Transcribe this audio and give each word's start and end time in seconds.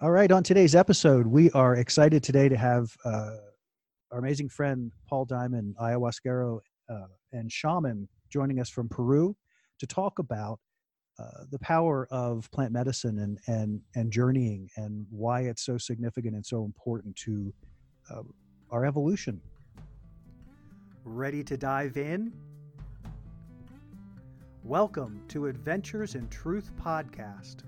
All 0.00 0.12
right, 0.12 0.30
on 0.30 0.44
today's 0.44 0.76
episode, 0.76 1.26
we 1.26 1.50
are 1.50 1.74
excited 1.74 2.22
today 2.22 2.48
to 2.48 2.56
have 2.56 2.88
uh, 3.04 3.34
our 4.12 4.20
amazing 4.20 4.48
friend 4.48 4.92
Paul 5.08 5.24
Diamond, 5.24 5.74
ayahuasquero 5.80 6.60
uh, 6.88 7.06
and 7.32 7.50
shaman, 7.50 8.08
joining 8.30 8.60
us 8.60 8.70
from 8.70 8.88
Peru 8.88 9.34
to 9.80 9.86
talk 9.88 10.20
about 10.20 10.60
uh, 11.18 11.42
the 11.50 11.58
power 11.58 12.06
of 12.12 12.48
plant 12.52 12.70
medicine 12.70 13.18
and 13.18 13.40
and 13.48 13.80
and 13.96 14.12
journeying 14.12 14.68
and 14.76 15.04
why 15.10 15.40
it's 15.40 15.64
so 15.64 15.76
significant 15.76 16.36
and 16.36 16.46
so 16.46 16.64
important 16.64 17.16
to 17.16 17.52
uh, 18.08 18.22
our 18.70 18.86
evolution. 18.86 19.40
Ready 21.02 21.42
to 21.42 21.56
dive 21.56 21.96
in? 21.96 22.32
Welcome 24.62 25.24
to 25.26 25.46
Adventures 25.46 26.14
in 26.14 26.28
Truth 26.28 26.70
podcast. 26.80 27.64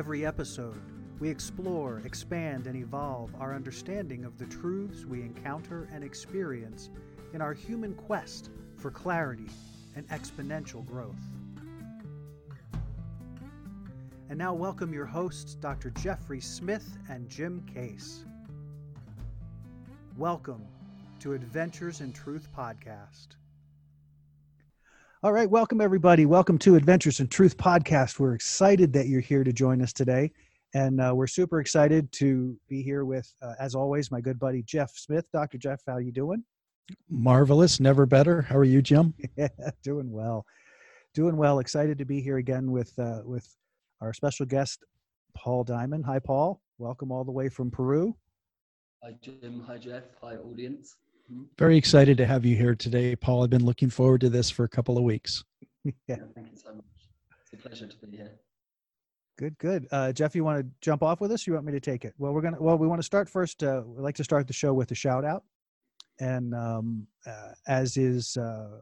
Every 0.00 0.24
episode, 0.24 0.80
we 1.18 1.28
explore, 1.28 2.00
expand, 2.06 2.66
and 2.66 2.74
evolve 2.74 3.34
our 3.38 3.54
understanding 3.54 4.24
of 4.24 4.38
the 4.38 4.46
truths 4.46 5.04
we 5.04 5.20
encounter 5.20 5.90
and 5.92 6.02
experience 6.02 6.88
in 7.34 7.42
our 7.42 7.52
human 7.52 7.92
quest 7.92 8.48
for 8.78 8.90
clarity 8.90 9.50
and 9.96 10.08
exponential 10.08 10.86
growth. 10.86 11.20
And 14.30 14.38
now, 14.38 14.54
welcome 14.54 14.94
your 14.94 15.04
hosts, 15.04 15.54
Dr. 15.56 15.90
Jeffrey 15.90 16.40
Smith 16.40 16.96
and 17.10 17.28
Jim 17.28 17.62
Case. 17.66 18.24
Welcome 20.16 20.66
to 21.18 21.34
Adventures 21.34 22.00
in 22.00 22.14
Truth 22.14 22.48
podcast. 22.56 23.36
All 25.22 25.34
right, 25.34 25.50
welcome 25.50 25.82
everybody. 25.82 26.24
Welcome 26.24 26.56
to 26.60 26.76
Adventures 26.76 27.20
in 27.20 27.28
Truth 27.28 27.58
podcast. 27.58 28.18
We're 28.18 28.32
excited 28.32 28.90
that 28.94 29.06
you're 29.06 29.20
here 29.20 29.44
to 29.44 29.52
join 29.52 29.82
us 29.82 29.92
today, 29.92 30.32
and 30.72 30.98
uh, 30.98 31.12
we're 31.14 31.26
super 31.26 31.60
excited 31.60 32.10
to 32.12 32.58
be 32.70 32.82
here 32.82 33.04
with, 33.04 33.30
uh, 33.42 33.52
as 33.60 33.74
always, 33.74 34.10
my 34.10 34.22
good 34.22 34.38
buddy 34.38 34.62
Jeff 34.62 34.92
Smith. 34.96 35.26
Dr. 35.30 35.58
Jeff, 35.58 35.82
how 35.86 35.98
you 35.98 36.10
doing? 36.10 36.42
Marvelous, 37.10 37.80
never 37.80 38.06
better. 38.06 38.40
How 38.40 38.56
are 38.56 38.64
you, 38.64 38.80
Jim? 38.80 39.12
yeah, 39.36 39.48
doing 39.82 40.10
well, 40.10 40.46
doing 41.12 41.36
well. 41.36 41.58
Excited 41.58 41.98
to 41.98 42.06
be 42.06 42.22
here 42.22 42.38
again 42.38 42.70
with 42.70 42.98
uh, 42.98 43.20
with 43.22 43.46
our 44.00 44.14
special 44.14 44.46
guest, 44.46 44.86
Paul 45.34 45.64
Diamond. 45.64 46.06
Hi, 46.06 46.18
Paul. 46.18 46.62
Welcome 46.78 47.12
all 47.12 47.24
the 47.24 47.30
way 47.30 47.50
from 47.50 47.70
Peru. 47.70 48.16
Hi, 49.04 49.14
Jim. 49.20 49.64
Hi, 49.66 49.76
Jeff. 49.76 50.04
Hi, 50.22 50.36
audience. 50.36 50.96
Very 51.58 51.76
excited 51.76 52.16
to 52.18 52.26
have 52.26 52.44
you 52.44 52.56
here 52.56 52.74
today, 52.74 53.14
Paul. 53.14 53.44
I've 53.44 53.50
been 53.50 53.64
looking 53.64 53.90
forward 53.90 54.20
to 54.22 54.30
this 54.30 54.50
for 54.50 54.64
a 54.64 54.68
couple 54.68 54.96
of 54.96 55.04
weeks. 55.04 55.44
yeah. 55.84 55.92
yeah 56.08 56.16
thank 56.34 56.50
you 56.50 56.56
so 56.56 56.74
much. 56.74 56.84
It's 57.42 57.52
a 57.52 57.68
pleasure 57.68 57.86
to 57.86 58.06
be 58.06 58.16
here. 58.16 58.32
Good, 59.38 59.56
good. 59.58 59.86
Uh, 59.90 60.12
Jeff, 60.12 60.34
you 60.34 60.44
want 60.44 60.60
to 60.60 60.70
jump 60.80 61.02
off 61.02 61.20
with 61.20 61.32
us? 61.32 61.46
you 61.46 61.54
want 61.54 61.64
me 61.64 61.72
to 61.72 61.80
take 61.80 62.04
it? 62.04 62.14
Well, 62.18 62.32
we're 62.32 62.42
gonna. 62.42 62.60
Well, 62.60 62.76
we 62.76 62.86
want 62.86 62.98
to 62.98 63.06
start 63.06 63.28
first. 63.28 63.62
Uh, 63.62 63.82
we 63.86 64.02
like 64.02 64.16
to 64.16 64.24
start 64.24 64.46
the 64.46 64.52
show 64.52 64.74
with 64.74 64.90
a 64.90 64.94
shout 64.94 65.24
out, 65.24 65.44
and 66.18 66.54
um, 66.54 67.06
uh, 67.26 67.52
as 67.66 67.96
is 67.96 68.36
uh, 68.36 68.80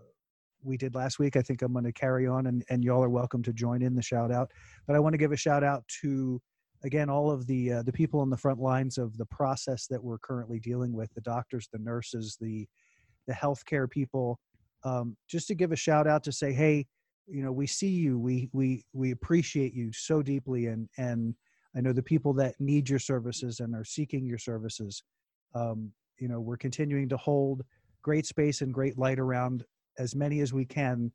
we 0.65 0.77
did 0.77 0.97
last 0.97 1.21
week, 1.21 1.37
I 1.37 1.43
think 1.43 1.63
I'm 1.63 1.73
going 1.73 1.85
to 1.85 1.93
carry 1.93 2.27
on, 2.27 2.47
and 2.49 2.65
and 2.71 2.83
y'all 2.83 3.05
are 3.05 3.09
welcome 3.09 3.43
to 3.45 3.53
join 3.53 3.83
in 3.83 3.95
the 3.95 4.03
shout 4.03 4.33
out. 4.33 4.51
But 4.87 4.97
I 4.97 4.99
want 4.99 5.13
to 5.13 5.19
give 5.19 5.31
a 5.31 5.37
shout 5.37 5.63
out 5.63 5.87
to 6.01 6.43
again 6.85 7.11
all 7.11 7.31
of 7.31 7.47
the 7.47 7.73
uh, 7.73 7.83
the 7.83 7.93
people 7.93 8.21
on 8.21 8.31
the 8.31 8.37
front 8.37 8.61
lines 8.61 8.99
of 8.99 9.17
the 9.17 9.27
process 9.27 9.87
that 9.87 10.03
we're 10.03 10.19
currently 10.19 10.59
dealing 10.61 10.93
with 10.93 11.13
the 11.15 11.21
doctors 11.21 11.69
the 11.73 11.79
nurses 11.79 12.37
the 12.41 12.67
the 13.27 13.33
healthcare 13.33 13.91
people 13.91 14.39
um, 14.85 15.17
just 15.29 15.49
to 15.49 15.55
give 15.55 15.73
a 15.73 15.77
shout 15.77 16.07
out 16.07 16.23
to 16.23 16.33
say 16.33 16.53
hey 16.53 16.87
you 17.27 17.43
know 17.43 17.53
we 17.53 17.67
see 17.67 17.89
you. 17.89 18.19
We 18.19 18.49
we 18.53 18.85
we 18.93 19.11
appreciate 19.11 19.75
you 19.75 19.93
so 19.93 20.23
deeply 20.23 20.67
and 20.67 20.89
and 20.97 21.35
i 21.77 21.81
know 21.81 21.93
the 21.93 22.03
people 22.03 22.33
that 22.35 22.55
need 22.59 22.89
your 22.89 22.99
services 22.99 23.61
and 23.61 23.75
are 23.75 23.85
seeking 23.85 24.25
your 24.25 24.39
services 24.39 25.03
um, 25.55 25.93
you 26.19 26.29
know 26.29 26.41
we're 26.41 26.57
continuing 26.57 27.09
to 27.09 27.17
hold 27.17 27.63
great 28.03 28.27
space 28.27 28.63
and 28.63 28.73
great 28.73 28.99
light 28.99 29.19
around 29.19 29.65
as 29.99 30.15
many 30.15 30.41
as 30.41 30.53
we 30.53 30.65
can 30.65 31.13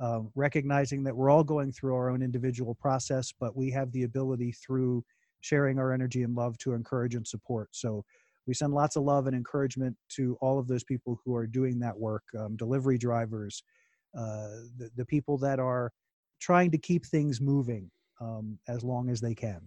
uh, 0.00 0.20
recognizing 0.34 1.02
that 1.04 1.16
we're 1.16 1.30
all 1.30 1.44
going 1.44 1.72
through 1.72 1.94
our 1.94 2.10
own 2.10 2.22
individual 2.22 2.74
process, 2.74 3.32
but 3.38 3.56
we 3.56 3.70
have 3.70 3.90
the 3.92 4.02
ability 4.04 4.52
through 4.52 5.04
sharing 5.40 5.78
our 5.78 5.92
energy 5.92 6.22
and 6.22 6.34
love 6.34 6.58
to 6.58 6.74
encourage 6.74 7.14
and 7.14 7.26
support. 7.26 7.68
So 7.72 8.04
we 8.46 8.54
send 8.54 8.74
lots 8.74 8.96
of 8.96 9.02
love 9.02 9.26
and 9.26 9.36
encouragement 9.36 9.96
to 10.10 10.36
all 10.40 10.58
of 10.58 10.68
those 10.68 10.84
people 10.84 11.20
who 11.24 11.34
are 11.34 11.46
doing 11.46 11.78
that 11.80 11.98
work 11.98 12.22
um, 12.38 12.56
delivery 12.56 12.98
drivers, 12.98 13.62
uh, 14.16 14.48
the, 14.76 14.90
the 14.96 15.04
people 15.04 15.38
that 15.38 15.58
are 15.58 15.92
trying 16.40 16.70
to 16.70 16.78
keep 16.78 17.04
things 17.04 17.40
moving 17.40 17.90
um, 18.20 18.58
as 18.68 18.84
long 18.84 19.08
as 19.08 19.20
they 19.20 19.34
can. 19.34 19.60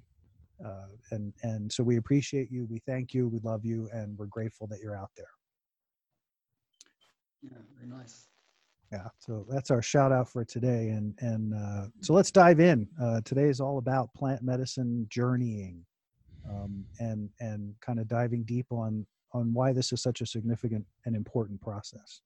Uh, 0.63 0.87
and 1.11 1.33
and 1.43 1.71
so 1.71 1.81
we 1.81 1.95
appreciate 1.95 2.51
you 2.51 2.67
we 2.69 2.79
thank 2.79 3.13
you 3.13 3.29
we 3.29 3.39
love 3.39 3.63
you 3.63 3.89
and 3.93 4.17
we're 4.17 4.25
grateful 4.25 4.67
that 4.67 4.79
you're 4.81 4.97
out 4.97 5.09
there 5.15 5.29
yeah 7.41 7.57
very 7.77 7.87
nice 7.87 8.28
yeah 8.91 9.07
so 9.19 9.45
that's 9.49 9.71
our 9.71 9.81
shout 9.81 10.11
out 10.11 10.29
for 10.29 10.43
today 10.43 10.89
and 10.89 11.13
and 11.19 11.53
uh, 11.53 11.85
so 12.01 12.13
let's 12.13 12.31
dive 12.31 12.59
in. 12.59 12.87
Uh, 13.01 13.21
today 13.21 13.45
is 13.45 13.59
all 13.59 13.77
about 13.77 14.13
plant 14.13 14.41
medicine 14.41 15.05
journeying 15.09 15.85
um, 16.49 16.85
and 16.99 17.29
and 17.39 17.73
kind 17.81 17.99
of 17.99 18.07
diving 18.07 18.43
deep 18.43 18.67
on 18.71 19.05
on 19.33 19.53
why 19.53 19.71
this 19.71 19.93
is 19.93 20.01
such 20.01 20.21
a 20.21 20.25
significant 20.25 20.85
and 21.05 21.15
important 21.15 21.61
process. 21.61 22.21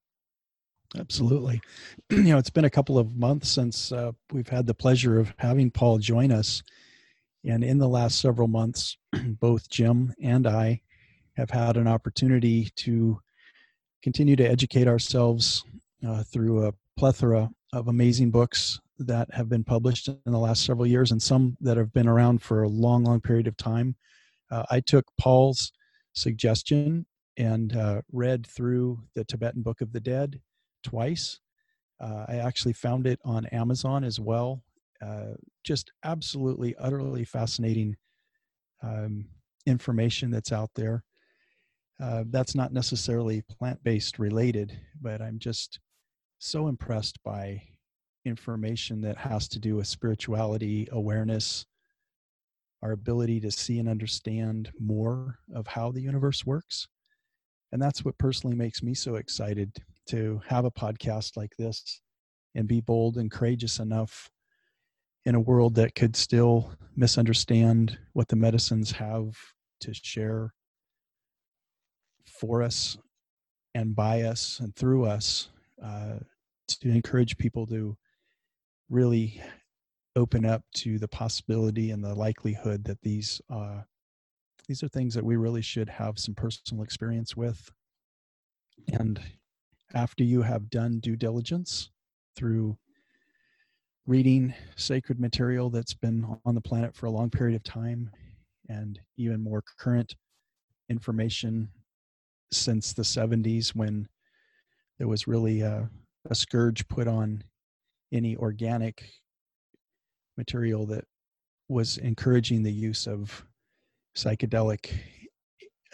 Absolutely. 0.97 1.61
You 2.09 2.23
know 2.23 2.37
it's 2.37 2.49
been 2.49 2.65
a 2.65 2.69
couple 2.69 2.97
of 2.97 3.15
months 3.15 3.49
since 3.49 3.91
uh, 3.91 4.11
we've 4.31 4.47
had 4.47 4.67
the 4.67 4.73
pleasure 4.73 5.19
of 5.19 5.33
having 5.37 5.71
paul 5.71 5.97
join 5.97 6.31
us 6.31 6.61
and 7.43 7.63
in 7.63 7.77
the 7.77 7.87
last 7.87 8.19
several 8.19 8.47
months 8.47 8.97
both 9.39 9.69
jim 9.69 10.13
and 10.21 10.45
i 10.47 10.79
have 11.35 11.49
had 11.49 11.75
an 11.75 11.87
opportunity 11.87 12.69
to 12.75 13.19
continue 14.03 14.35
to 14.35 14.45
educate 14.45 14.87
ourselves 14.87 15.65
uh, 16.07 16.23
through 16.23 16.65
a 16.67 16.73
plethora 16.97 17.49
of 17.73 17.87
amazing 17.87 18.31
books 18.31 18.79
that 18.99 19.33
have 19.33 19.49
been 19.49 19.63
published 19.63 20.07
in 20.07 20.31
the 20.31 20.37
last 20.37 20.65
several 20.65 20.85
years 20.85 21.11
and 21.11 21.21
some 21.21 21.57
that 21.61 21.77
have 21.77 21.91
been 21.93 22.07
around 22.07 22.41
for 22.41 22.63
a 22.63 22.69
long, 22.69 23.03
long 23.03 23.19
period 23.19 23.47
of 23.47 23.57
time. 23.57 23.95
Uh, 24.51 24.63
I 24.69 24.79
took 24.79 25.05
Paul's 25.19 25.71
suggestion 26.13 27.05
and 27.37 27.75
uh, 27.75 28.01
read 28.11 28.45
through 28.45 28.99
the 29.15 29.23
Tibetan 29.23 29.63
Book 29.63 29.81
of 29.81 29.91
the 29.91 29.99
Dead 29.99 30.39
twice. 30.83 31.39
Uh, 31.99 32.25
I 32.27 32.35
actually 32.35 32.73
found 32.73 33.07
it 33.07 33.19
on 33.25 33.45
Amazon 33.47 34.03
as 34.03 34.19
well. 34.19 34.63
Uh, 35.01 35.33
just 35.63 35.91
absolutely, 36.05 36.75
utterly 36.77 37.25
fascinating 37.25 37.95
um, 38.83 39.25
information 39.65 40.29
that's 40.29 40.51
out 40.51 40.69
there. 40.75 41.03
Uh, 42.01 42.23
that's 42.29 42.55
not 42.55 42.73
necessarily 42.73 43.41
plant 43.41 43.83
based 43.83 44.19
related, 44.19 44.77
but 45.01 45.21
I'm 45.21 45.39
just 45.39 45.79
so 46.43 46.67
impressed 46.67 47.23
by 47.23 47.61
information 48.25 48.99
that 49.01 49.17
has 49.17 49.47
to 49.47 49.59
do 49.59 49.77
with 49.77 49.87
spirituality, 49.87 50.87
awareness, 50.91 51.65
our 52.81 52.91
ability 52.91 53.39
to 53.39 53.49
see 53.49 53.79
and 53.79 53.87
understand 53.87 54.69
more 54.77 55.39
of 55.55 55.65
how 55.67 55.89
the 55.89 56.01
universe 56.01 56.45
works. 56.45 56.87
And 57.71 57.81
that's 57.81 58.03
what 58.03 58.17
personally 58.17 58.57
makes 58.57 58.83
me 58.83 58.93
so 58.93 59.15
excited 59.15 59.71
to 60.09 60.41
have 60.45 60.65
a 60.65 60.71
podcast 60.71 61.37
like 61.37 61.55
this 61.57 62.01
and 62.55 62.67
be 62.67 62.81
bold 62.81 63.17
and 63.17 63.31
courageous 63.31 63.79
enough 63.79 64.29
in 65.25 65.35
a 65.35 65.39
world 65.39 65.75
that 65.75 65.95
could 65.95 66.15
still 66.15 66.73
misunderstand 66.97 67.97
what 68.11 68.27
the 68.27 68.35
medicines 68.35 68.91
have 68.91 69.33
to 69.79 69.93
share 69.93 70.53
for 72.27 72.61
us 72.61 72.97
and 73.73 73.95
by 73.95 74.23
us 74.23 74.59
and 74.59 74.75
through 74.75 75.05
us 75.05 75.49
uh, 75.81 76.19
to 76.67 76.89
encourage 76.89 77.37
people 77.37 77.65
to 77.67 77.97
really 78.89 79.41
open 80.15 80.45
up 80.45 80.63
to 80.75 80.99
the 80.99 81.07
possibility 81.07 81.91
and 81.91 82.03
the 82.03 82.13
likelihood 82.13 82.83
that 82.85 83.01
these 83.01 83.41
uh, 83.49 83.81
these 84.67 84.83
are 84.83 84.87
things 84.87 85.13
that 85.13 85.25
we 85.25 85.35
really 85.35 85.61
should 85.61 85.89
have 85.89 86.17
some 86.17 86.33
personal 86.35 86.83
experience 86.83 87.35
with. 87.35 87.69
And 88.93 89.19
after 89.93 90.23
you 90.23 90.41
have 90.41 90.69
done 90.69 90.99
due 90.99 91.15
diligence 91.15 91.89
through 92.35 92.77
reading 94.05 94.53
sacred 94.75 95.19
material 95.19 95.69
that's 95.69 95.93
been 95.93 96.25
on 96.45 96.55
the 96.55 96.61
planet 96.61 96.95
for 96.95 97.05
a 97.05 97.11
long 97.11 97.29
period 97.29 97.55
of 97.55 97.63
time 97.63 98.09
and 98.69 98.99
even 99.17 99.41
more 99.41 99.63
current 99.77 100.15
information 100.89 101.69
since 102.51 102.93
the 102.93 103.03
70s 103.03 103.75
when 103.75 104.07
there 104.97 105.07
was 105.07 105.27
really 105.27 105.61
a, 105.61 105.89
a 106.29 106.35
scourge 106.35 106.87
put 106.87 107.07
on 107.07 107.43
any 108.11 108.35
organic 108.37 109.09
material 110.37 110.85
that 110.85 111.05
was 111.67 111.97
encouraging 111.97 112.63
the 112.63 112.71
use 112.71 113.07
of 113.07 113.45
psychedelic 114.15 114.93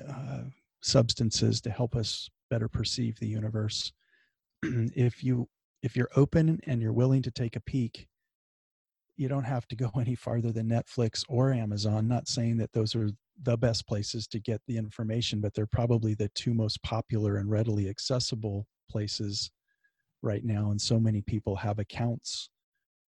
uh, 0.08 0.42
substances 0.82 1.62
to 1.62 1.70
help 1.70 1.96
us 1.96 2.30
better 2.50 2.68
perceive 2.68 3.18
the 3.20 3.28
universe. 3.28 3.92
if 4.64 5.24
you 5.24 5.48
if 5.82 5.96
you're 5.96 6.10
open 6.16 6.60
and 6.68 6.82
you're 6.82 6.92
willing 6.92 7.22
to 7.22 7.32
take 7.32 7.56
a 7.56 7.62
peek, 7.62 8.08
you 9.16 9.30
don't 9.30 9.46
have 9.46 9.68
to 9.68 9.76
go 9.76 9.90
any 10.00 10.16
farther 10.16 10.52
than 10.52 10.70
Netflix 10.70 11.24
or 11.30 11.54
Amazon. 11.54 12.08
Not 12.08 12.28
saying 12.28 12.58
that 12.58 12.74
those 12.74 12.96
are 12.96 13.10
the 13.44 13.58
best 13.58 13.88
places 13.88 14.28
to 14.28 14.40
get 14.40 14.62
the 14.68 14.78
information, 14.78 15.40
but 15.40 15.54
they're 15.54 15.66
probably 15.66 16.14
the 16.14 16.30
two 16.36 16.54
most 16.54 16.82
popular 16.84 17.38
and 17.38 17.50
readily 17.50 17.88
accessible 17.88 18.68
places 18.90 19.50
right 20.22 20.44
now. 20.44 20.72
And 20.72 20.82
so 20.82 21.00
many 21.00 21.22
people 21.22 21.56
have 21.56 21.80
accounts 21.80 22.50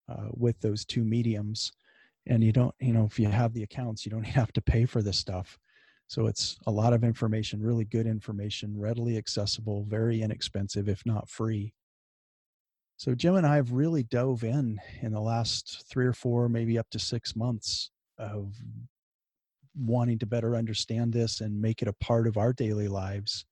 uh, 0.08 0.28
with 0.32 0.60
those 0.60 0.84
two 0.84 1.04
mediums. 1.04 1.72
And 2.26 2.42
you 2.42 2.52
don't, 2.52 2.74
you 2.80 2.92
know, 2.92 3.04
if 3.04 3.18
you 3.18 3.28
have 3.28 3.54
the 3.54 3.62
accounts, 3.62 4.04
you 4.04 4.10
don't 4.10 4.24
have 4.26 4.52
to 4.52 4.60
pay 4.60 4.84
for 4.84 5.02
this 5.02 5.18
stuff. 5.18 5.58
So 6.06 6.26
it's 6.26 6.56
a 6.66 6.70
lot 6.70 6.94
of 6.94 7.04
information, 7.04 7.62
really 7.62 7.84
good 7.84 8.06
information, 8.06 8.78
readily 8.78 9.18
accessible, 9.18 9.84
very 9.84 10.22
inexpensive, 10.22 10.88
if 10.88 11.04
not 11.04 11.28
free. 11.28 11.74
So 12.96 13.14
Jim 13.14 13.36
and 13.36 13.46
I 13.46 13.56
have 13.56 13.72
really 13.72 14.02
dove 14.02 14.42
in 14.42 14.80
in 15.02 15.12
the 15.12 15.20
last 15.20 15.84
three 15.88 16.06
or 16.06 16.14
four, 16.14 16.48
maybe 16.48 16.78
up 16.78 16.88
to 16.90 16.98
six 16.98 17.36
months 17.36 17.90
of 18.18 18.54
wanting 19.76 20.18
to 20.18 20.26
better 20.26 20.56
understand 20.56 21.12
this 21.12 21.40
and 21.40 21.60
make 21.60 21.82
it 21.82 21.88
a 21.88 21.92
part 21.92 22.26
of 22.26 22.36
our 22.36 22.52
daily 22.52 22.88
lives 22.88 23.44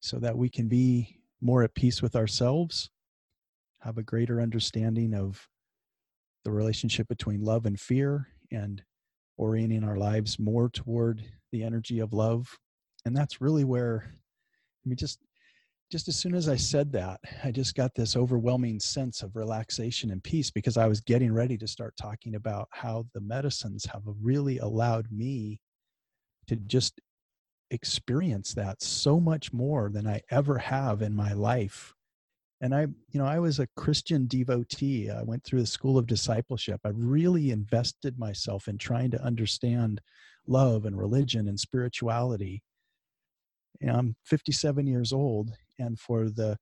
so 0.00 0.18
that 0.18 0.36
we 0.36 0.48
can 0.48 0.68
be 0.68 1.20
more 1.44 1.62
at 1.62 1.74
peace 1.74 2.00
with 2.00 2.16
ourselves, 2.16 2.90
have 3.80 3.98
a 3.98 4.02
greater 4.02 4.40
understanding 4.40 5.14
of 5.14 5.46
the 6.44 6.50
relationship 6.50 7.06
between 7.06 7.44
love 7.44 7.66
and 7.66 7.78
fear, 7.78 8.28
and 8.50 8.82
orienting 9.36 9.84
our 9.84 9.96
lives 9.96 10.38
more 10.38 10.68
toward 10.70 11.22
the 11.52 11.62
energy 11.62 12.00
of 12.00 12.12
love. 12.12 12.58
And 13.04 13.16
that's 13.16 13.40
really 13.40 13.64
where, 13.64 14.04
I 14.06 14.88
mean, 14.88 14.96
just 14.96 15.18
just 15.92 16.08
as 16.08 16.16
soon 16.16 16.34
as 16.34 16.48
I 16.48 16.56
said 16.56 16.90
that, 16.92 17.20
I 17.44 17.50
just 17.50 17.74
got 17.74 17.94
this 17.94 18.16
overwhelming 18.16 18.80
sense 18.80 19.22
of 19.22 19.36
relaxation 19.36 20.10
and 20.10 20.24
peace 20.24 20.50
because 20.50 20.76
I 20.76 20.86
was 20.86 21.00
getting 21.00 21.32
ready 21.32 21.58
to 21.58 21.68
start 21.68 21.94
talking 22.00 22.34
about 22.34 22.68
how 22.72 23.06
the 23.12 23.20
medicines 23.20 23.86
have 23.92 24.02
really 24.20 24.58
allowed 24.58 25.06
me 25.12 25.60
to 26.48 26.56
just 26.56 27.00
experience 27.70 28.54
that 28.54 28.82
so 28.82 29.18
much 29.20 29.52
more 29.52 29.90
than 29.90 30.06
I 30.06 30.20
ever 30.30 30.58
have 30.58 31.02
in 31.02 31.14
my 31.14 31.32
life. 31.32 31.94
And 32.60 32.74
I, 32.74 32.82
you 32.82 33.20
know, 33.20 33.26
I 33.26 33.40
was 33.40 33.58
a 33.58 33.68
Christian 33.76 34.26
devotee. 34.26 35.10
I 35.10 35.22
went 35.22 35.44
through 35.44 35.60
the 35.60 35.66
school 35.66 35.98
of 35.98 36.06
discipleship. 36.06 36.80
I 36.84 36.90
really 36.94 37.50
invested 37.50 38.18
myself 38.18 38.68
in 38.68 38.78
trying 38.78 39.10
to 39.10 39.22
understand 39.22 40.00
love 40.46 40.84
and 40.84 40.96
religion 40.96 41.48
and 41.48 41.58
spirituality. 41.58 42.62
And 43.80 43.90
I'm 43.90 44.16
57 44.24 44.86
years 44.86 45.12
old, 45.12 45.52
and 45.78 45.98
for 45.98 46.30
the 46.30 46.56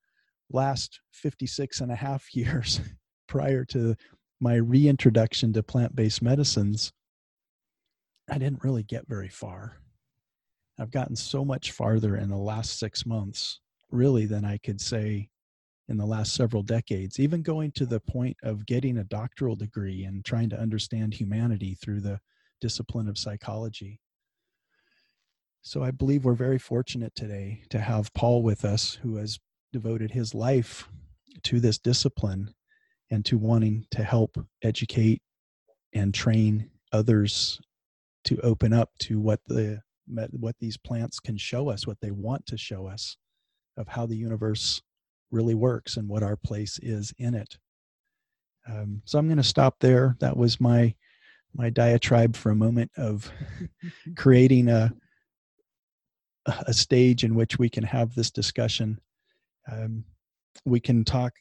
last 0.51 1.01
56 1.13 1.81
and 1.81 1.93
a 1.93 1.97
half 1.97 2.27
years 2.35 2.81
prior 3.29 3.65
to 3.67 3.95
my 4.41 4.57
reintroduction 4.57 5.53
to 5.53 5.63
plant 5.63 5.95
based 5.95 6.23
medicines, 6.23 6.93
I 8.31 8.39
didn't 8.39 8.65
really 8.65 8.83
get 8.83 9.07
very 9.09 9.29
far. 9.29 9.82
I've 10.79 10.91
gotten 10.91 11.17
so 11.17 11.45
much 11.45 11.73
farther 11.73 12.17
in 12.17 12.29
the 12.29 12.37
last 12.37 12.79
six 12.79 13.05
months, 13.07 13.61
really, 13.91 14.27
than 14.27 14.45
I 14.45 14.59
could 14.59 14.81
say 14.81 15.29
in 15.89 15.97
the 15.97 16.07
last 16.07 16.35
several 16.35 16.63
decades, 16.63 17.21
even 17.21 17.43
going 17.43 17.73
to 17.73 17.87
the 17.87 18.01
point 18.01 18.37
of 18.43 18.67
getting 18.67 18.99
a 18.99 19.05
doctoral 19.05 19.57
degree 19.57 20.05
and 20.05 20.25
trying 20.25 20.49
to 20.51 20.59
understand 20.59 21.13
humanity 21.13 21.75
through 21.75 22.01
the 22.01 22.21
discipline 22.61 23.09
of 23.09 23.19
psychology. 23.19 24.01
So 25.61 25.83
I 25.83 25.91
believe 25.91 26.25
we're 26.25 26.35
very 26.35 26.59
fortunate 26.59 27.15
today 27.15 27.63
to 27.71 27.79
have 27.79 28.13
Paul 28.15 28.43
with 28.43 28.65
us, 28.65 28.95
who 29.03 29.17
has 29.17 29.39
devoted 29.73 30.11
his 30.11 30.35
life 30.35 30.89
to 31.45 31.61
this 31.61 31.79
discipline 31.79 32.55
and 33.11 33.25
to 33.27 33.39
wanting 33.39 33.87
to 33.91 34.03
help 34.03 34.37
educate 34.63 35.23
and 35.93 36.15
train 36.15 36.71
others 36.93 37.61
to 38.25 38.41
open 38.41 38.73
up 38.73 38.91
to 39.01 39.21
what 39.21 39.41
the 39.47 39.83
what 40.31 40.57
these 40.61 40.77
plants 40.77 41.21
can 41.21 41.37
show 41.37 41.69
us, 41.69 41.87
what 41.87 42.01
they 42.01 42.11
want 42.11 42.47
to 42.47 42.57
show 42.57 42.87
us 42.87 43.17
of 43.77 43.89
how 43.89 44.07
the 44.07 44.17
universe 44.17 44.83
really 45.31 45.55
works 45.55 45.97
and 45.97 46.09
what 46.09 46.23
our 46.23 46.37
place 46.37 46.79
is 46.83 47.13
in 47.19 47.35
it. 47.35 47.57
Um, 48.69 49.03
so 49.05 49.19
I'm 49.19 49.27
going 49.27 49.39
to 49.39 49.43
stop 49.43 49.77
there. 49.81 50.17
That 50.21 50.37
was 50.37 50.61
my 50.61 50.95
my 51.55 51.69
diatribe 51.69 52.35
for 52.35 52.51
a 52.51 52.57
moment 52.57 52.91
of 52.97 53.31
creating 54.17 54.69
a 54.69 54.93
a 56.67 56.73
stage 56.73 57.25
in 57.25 57.35
which 57.35 57.59
we 57.59 57.69
can 57.69 57.85
have 57.85 58.15
this 58.15 58.31
discussion. 58.31 59.01
Um, 59.71 60.05
we 60.65 60.81
can 60.81 61.05
talk 61.05 61.33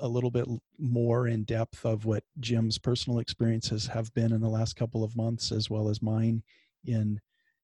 a 0.00 0.08
little 0.08 0.30
bit 0.30 0.46
more 0.78 1.28
in 1.28 1.44
depth 1.44 1.84
of 1.84 2.04
what 2.04 2.24
Jim's 2.40 2.78
personal 2.78 3.18
experiences 3.18 3.86
have 3.86 4.12
been 4.14 4.32
in 4.32 4.40
the 4.40 4.48
last 4.48 4.76
couple 4.76 5.04
of 5.04 5.16
months, 5.16 5.52
as 5.52 5.70
well 5.70 5.88
as 5.88 6.02
mine 6.02 6.42
in 6.84 7.20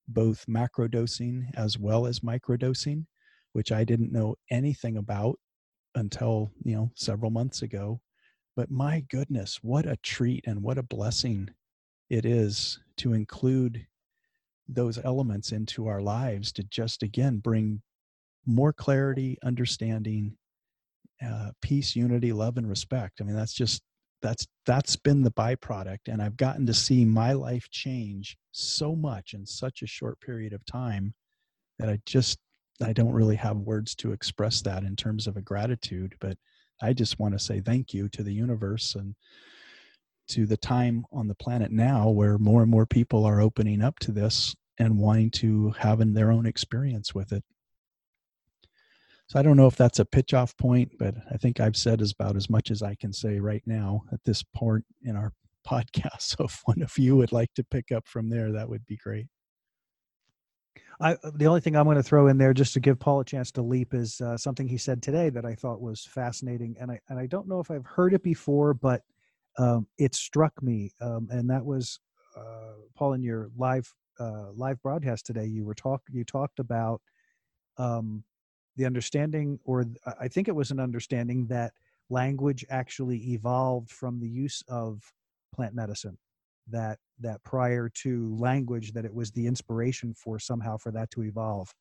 both 0.09 0.45
macro 0.49 0.89
dosing 0.89 1.51
as 1.55 1.79
well 1.79 2.07
as 2.07 2.21
microdosing, 2.21 3.07
which 3.53 3.73
I 3.73 3.85
didn't 3.85 4.13
know 4.13 4.37
anything 4.51 4.97
about 4.97 5.39
until, 5.95 6.51
you 6.65 6.75
know, 6.75 6.91
several 6.95 7.31
months 7.31 7.63
ago. 7.63 8.01
But 8.57 8.71
my 8.71 9.05
goodness, 9.11 9.59
what 9.63 9.87
a 9.87 9.97
treat 10.03 10.45
and 10.47 10.63
what 10.63 10.79
a 10.79 10.83
blessing 10.83 11.49
it 12.11 12.27
is 12.27 12.79
to 12.99 13.15
include 13.15 13.87
those 14.69 14.99
elements 15.05 15.53
into 15.53 15.87
our 15.87 16.01
lives 16.01 16.53
to 16.53 16.63
just 16.65 17.03
again 17.03 17.39
bring 17.39 17.83
more 18.47 18.73
clarity, 18.73 19.39
understanding, 19.45 20.37
uh, 21.25 21.51
peace, 21.61 21.95
unity, 21.95 22.33
love, 22.33 22.57
and 22.57 22.69
respect. 22.69 23.21
I 23.21 23.25
mean, 23.25 23.37
that's 23.37 23.55
just 23.55 23.83
that's 24.23 24.47
that's 24.65 24.97
been 24.97 25.23
the 25.23 25.31
byproduct 25.33 26.09
and 26.09 26.23
i've 26.23 26.37
gotten 26.37 26.65
to 26.65 26.73
see 26.73 27.05
my 27.05 27.33
life 27.33 27.69
change 27.71 28.37
so 28.53 28.95
much 28.95 29.35
in 29.35 29.45
such 29.45 29.83
a 29.83 29.87
short 29.87 30.19
period 30.21 30.53
of 30.53 30.65
time 30.65 31.13
that 31.79 31.89
i 31.89 31.99
just 32.07 32.39
i 32.83 32.93
don't 32.93 33.13
really 33.13 33.37
have 33.37 33.57
words 33.59 33.95
to 33.95 34.13
express 34.13 34.63
that 34.63 34.85
in 34.85 34.97
terms 34.97 35.27
of 35.27 35.37
a 35.37 35.43
gratitude 35.43 36.15
but 36.21 36.37
i 36.81 36.93
just 36.93 37.19
want 37.19 37.35
to 37.35 37.39
say 37.39 37.61
thank 37.61 37.93
you 37.93 38.09
to 38.09 38.23
the 38.23 38.33
universe 38.33 38.95
and 38.95 39.15
to 40.29 40.47
the 40.47 40.57
time 40.57 41.05
on 41.13 41.27
the 41.27 41.35
planet 41.35 41.73
now 41.73 42.09
where 42.09 42.39
more 42.39 42.63
and 42.63 42.71
more 42.71 42.87
people 42.87 43.25
are 43.25 43.41
opening 43.41 43.83
up 43.83 43.99
to 43.99 44.13
this 44.13 44.55
and 44.79 44.99
wanting 44.99 45.31
to 45.31 45.71
have 45.73 46.01
in 46.01 46.15
their 46.15 46.31
own 46.31 46.47
experience 46.47 47.15
with 47.15 47.33
it 47.33 47.45
so 49.33 49.39
I 49.39 49.43
don't 49.43 49.57
know 49.57 49.67
if 49.67 49.77
that's 49.77 49.99
a 49.99 50.05
pitch 50.05 50.35
off 50.35 50.55
point, 50.59 50.93
but 50.99 51.15
I 51.33 51.39
think 51.39 51.59
I've 51.59 51.75
said 51.75 52.03
as 52.03 52.13
about 52.13 52.37
as 52.37 52.51
much 52.51 52.71
as 52.71 52.83
I 52.83 52.95
can 52.95 53.15
say 53.15 53.39
right 53.39 53.63
now 53.65 54.03
at 54.13 54.23
this 54.27 54.43
point 54.43 54.85
in 55.05 55.17
our 55.17 55.33
podcast. 55.67 56.21
So 56.21 56.45
if 56.45 56.61
one 56.67 56.83
of 56.83 56.99
you 56.99 57.17
would 57.17 57.33
like 57.33 57.49
to 57.55 57.65
pick 57.65 57.93
up 57.93 58.07
from 58.07 58.29
there, 58.29 58.53
that 58.53 58.69
would 58.69 58.85
be 58.85 58.99
great. 58.99 59.29
I, 61.01 61.17
the 61.35 61.47
only 61.47 61.63
thing 61.63 61.77
I'm 61.77 61.87
going 61.87 61.97
to 61.97 62.03
throw 62.03 62.27
in 62.27 62.37
there 62.37 62.53
just 62.53 62.75
to 62.75 62.81
give 62.81 63.01
Paul 63.01 63.21
a 63.21 63.25
chance 63.25 63.51
to 63.53 63.63
leap 63.63 63.95
is 63.95 64.21
uh, 64.21 64.37
something 64.37 64.69
he 64.69 64.77
said 64.77 65.03
today 65.03 65.31
that 65.31 65.47
I 65.47 65.55
thought 65.55 65.81
was 65.81 66.05
fascinating, 66.05 66.77
and 66.79 66.91
I 66.91 67.01
and 67.09 67.19
I 67.19 67.25
don't 67.25 67.49
know 67.49 67.59
if 67.59 67.71
I've 67.71 67.87
heard 67.87 68.13
it 68.13 68.23
before, 68.23 68.75
but 68.75 69.01
um, 69.57 69.87
it 69.97 70.15
struck 70.15 70.63
me, 70.63 70.93
um, 71.01 71.29
and 71.31 71.49
that 71.49 71.65
was 71.65 72.01
uh, 72.37 72.75
Paul 72.95 73.15
in 73.15 73.23
your 73.23 73.49
live 73.57 73.91
uh, 74.21 74.53
live 74.53 74.81
broadcast 74.83 75.25
today. 75.25 75.47
You 75.47 75.65
were 75.65 75.75
talk 75.75 76.03
you 76.11 76.23
talked 76.23 76.59
about 76.59 77.01
um, 77.79 78.25
the 78.77 78.87
understanding, 78.87 79.59
or 79.65 79.85
I 80.21 80.29
think 80.29 80.49
it 80.49 80.55
was 80.55 80.71
an 80.71 80.81
understanding 80.81 81.47
that 81.49 81.73
language 82.11 82.65
actually 82.71 83.19
evolved 83.33 83.91
from 83.91 84.21
the 84.21 84.29
use 84.29 84.63
of 84.69 85.13
plant 85.55 85.75
medicine. 85.75 86.19
That 86.69 86.99
that 87.21 87.43
prior 87.43 87.89
to 88.03 88.37
language, 88.37 88.93
that 88.93 89.05
it 89.05 89.13
was 89.13 89.33
the 89.33 89.47
inspiration 89.47 90.15
for 90.15 90.39
somehow 90.39 90.77
for 90.77 90.93
that 90.93 91.11
to 91.13 91.25
evolve. 91.25 91.75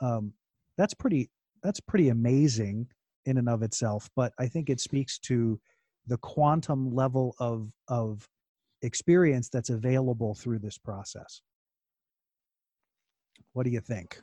Um, 0.00 0.34
that's 0.76 0.94
pretty. 0.94 1.30
That's 1.62 1.80
pretty 1.80 2.10
amazing 2.10 2.88
in 3.24 3.38
and 3.38 3.48
of 3.48 3.62
itself. 3.62 4.08
But 4.14 4.32
I 4.38 4.46
think 4.46 4.70
it 4.70 4.78
speaks 4.78 5.18
to 5.20 5.58
the 6.06 6.18
quantum 6.18 6.94
level 6.94 7.34
of 7.40 7.72
of 7.88 8.28
experience 8.82 9.48
that's 9.48 9.70
available 9.70 10.34
through 10.34 10.58
this 10.60 10.78
process. 10.78 11.40
What 13.52 13.64
do 13.64 13.70
you 13.70 13.80
think? 13.80 14.20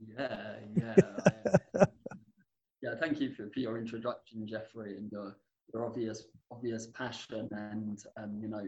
Yeah, 0.00 0.56
yeah. 0.76 0.94
yeah, 2.82 2.94
thank 3.00 3.20
you 3.20 3.32
for, 3.32 3.48
for 3.50 3.60
your 3.60 3.78
introduction, 3.78 4.46
Jeffrey, 4.46 4.96
and 4.96 5.10
your, 5.12 5.36
your 5.72 5.84
obvious 5.86 6.24
obvious 6.50 6.86
passion 6.88 7.48
and 7.52 8.02
um, 8.16 8.38
you 8.40 8.48
know, 8.48 8.62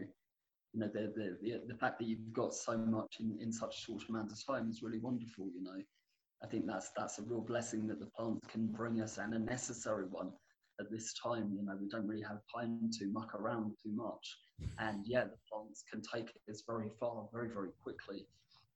you 0.73 0.79
know, 0.79 0.87
the, 0.93 1.13
the 1.15 1.37
the 1.41 1.61
the 1.67 1.75
fact 1.75 1.99
that 1.99 2.07
you've 2.07 2.33
got 2.33 2.53
so 2.53 2.77
much 2.77 3.17
in, 3.19 3.37
in 3.41 3.51
such 3.51 3.75
a 3.77 3.79
short 3.79 4.03
amount 4.09 4.31
of 4.31 4.45
time 4.45 4.69
is 4.69 4.81
really 4.83 4.99
wonderful, 4.99 5.47
you 5.55 5.63
know. 5.63 5.81
I 6.43 6.47
think 6.47 6.67
that's 6.67 6.91
that's 6.95 7.19
a 7.19 7.23
real 7.23 7.41
blessing 7.41 7.87
that 7.87 7.99
the 7.99 8.07
plants 8.07 8.47
can 8.47 8.67
bring 8.67 9.01
us 9.01 9.17
and 9.17 9.33
a 9.33 9.39
necessary 9.39 10.05
one. 10.09 10.31
at 10.79 10.91
this 10.91 11.13
time. 11.13 11.51
You 11.55 11.63
know, 11.63 11.77
we 11.79 11.87
don't 11.87 12.07
really 12.07 12.23
have 12.23 12.41
time 12.55 12.89
to 12.99 13.07
muck 13.07 13.33
around 13.35 13.75
too 13.83 13.91
much. 13.93 14.37
And 14.79 15.05
yeah, 15.05 15.25
the 15.25 15.37
plants 15.51 15.83
can 15.91 16.01
take 16.01 16.31
us 16.49 16.63
very 16.67 16.89
far, 16.99 17.27
very, 17.31 17.47
very 17.47 17.69
quickly. 17.83 18.25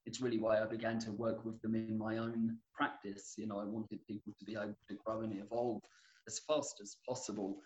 It's 0.06 0.22
really 0.22 0.40
why 0.40 0.62
I 0.62 0.66
began 0.66 1.00
to 1.00 1.12
work 1.12 1.46
with 1.46 1.62
them 1.62 1.76
in 1.76 1.98
my 1.98 2.18
own 2.18 2.58
practice. 2.74 3.36
You 3.38 3.48
know, 3.48 3.60
I 3.60 3.66
wanted 3.66 4.06
people 4.08 4.34
to 4.38 4.46
be 4.46 4.54
able 4.54 4.76
to 4.90 4.98
grow 5.06 5.22
and 5.22 5.38
evolve 5.38 5.82
as 6.28 6.40
fast 6.48 6.80
as 6.82 6.98
possible. 7.08 7.58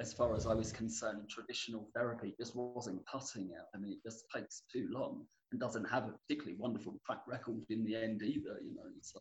As 0.00 0.12
far 0.12 0.34
as 0.34 0.46
I 0.46 0.54
was 0.54 0.72
concerned, 0.72 1.28
traditional 1.28 1.88
therapy 1.94 2.34
just 2.38 2.56
wasn't 2.56 3.06
cutting 3.06 3.50
it. 3.50 3.64
I 3.74 3.78
mean, 3.78 3.92
it 3.92 4.02
just 4.02 4.24
takes 4.34 4.62
too 4.72 4.88
long 4.90 5.24
and 5.52 5.60
doesn't 5.60 5.88
have 5.88 6.08
a 6.08 6.12
particularly 6.26 6.56
wonderful 6.58 6.98
track 7.06 7.20
record 7.28 7.62
in 7.70 7.84
the 7.84 7.94
end 7.94 8.22
either, 8.22 8.58
you 8.60 8.74
know. 8.74 8.90
So 9.02 9.20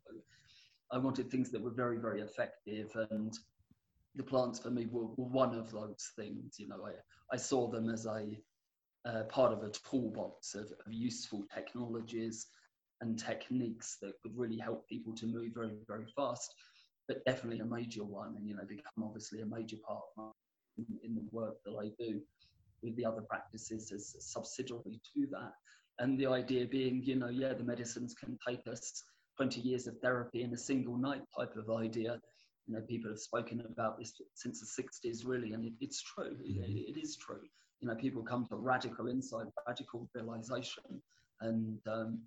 I 0.92 0.98
wanted 0.98 1.30
things 1.30 1.52
that 1.52 1.62
were 1.62 1.70
very, 1.70 1.98
very 2.00 2.22
effective 2.22 2.90
and 3.12 3.38
the 4.16 4.24
plants 4.24 4.60
for 4.60 4.70
me 4.72 4.88
were, 4.88 5.08
were 5.18 5.30
one 5.30 5.56
of 5.56 5.72
those 5.72 6.12
things. 6.16 6.56
You 6.58 6.68
know, 6.68 6.86
I, 6.86 6.94
I 7.34 7.38
saw 7.38 7.70
them 7.70 7.90
as 7.90 8.06
a 8.06 8.38
uh, 9.05 9.24
part 9.24 9.51
of 9.51 9.63
a 9.63 9.69
toolbox 9.69 10.55
of, 10.55 10.72
of 10.86 10.91
useful 10.91 11.43
technologies 11.53 12.48
and 13.01 13.19
techniques 13.19 13.98
that 14.01 14.13
could 14.22 14.38
really 14.38 14.57
help 14.57 14.88
people 14.88 15.13
to 15.13 15.25
move 15.25 15.51
very, 15.53 15.72
very 15.88 16.05
fast, 16.15 16.53
but 17.07 17.24
definitely 17.25 17.60
a 17.60 17.65
major 17.65 18.03
one, 18.03 18.36
and 18.38 18.48
you 18.48 18.55
know, 18.55 18.63
become 18.67 19.03
obviously 19.03 19.41
a 19.41 19.45
major 19.45 19.77
part 19.86 20.03
in, 20.77 20.86
in 21.03 21.15
the 21.15 21.25
work 21.31 21.55
that 21.65 21.75
I 21.75 21.91
do 22.00 22.22
with 22.81 22.95
the 22.95 23.05
other 23.05 23.22
practices 23.22 23.91
as 23.91 24.15
subsidiary 24.19 25.01
to 25.13 25.27
that. 25.31 25.53
And 26.00 26.17
the 26.17 26.27
idea 26.27 26.65
being, 26.65 27.03
you 27.03 27.15
know, 27.15 27.29
yeah, 27.29 27.53
the 27.53 27.63
medicines 27.63 28.13
can 28.13 28.38
take 28.48 28.65
us 28.67 29.03
20 29.38 29.62
years 29.62 29.88
of 29.88 30.00
therapy 30.00 30.43
in 30.43 30.53
a 30.53 30.57
single 30.57 30.98
night 30.98 31.22
type 31.38 31.55
of 31.55 31.69
idea 31.69 32.19
you 32.67 32.75
know, 32.75 32.81
people 32.81 33.10
have 33.12 33.19
spoken 33.19 33.62
about 33.62 33.98
this 34.00 34.13
since 34.36 34.60
the 34.62 34.83
60s, 34.83 35.25
really, 35.25 35.53
and 35.53 35.65
it, 35.65 35.74
it's 35.81 36.01
true. 36.01 36.38
It, 36.43 36.62
mm-hmm. 36.62 36.77
it 36.77 37.01
is 37.01 37.17
true. 37.17 37.41
You 37.84 37.90
know, 37.90 37.96
people 37.96 38.24
come 38.24 38.46
to 38.46 38.56
radical 38.56 39.10
insight, 39.10 39.48
radical 39.68 40.10
realization, 40.16 41.02
and 41.42 41.78
um, 41.86 42.22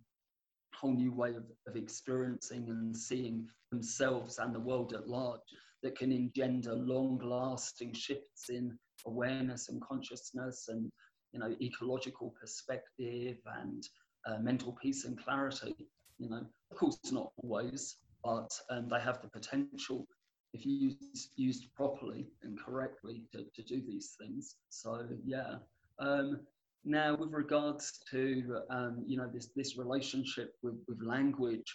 whole 0.75 0.93
new 0.93 1.15
way 1.15 1.31
of, 1.31 1.45
of 1.67 1.77
experiencing 1.77 2.69
and 2.69 2.95
seeing 2.95 3.49
themselves 3.71 4.39
and 4.39 4.55
the 4.55 4.61
world 4.61 4.93
at 4.93 5.09
large 5.09 5.41
that 5.83 5.97
can 5.97 6.13
engender 6.13 6.75
long-lasting 6.75 7.95
shifts 7.95 8.51
in 8.51 8.79
awareness 9.07 9.71
and 9.71 9.81
consciousness 9.81 10.67
and 10.69 10.93
you 11.33 11.41
know 11.41 11.57
ecological 11.63 12.35
perspective 12.39 13.39
and 13.63 13.89
uh, 14.27 14.37
mental 14.39 14.77
peace 14.83 15.07
and 15.07 15.19
clarity. 15.25 15.75
You 16.19 16.29
know 16.29 16.45
of 16.71 16.77
course 16.77 16.99
not 17.13 17.33
always 17.43 17.97
but 18.23 18.51
um, 18.69 18.91
they 18.91 19.01
have 19.01 19.23
the 19.23 19.29
potential 19.29 20.07
if 20.53 20.65
used, 20.65 21.31
used 21.37 21.75
properly 21.75 22.27
and 22.43 22.59
correctly 22.59 23.23
to, 23.33 23.45
to 23.55 23.63
do 23.63 23.83
these 23.87 24.17
things. 24.21 24.57
So 24.71 25.07
yeah. 25.25 25.57
Um, 25.99 26.41
now, 26.85 27.17
with 27.17 27.33
regards 27.33 28.01
to 28.13 28.61
um, 28.71 29.05
you 29.07 29.17
know 29.17 29.29
this 29.33 29.51
this 29.57 29.77
relationship 29.77 30.55
with, 30.63 30.77
with 30.87 31.03
language, 31.03 31.75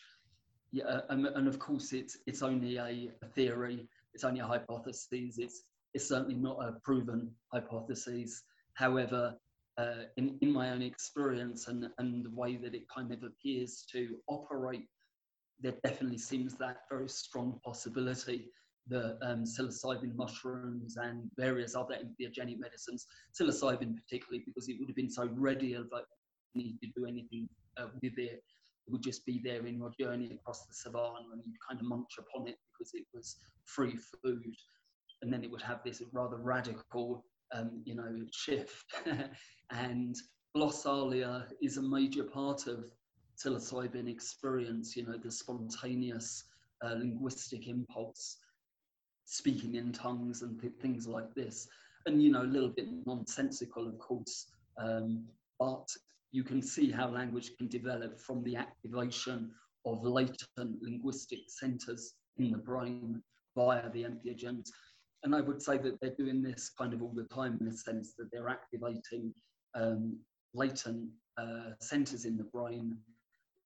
yeah, 0.72 1.02
and, 1.10 1.28
and 1.28 1.48
of 1.50 1.60
course 1.60 1.92
it's 1.92 2.18
it's 2.28 2.42
only 2.42 2.78
a, 2.78 3.12
a, 3.22 3.28
theory, 3.36 3.88
it's 4.14 4.24
only 4.24 4.40
a 4.40 4.46
hypothesis. 4.46 5.38
It's 5.38 5.64
it's 5.94 6.08
certainly 6.08 6.36
not 6.36 6.58
a 6.62 6.80
proven 6.84 7.30
hypothesis. 7.52 8.42
However, 8.76 9.36
uh, 9.78 10.04
in 10.16 10.38
in 10.42 10.52
my 10.54 10.70
own 10.70 10.82
experience 10.82 11.68
and 11.68 11.90
and 11.98 12.24
the 12.24 12.32
way 12.34 12.56
that 12.56 12.74
it 12.74 12.84
kind 12.88 13.12
of 13.12 13.24
appears 13.24 13.86
to 13.92 14.16
operate, 14.28 14.88
there 15.60 15.76
definitely 15.84 16.20
seems 16.20 16.56
that 16.56 16.84
very 16.90 17.10
strong 17.10 17.60
possibility 17.66 18.50
the 18.88 19.18
um, 19.22 19.44
psilocybin 19.44 20.16
mushrooms 20.16 20.98
and 20.98 21.30
various 21.38 21.76
other 21.76 21.96
entheogenic 21.96 22.60
medicines. 22.60 23.06
Psilocybin 23.40 23.96
particularly 23.96 24.44
because 24.46 24.68
it 24.70 24.78
would 24.80 24.90
have 24.90 24.96
been 24.96 25.10
so 25.10 25.30
ready 25.34 25.74
of 25.74 25.88
need 26.56 26.78
to 26.82 26.88
do 26.96 27.06
anything 27.06 27.48
uh, 27.78 27.88
with 28.02 28.18
it. 28.18 28.44
It 28.88 28.92
would 28.92 29.04
just 29.04 29.26
be 29.26 29.40
there 29.44 29.66
in 29.66 29.78
your 29.78 29.92
journey 30.00 30.32
across 30.34 30.66
the 30.66 30.74
savannah 30.74 31.32
and 31.32 31.42
you'd 31.46 31.56
kind 31.68 31.80
of 31.80 31.86
munch 31.86 32.18
upon 32.18 32.48
it 32.48 32.58
because 32.74 32.92
it 32.94 33.06
was 33.14 33.38
free 33.66 33.98
food. 34.24 34.56
And 35.22 35.32
then 35.32 35.44
it 35.44 35.52
would 35.52 35.62
have 35.62 35.82
this 35.86 36.02
rather 36.12 36.38
radical, 36.38 37.24
um, 37.54 37.82
you 37.86 37.96
know, 37.96 38.26
shift. 38.34 38.86
and 39.72 40.16
glossolalia 40.58 41.46
is 41.62 41.78
a 41.78 41.82
major 41.82 42.24
part 42.24 42.68
of 42.68 42.86
psilocybin 43.38 44.10
experience, 44.10 44.96
you 44.96 45.06
know, 45.06 45.18
the 45.18 45.32
spontaneous 45.32 46.44
uh, 46.84 46.96
linguistic 46.96 47.68
impulse 47.68 48.38
speaking 49.32 49.76
in 49.76 49.94
tongues 49.94 50.42
and 50.42 50.60
th- 50.60 50.74
things 50.82 51.08
like 51.08 51.34
this. 51.34 51.68
And, 52.06 52.22
you 52.22 52.32
know, 52.32 52.42
a 52.42 52.54
little 52.56 52.70
bit 52.70 52.88
nonsensical, 53.06 53.88
of 53.88 53.98
course, 53.98 54.48
um, 54.78 55.26
but 55.58 55.88
you 56.32 56.44
can 56.44 56.62
see 56.62 56.92
how 56.92 57.08
language 57.08 57.52
can 57.58 57.68
develop 57.68 58.20
from 58.20 58.44
the 58.44 58.58
activation 58.58 59.52
of 59.86 60.04
latent 60.04 60.82
linguistic 60.82 61.40
centers 61.48 62.14
in 62.38 62.52
the 62.52 62.58
brain 62.58 63.22
via 63.56 63.90
the 63.92 64.04
entheogens. 64.04 64.68
And 65.24 65.34
I 65.34 65.42
would 65.42 65.62
say 65.62 65.78
that 65.78 66.00
they're 66.02 66.16
doing 66.18 66.42
this 66.42 66.70
kind 66.78 66.94
of 66.94 67.02
all 67.02 67.14
the 67.16 67.34
time 67.34 67.58
in 67.60 67.68
the 67.68 67.78
sense 67.78 68.14
that 68.18 68.30
they're 68.32 68.50
activating 68.50 69.34
um, 69.76 70.18
latent 70.54 71.10
uh, 71.38 71.72
centers 71.80 72.26
in 72.26 72.38
the 72.38 72.44
brain, 72.44 72.98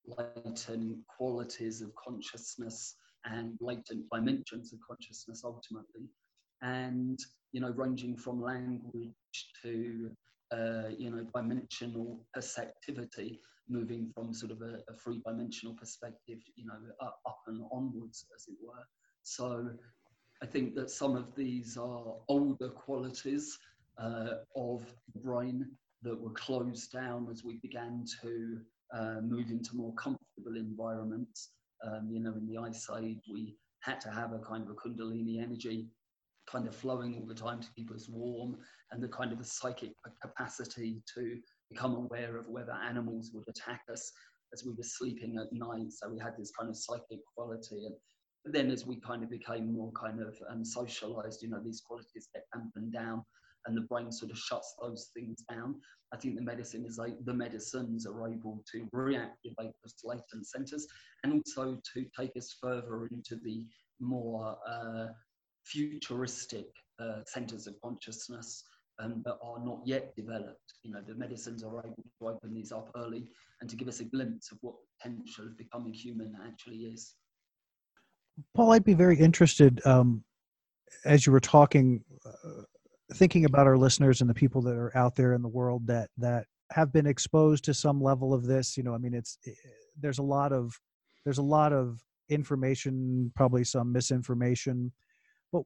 latent 0.06 0.98
qualities 1.08 1.82
of 1.82 1.96
consciousness, 1.96 2.96
and 3.26 3.58
latent 3.60 4.06
dimensions 4.12 4.74
of 4.74 4.80
consciousness 4.88 5.42
ultimately. 5.44 6.10
And, 6.62 7.20
you 7.52 7.62
know, 7.62 7.72
ranging 7.72 8.16
from 8.18 8.42
language 8.42 9.14
to, 9.62 10.12
uh, 10.52 10.90
you 10.98 11.10
know, 11.10 11.26
dimensional 11.36 12.26
perceptivity, 12.34 13.40
moving 13.68 14.12
from 14.14 14.34
sort 14.34 14.52
of 14.52 14.62
a, 14.62 14.80
a 14.90 14.94
three 15.04 15.22
dimensional 15.26 15.76
perspective, 15.76 16.40
you 16.56 16.66
know, 16.66 16.78
up, 17.02 17.20
up 17.28 17.40
and 17.48 17.62
onwards, 17.72 18.26
as 18.36 18.48
it 18.48 18.56
were. 18.64 18.84
So 19.24 19.70
I 20.42 20.46
think 20.46 20.76
that 20.76 20.90
some 20.90 21.16
of 21.16 21.36
these 21.36 21.78
are 21.78 22.16
older 22.28 22.70
qualities 22.70 23.58
uh, 23.98 24.36
of 24.56 24.86
the 25.14 25.20
brain 25.20 25.66
that 26.04 26.20
were 26.20 26.32
closed 26.32 26.92
down 26.92 27.28
as 27.32 27.44
we 27.44 27.58
began 27.58 28.06
to 28.22 28.60
uh, 28.94 29.22
move 29.22 29.50
into 29.50 29.76
more 29.76 29.94
comfortable 29.96 30.56
environments 30.56 31.50
um, 31.84 32.10
you 32.12 32.20
know, 32.20 32.34
in 32.34 32.48
the 32.48 32.58
Ice 32.58 32.88
Age, 32.98 33.22
we 33.32 33.58
had 33.82 34.02
to 34.02 34.10
have 34.10 34.34
a 34.34 34.40
kind 34.40 34.64
of 34.64 34.70
a 34.70 34.74
Kundalini 34.74 35.42
energy 35.42 35.90
kind 36.48 36.68
of 36.68 36.76
flowing 36.76 37.16
all 37.16 37.26
the 37.26 37.34
time 37.34 37.60
to 37.60 37.68
keep 37.76 37.92
us 37.92 38.08
warm 38.08 38.58
and 38.92 39.02
the 39.02 39.08
kind 39.08 39.32
of 39.32 39.40
the 39.40 39.44
psychic 39.44 39.92
capacity 40.22 41.02
to 41.16 41.38
become 41.70 41.96
aware 41.96 42.38
of 42.38 42.48
whether 42.48 42.74
animals 42.88 43.32
would 43.34 43.48
attack 43.48 43.82
us 43.92 44.12
as 44.54 44.64
we 44.64 44.74
were 44.74 44.84
sleeping 44.84 45.38
at 45.38 45.52
night. 45.52 45.92
So 45.92 46.10
we 46.10 46.20
had 46.20 46.38
this 46.38 46.52
kind 46.58 46.70
of 46.70 46.78
psychic 46.78 47.20
quality. 47.36 47.88
And 48.46 48.54
then 48.54 48.70
as 48.70 48.86
we 48.86 49.00
kind 49.00 49.24
of 49.24 49.30
became 49.30 49.74
more 49.74 49.92
kind 49.94 50.22
of 50.22 50.38
um, 50.50 50.64
socialized, 50.64 51.42
you 51.42 51.50
know, 51.50 51.62
these 51.64 51.82
qualities 51.82 52.30
get 52.34 52.44
dampened 52.54 52.94
down 52.94 53.24
and 53.66 53.76
the 53.76 53.82
brain 53.82 54.12
sort 54.12 54.32
of 54.32 54.38
shuts 54.38 54.76
those 54.82 55.10
things 55.14 55.44
down. 55.50 55.76
I 56.14 56.18
think 56.18 56.36
the 56.36 56.42
medicine 56.42 56.86
is 56.86 56.98
like 56.98 57.14
the 57.26 57.34
medicines 57.34 58.06
are 58.06 58.28
able 58.28 58.64
to 58.72 58.88
reactivate 58.94 59.74
those 59.84 59.96
latent 60.04 60.48
centers 60.48 60.88
and 61.24 61.34
also 61.34 61.80
to 61.94 62.06
take 62.18 62.32
us 62.38 62.56
further 62.62 63.08
into 63.08 63.36
the 63.44 63.66
more 64.00 64.58
uh, 64.68 65.08
futuristic 65.66 66.68
uh, 67.00 67.22
centers 67.26 67.68
of 67.68 67.76
consciousness 67.84 68.64
um, 69.00 69.22
that 69.26 69.38
are 69.44 69.64
not 69.64 69.82
yet 69.86 70.16
developed. 70.16 70.74
You 70.84 70.92
know, 70.92 71.02
the 71.06 71.16
medicines 71.16 71.64
are 71.64 71.80
able 71.80 72.04
to 72.20 72.28
open 72.28 72.54
these 72.54 72.72
up 72.72 72.92
early 72.96 73.28
and 73.62 73.70
to 73.70 73.76
give 73.76 73.88
us 73.88 74.00
a 74.00 74.06
glimpse 74.06 74.52
of 74.52 74.58
what 74.62 74.76
potential 75.02 75.46
of 75.46 75.58
becoming 75.58 75.94
human 75.94 76.36
actually 76.46 76.86
is. 76.86 77.16
Paul, 78.54 78.72
I'd 78.72 78.84
be 78.84 78.94
very 78.94 79.18
interested 79.18 79.82
um, 79.86 80.24
as 81.06 81.26
you 81.26 81.32
were 81.32 81.40
talking. 81.40 82.04
Thinking 83.16 83.46
about 83.46 83.68
our 83.68 83.78
listeners 83.78 84.22
and 84.22 84.30
the 84.30 84.34
people 84.34 84.62
that 84.64 84.76
are 84.76 84.96
out 84.96 85.16
there 85.16 85.34
in 85.34 85.42
the 85.42 85.48
world 85.48 85.88
that 85.88 86.10
that 86.18 86.46
have 86.72 86.92
been 86.92 87.08
exposed 87.08 87.64
to 87.64 87.74
some 87.74 88.02
level 88.02 88.34
of 88.34 88.44
this 88.44 88.76
you 88.76 88.82
know 88.82 88.96
i 88.96 88.98
mean 88.98 89.14
it's 89.14 89.38
it, 89.44 89.56
eh, 89.64 89.70
there's 90.02 90.18
a 90.18 90.24
lot 90.24 90.52
of 90.52 90.74
there's 91.24 91.38
a 91.38 91.44
lot 91.44 91.72
of 91.72 92.04
information 92.30 93.32
probably 93.36 93.64
some 93.64 93.92
misinformation. 93.92 94.92
But 95.52 95.64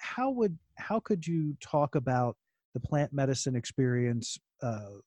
how 0.00 0.30
would 0.30 0.58
how 0.76 1.00
could 1.00 1.26
you 1.26 1.56
talk 1.60 1.94
about 1.94 2.36
the 2.74 2.80
plant 2.80 3.12
medicine 3.12 3.54
experience 3.54 4.38
uh, 4.62 4.98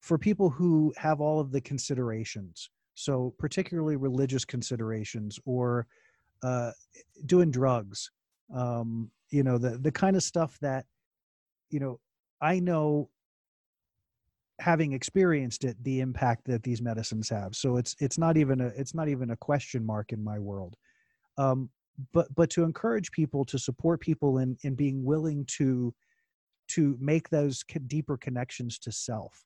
for 0.00 0.18
people 0.18 0.50
who 0.50 0.92
have 0.96 1.20
all 1.20 1.40
of 1.40 1.52
the 1.52 1.60
considerations? 1.60 2.70
So 2.94 3.34
particularly 3.38 3.96
religious 3.96 4.44
considerations 4.44 5.38
or 5.46 5.86
uh, 6.42 6.72
doing 7.26 7.50
drugs 7.50 8.10
um, 8.54 9.10
you 9.30 9.42
know 9.42 9.58
the 9.58 9.78
the 9.78 9.92
kind 9.92 10.16
of 10.16 10.22
stuff 10.22 10.58
that 10.60 10.86
you 11.70 11.80
know 11.80 12.00
i 12.40 12.58
know 12.58 13.08
having 14.60 14.92
experienced 14.92 15.64
it 15.64 15.82
the 15.82 16.00
impact 16.00 16.44
that 16.46 16.62
these 16.62 16.82
medicines 16.82 17.28
have. 17.28 17.56
So 17.56 17.76
it's 17.76 17.96
it's 17.98 18.18
not 18.18 18.36
even 18.36 18.60
a 18.60 18.66
it's 18.68 18.94
not 18.94 19.08
even 19.08 19.30
a 19.30 19.36
question 19.36 19.84
mark 19.84 20.12
in 20.12 20.22
my 20.22 20.38
world. 20.38 20.76
Um, 21.38 21.70
but 22.12 22.32
but 22.34 22.50
to 22.50 22.62
encourage 22.62 23.10
people 23.10 23.44
to 23.46 23.58
support 23.58 24.00
people 24.00 24.38
in 24.38 24.56
in 24.62 24.74
being 24.74 25.04
willing 25.04 25.44
to 25.56 25.94
to 26.68 26.96
make 27.00 27.30
those 27.30 27.64
deeper 27.86 28.16
connections 28.16 28.78
to 28.80 28.92
self. 28.92 29.44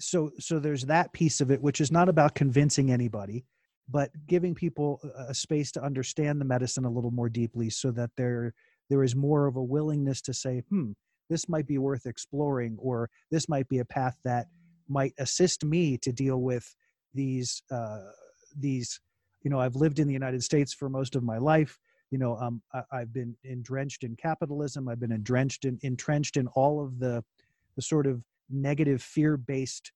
So 0.00 0.30
so 0.38 0.58
there's 0.58 0.84
that 0.86 1.12
piece 1.12 1.40
of 1.40 1.50
it 1.50 1.60
which 1.60 1.80
is 1.80 1.92
not 1.92 2.08
about 2.08 2.34
convincing 2.34 2.90
anybody 2.90 3.44
but 3.90 4.10
giving 4.26 4.54
people 4.54 5.00
a 5.28 5.34
space 5.34 5.72
to 5.72 5.82
understand 5.82 6.40
the 6.40 6.44
medicine 6.44 6.84
a 6.84 6.90
little 6.90 7.10
more 7.10 7.28
deeply 7.28 7.70
so 7.70 7.90
that 7.90 8.10
there 8.16 8.54
there 8.88 9.02
is 9.02 9.14
more 9.14 9.46
of 9.46 9.56
a 9.56 9.62
willingness 9.62 10.20
to 10.20 10.32
say 10.32 10.62
hmm 10.70 10.92
this 11.28 11.48
might 11.48 11.66
be 11.66 11.78
worth 11.78 12.06
exploring 12.06 12.76
or 12.78 13.08
this 13.30 13.48
might 13.48 13.68
be 13.68 13.78
a 13.78 13.84
path 13.84 14.18
that 14.24 14.48
might 14.88 15.14
assist 15.18 15.64
me 15.64 15.96
to 15.96 16.12
deal 16.12 16.38
with 16.38 16.74
these 17.14 17.62
uh, 17.70 18.00
these 18.58 19.00
you 19.42 19.50
know 19.50 19.60
i've 19.60 19.76
lived 19.76 19.98
in 19.98 20.06
the 20.06 20.12
united 20.12 20.42
states 20.42 20.74
for 20.74 20.88
most 20.88 21.14
of 21.16 21.22
my 21.22 21.38
life 21.38 21.78
you 22.10 22.18
know 22.18 22.36
um, 22.38 22.60
I, 22.74 22.98
have 22.98 23.12
been 23.12 23.36
entrenched 23.44 24.04
in 24.04 24.16
capitalism 24.16 24.88
i've 24.88 25.00
been 25.00 25.12
entrenched 25.12 25.64
in 25.64 25.78
entrenched 25.82 26.36
in 26.36 26.46
all 26.48 26.84
of 26.84 26.98
the 26.98 27.24
the 27.76 27.82
sort 27.82 28.06
of 28.06 28.22
negative 28.50 29.00
fear-based 29.00 29.92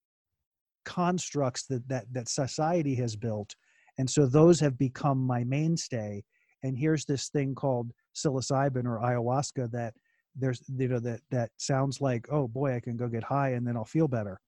constructs 0.84 1.64
that 1.66 1.86
that 1.88 2.04
that 2.12 2.28
society 2.28 2.94
has 2.94 3.16
built 3.16 3.56
and 3.98 4.08
so 4.08 4.26
those 4.26 4.60
have 4.60 4.76
become 4.78 5.18
my 5.18 5.44
mainstay. 5.44 6.24
And 6.62 6.76
here's 6.76 7.04
this 7.04 7.28
thing 7.28 7.54
called 7.54 7.92
psilocybin 8.14 8.86
or 8.86 8.98
ayahuasca 9.00 9.70
that 9.72 9.94
there's 10.36 10.62
you 10.76 10.88
know 10.88 10.98
that 10.98 11.20
that 11.30 11.50
sounds 11.58 12.00
like 12.00 12.26
oh 12.32 12.48
boy 12.48 12.74
i 12.74 12.80
can 12.80 12.96
go 12.96 13.06
get 13.06 13.22
high 13.22 13.50
and 13.50 13.66
then 13.66 13.76
i'll 13.76 13.84
feel 13.84 14.08
better. 14.08 14.40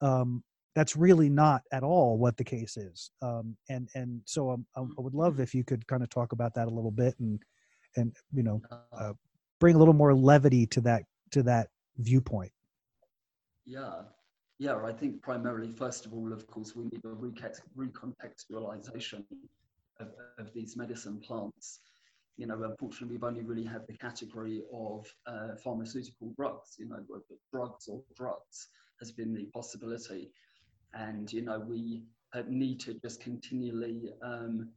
Um, 0.00 0.42
that's 0.74 0.96
really 0.96 1.30
not 1.30 1.62
at 1.72 1.84
all 1.84 2.18
what 2.18 2.36
the 2.36 2.42
case 2.42 2.76
is. 2.76 3.10
Um, 3.22 3.56
and 3.70 3.88
and 3.94 4.20
so 4.24 4.50
um, 4.50 4.66
I, 4.76 4.80
I 4.80 5.00
would 5.00 5.14
love 5.14 5.38
if 5.38 5.54
you 5.54 5.64
could 5.64 5.86
kind 5.86 6.02
of 6.02 6.10
talk 6.10 6.32
about 6.32 6.52
that 6.54 6.66
a 6.66 6.70
little 6.70 6.90
bit 6.90 7.14
and 7.20 7.40
and 7.96 8.14
you 8.32 8.42
know 8.42 8.60
uh, 8.92 9.12
bring 9.60 9.76
a 9.76 9.78
little 9.78 9.94
more 9.94 10.14
levity 10.14 10.66
to 10.66 10.80
that 10.82 11.04
to 11.30 11.42
that 11.44 11.68
viewpoint. 11.98 12.52
Yeah 13.64 14.02
yeah 14.58 14.76
i 14.84 14.92
think 14.92 15.22
primarily 15.22 15.70
first 15.70 16.06
of 16.06 16.12
all 16.12 16.32
of 16.32 16.46
course 16.46 16.76
we 16.76 16.84
need 16.84 17.04
a 17.04 17.08
recontextualization 17.08 19.24
of, 20.00 20.08
of 20.38 20.52
these 20.54 20.76
medicine 20.76 21.20
plants. 21.20 21.80
You 22.36 22.46
know 22.46 22.62
unfortunately 22.64 23.16
we've 23.16 23.24
only 23.24 23.42
really 23.42 23.64
had 23.64 23.86
the 23.86 23.96
category 23.96 24.62
of 24.72 25.06
uh, 25.26 25.54
pharmaceutical 25.62 26.32
drugs 26.36 26.76
you 26.78 26.88
know 26.88 26.98
drugs 27.52 27.88
or 27.88 28.02
drugs 28.16 28.68
has 29.00 29.12
been 29.12 29.34
the 29.34 29.46
possibility. 29.46 30.30
And 30.94 31.32
you 31.32 31.42
know 31.42 31.58
we 31.58 32.04
need 32.48 32.80
to 32.80 32.94
just 32.94 33.20
continually 33.20 34.10
um, 34.22 34.70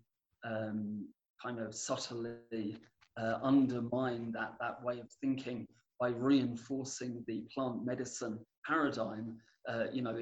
um, 0.44 1.08
kind 1.42 1.60
of 1.60 1.74
subtly 1.74 2.78
uh, 3.20 3.40
undermine 3.42 4.32
that 4.34 4.54
that 4.60 4.84
way 4.84 5.00
of 5.00 5.10
thinking 5.22 5.68
by 6.00 6.10
reinforcing 6.10 7.24
the 7.28 7.44
plant 7.54 7.84
medicine 7.84 8.38
paradigm. 8.68 9.38
Uh, 9.68 9.88
you 9.92 10.02
know, 10.02 10.18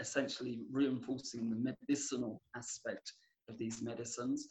essentially 0.00 0.60
reinforcing 0.72 1.50
the 1.50 1.56
medicinal 1.56 2.40
aspect 2.56 3.12
of 3.50 3.58
these 3.58 3.82
medicines. 3.82 4.48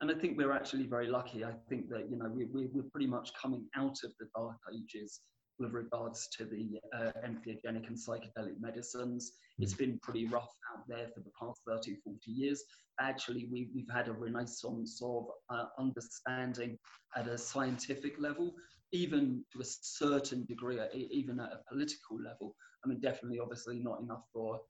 And 0.00 0.10
I 0.10 0.14
think 0.14 0.36
we're 0.36 0.52
actually 0.52 0.86
very 0.86 1.06
lucky. 1.08 1.44
I 1.44 1.52
think 1.68 1.88
that 1.90 2.10
you 2.10 2.16
know 2.16 2.28
we, 2.28 2.46
we, 2.46 2.68
we're 2.72 2.90
pretty 2.90 3.06
much 3.06 3.32
coming 3.34 3.66
out 3.76 3.98
of 4.02 4.12
the 4.18 4.26
dark 4.34 4.56
ages 4.74 5.20
with 5.58 5.72
regards 5.72 6.28
to 6.36 6.44
the 6.44 6.80
uh, 6.92 7.12
entheogenic 7.24 7.86
and 7.86 7.96
psychedelic 7.96 8.60
medicines. 8.60 9.32
It's 9.58 9.74
been 9.74 9.98
pretty 10.02 10.26
rough 10.26 10.50
out 10.72 10.88
there 10.88 11.08
for 11.14 11.20
the 11.20 11.30
past 11.38 11.60
30, 11.68 11.96
40 12.02 12.18
years. 12.26 12.64
Actually, 13.00 13.48
we, 13.50 13.68
we've 13.74 13.90
had 13.92 14.08
a 14.08 14.12
renaissance 14.12 15.00
of 15.02 15.26
uh, 15.50 15.66
understanding 15.78 16.78
at 17.16 17.28
a 17.28 17.38
scientific 17.38 18.14
level, 18.18 18.54
even 18.92 19.44
to 19.52 19.60
a 19.60 19.64
certain 19.64 20.44
degree, 20.44 20.78
even 21.10 21.40
at 21.40 21.52
a 21.52 21.60
political 21.68 22.20
level. 22.20 22.54
I 22.84 22.88
mean, 22.88 23.00
definitely, 23.00 23.38
obviously, 23.38 23.78
not 23.78 24.00
enough 24.00 24.24
for 24.32 24.60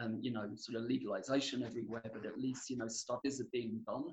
um, 0.00 0.18
you 0.20 0.32
know, 0.32 0.48
sort 0.56 0.82
of 0.82 0.88
legalization 0.88 1.62
everywhere, 1.62 2.02
but 2.12 2.26
at 2.26 2.38
least, 2.38 2.70
you 2.70 2.76
know, 2.76 2.88
studies 2.88 3.40
are 3.40 3.48
being 3.52 3.80
done 3.86 4.04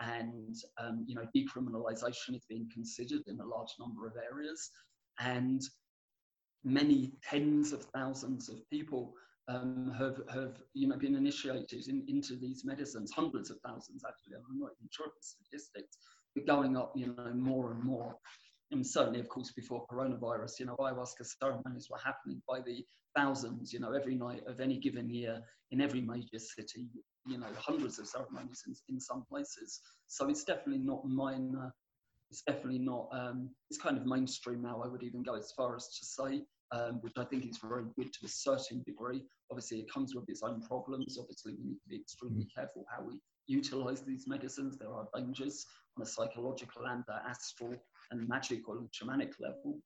and, 0.00 0.56
um, 0.78 1.04
you 1.06 1.14
know, 1.14 1.26
decriminalization 1.36 2.34
is 2.34 2.44
being 2.48 2.68
considered 2.72 3.22
in 3.26 3.40
a 3.40 3.46
large 3.46 3.70
number 3.78 4.06
of 4.06 4.14
areas 4.32 4.70
and 5.20 5.62
many 6.64 7.12
tens 7.22 7.72
of 7.72 7.84
thousands 7.94 8.48
of 8.48 8.58
people 8.70 9.14
um, 9.48 9.92
have, 9.98 10.20
have 10.32 10.58
you 10.74 10.86
know, 10.88 10.96
been 10.96 11.16
initiated 11.16 11.88
in, 11.88 12.04
into 12.08 12.36
these 12.36 12.64
medicines, 12.64 13.12
hundreds 13.14 13.50
of 13.50 13.58
thousands 13.64 14.02
actually, 14.06 14.36
I'm 14.36 14.58
not 14.58 14.70
even 14.78 14.88
sure 14.90 15.06
of 15.06 15.12
the 15.12 15.22
statistics, 15.22 15.96
but 16.34 16.46
going 16.46 16.76
up, 16.76 16.92
you 16.94 17.14
know, 17.16 17.32
more 17.34 17.72
and 17.72 17.82
more. 17.82 18.16
And 18.72 18.86
certainly, 18.86 19.20
of 19.20 19.28
course, 19.28 19.52
before 19.52 19.86
coronavirus, 19.90 20.60
you 20.60 20.66
know, 20.66 20.76
ayahuasca 20.78 21.26
ceremonies 21.26 21.88
were 21.90 21.98
happening 21.98 22.40
by 22.48 22.60
the 22.60 22.84
thousands, 23.16 23.72
you 23.72 23.80
know, 23.80 23.92
every 23.92 24.14
night 24.14 24.42
of 24.46 24.60
any 24.60 24.78
given 24.78 25.10
year 25.10 25.40
in 25.72 25.80
every 25.80 26.00
major 26.00 26.38
city, 26.38 26.86
you 27.26 27.38
know, 27.38 27.48
hundreds 27.58 27.98
of 27.98 28.06
ceremonies 28.06 28.62
in, 28.68 28.74
in 28.94 29.00
some 29.00 29.24
places. 29.28 29.80
So 30.06 30.28
it's 30.28 30.44
definitely 30.44 30.84
not 30.84 31.04
minor 31.04 31.74
it's 32.30 32.42
definitely 32.42 32.78
not, 32.78 33.08
um, 33.12 33.50
it's 33.70 33.80
kind 33.80 33.96
of 33.96 34.06
mainstream 34.06 34.62
now, 34.62 34.82
I 34.84 34.88
would 34.88 35.02
even 35.02 35.22
go 35.22 35.34
as 35.34 35.52
far 35.52 35.74
as 35.74 35.88
to 35.98 36.06
say, 36.06 36.42
um, 36.72 37.00
which 37.00 37.14
I 37.18 37.24
think 37.24 37.44
is 37.44 37.58
very 37.58 37.84
good 37.96 38.12
to 38.12 38.26
a 38.26 38.28
certain 38.28 38.82
degree. 38.86 39.22
Obviously, 39.50 39.80
it 39.80 39.92
comes 39.92 40.14
with 40.14 40.28
its 40.28 40.42
own 40.42 40.62
problems. 40.62 41.18
Obviously, 41.18 41.54
we 41.54 41.64
need 41.64 41.80
to 41.80 41.88
be 41.88 41.96
extremely 41.96 42.44
mm. 42.44 42.54
careful 42.54 42.84
how 42.88 43.02
we 43.02 43.18
utilize 43.46 44.02
these 44.02 44.28
medicines. 44.28 44.78
There 44.78 44.92
are 44.92 45.08
dangers 45.14 45.66
on 45.96 46.04
a 46.04 46.06
psychological 46.06 46.86
and 46.86 47.02
astral 47.28 47.74
and 48.10 48.28
magical 48.28 48.78
and 48.78 48.88
shamanic 48.90 49.32
level. 49.40 49.78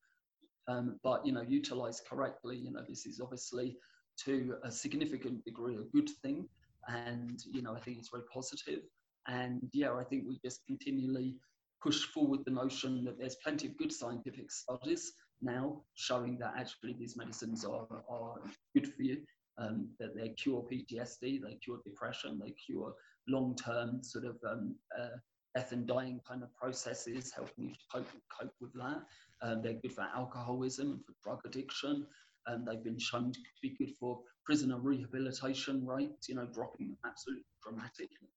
Um, 0.67 0.99
but, 1.03 1.25
you 1.25 1.31
know, 1.31 1.41
utilized 1.41 2.05
correctly, 2.09 2.57
you 2.57 2.71
know, 2.71 2.83
this 2.87 3.05
is 3.05 3.19
obviously 3.21 3.77
to 4.25 4.55
a 4.63 4.71
significant 4.71 5.43
degree 5.45 5.75
a 5.75 5.83
good 5.95 6.09
thing. 6.21 6.47
And, 6.87 7.39
you 7.51 7.61
know, 7.61 7.75
I 7.75 7.79
think 7.79 7.97
it's 7.97 8.09
very 8.09 8.23
positive. 8.33 8.81
And 9.27 9.69
yeah, 9.73 9.93
I 9.93 10.03
think 10.03 10.25
we 10.27 10.39
just 10.43 10.65
continually 10.65 11.35
push 11.81 12.05
forward 12.05 12.41
the 12.45 12.51
notion 12.51 13.03
that 13.05 13.19
there's 13.19 13.35
plenty 13.43 13.67
of 13.67 13.77
good 13.77 13.91
scientific 13.91 14.51
studies 14.51 15.13
now 15.41 15.81
showing 15.95 16.37
that 16.39 16.53
actually 16.57 16.93
these 16.93 17.17
medicines 17.17 17.65
are, 17.65 17.87
are 18.09 18.35
good 18.73 18.91
for 18.93 19.03
you, 19.03 19.17
um, 19.57 19.87
that 19.99 20.15
they 20.15 20.29
cure 20.29 20.63
PTSD, 20.71 21.41
they 21.41 21.55
cure 21.63 21.79
depression, 21.85 22.39
they 22.43 22.51
cure 22.51 22.93
long-term 23.27 24.03
sort 24.03 24.25
of 24.25 24.37
um, 24.49 24.75
uh, 24.97 25.17
death 25.55 25.71
and 25.71 25.87
dying 25.87 26.19
kind 26.27 26.43
of 26.43 26.53
processes, 26.55 27.31
helping 27.33 27.69
you 27.69 27.73
to 27.73 27.79
cope, 27.91 28.07
cope 28.39 28.53
with 28.61 28.73
that. 28.73 29.01
Um, 29.41 29.61
they're 29.61 29.73
good 29.73 29.93
for 29.93 30.07
alcoholism 30.15 30.91
and 30.91 31.05
for 31.05 31.13
drug 31.23 31.41
addiction. 31.45 32.05
And 32.47 32.67
they've 32.67 32.83
been 32.83 32.99
shown 32.99 33.31
to 33.31 33.39
be 33.61 33.75
good 33.77 33.95
for 33.99 34.19
prisoner 34.45 34.77
rehabilitation 34.79 35.85
rates, 35.85 36.29
you 36.29 36.35
know, 36.35 36.45
dropping 36.45 36.95
absolutely 37.05 37.45
dramatically 37.63 38.29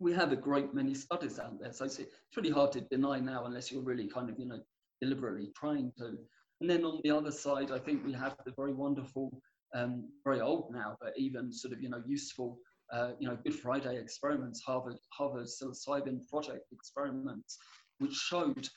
we 0.00 0.12
have 0.14 0.32
a 0.32 0.36
great 0.36 0.74
many 0.74 0.94
studies 0.94 1.38
out 1.38 1.60
there. 1.60 1.72
So 1.72 1.84
it's, 1.84 1.98
it's 1.98 2.16
pretty 2.32 2.50
hard 2.50 2.72
to 2.72 2.80
deny 2.80 3.20
now 3.20 3.44
unless 3.44 3.70
you're 3.70 3.82
really 3.82 4.08
kind 4.08 4.30
of, 4.30 4.38
you 4.38 4.46
know, 4.46 4.58
deliberately 5.00 5.52
trying 5.54 5.92
to. 5.98 6.16
And 6.60 6.68
then 6.68 6.84
on 6.84 7.00
the 7.04 7.10
other 7.10 7.30
side, 7.30 7.70
I 7.70 7.78
think 7.78 8.04
we 8.04 8.12
have 8.14 8.34
the 8.44 8.52
very 8.56 8.72
wonderful, 8.72 9.30
um, 9.74 10.08
very 10.24 10.40
old 10.40 10.72
now, 10.72 10.96
but 11.00 11.12
even 11.16 11.52
sort 11.52 11.74
of, 11.74 11.82
you 11.82 11.90
know, 11.90 12.02
useful, 12.06 12.58
uh, 12.92 13.12
you 13.18 13.28
know, 13.28 13.36
Good 13.44 13.54
Friday 13.54 13.96
experiments, 13.98 14.60
Harvard, 14.62 14.96
Harvard 15.12 15.46
psilocybin 15.46 16.26
project 16.28 16.66
experiments, 16.72 17.58
which 17.98 18.14
showed 18.14 18.68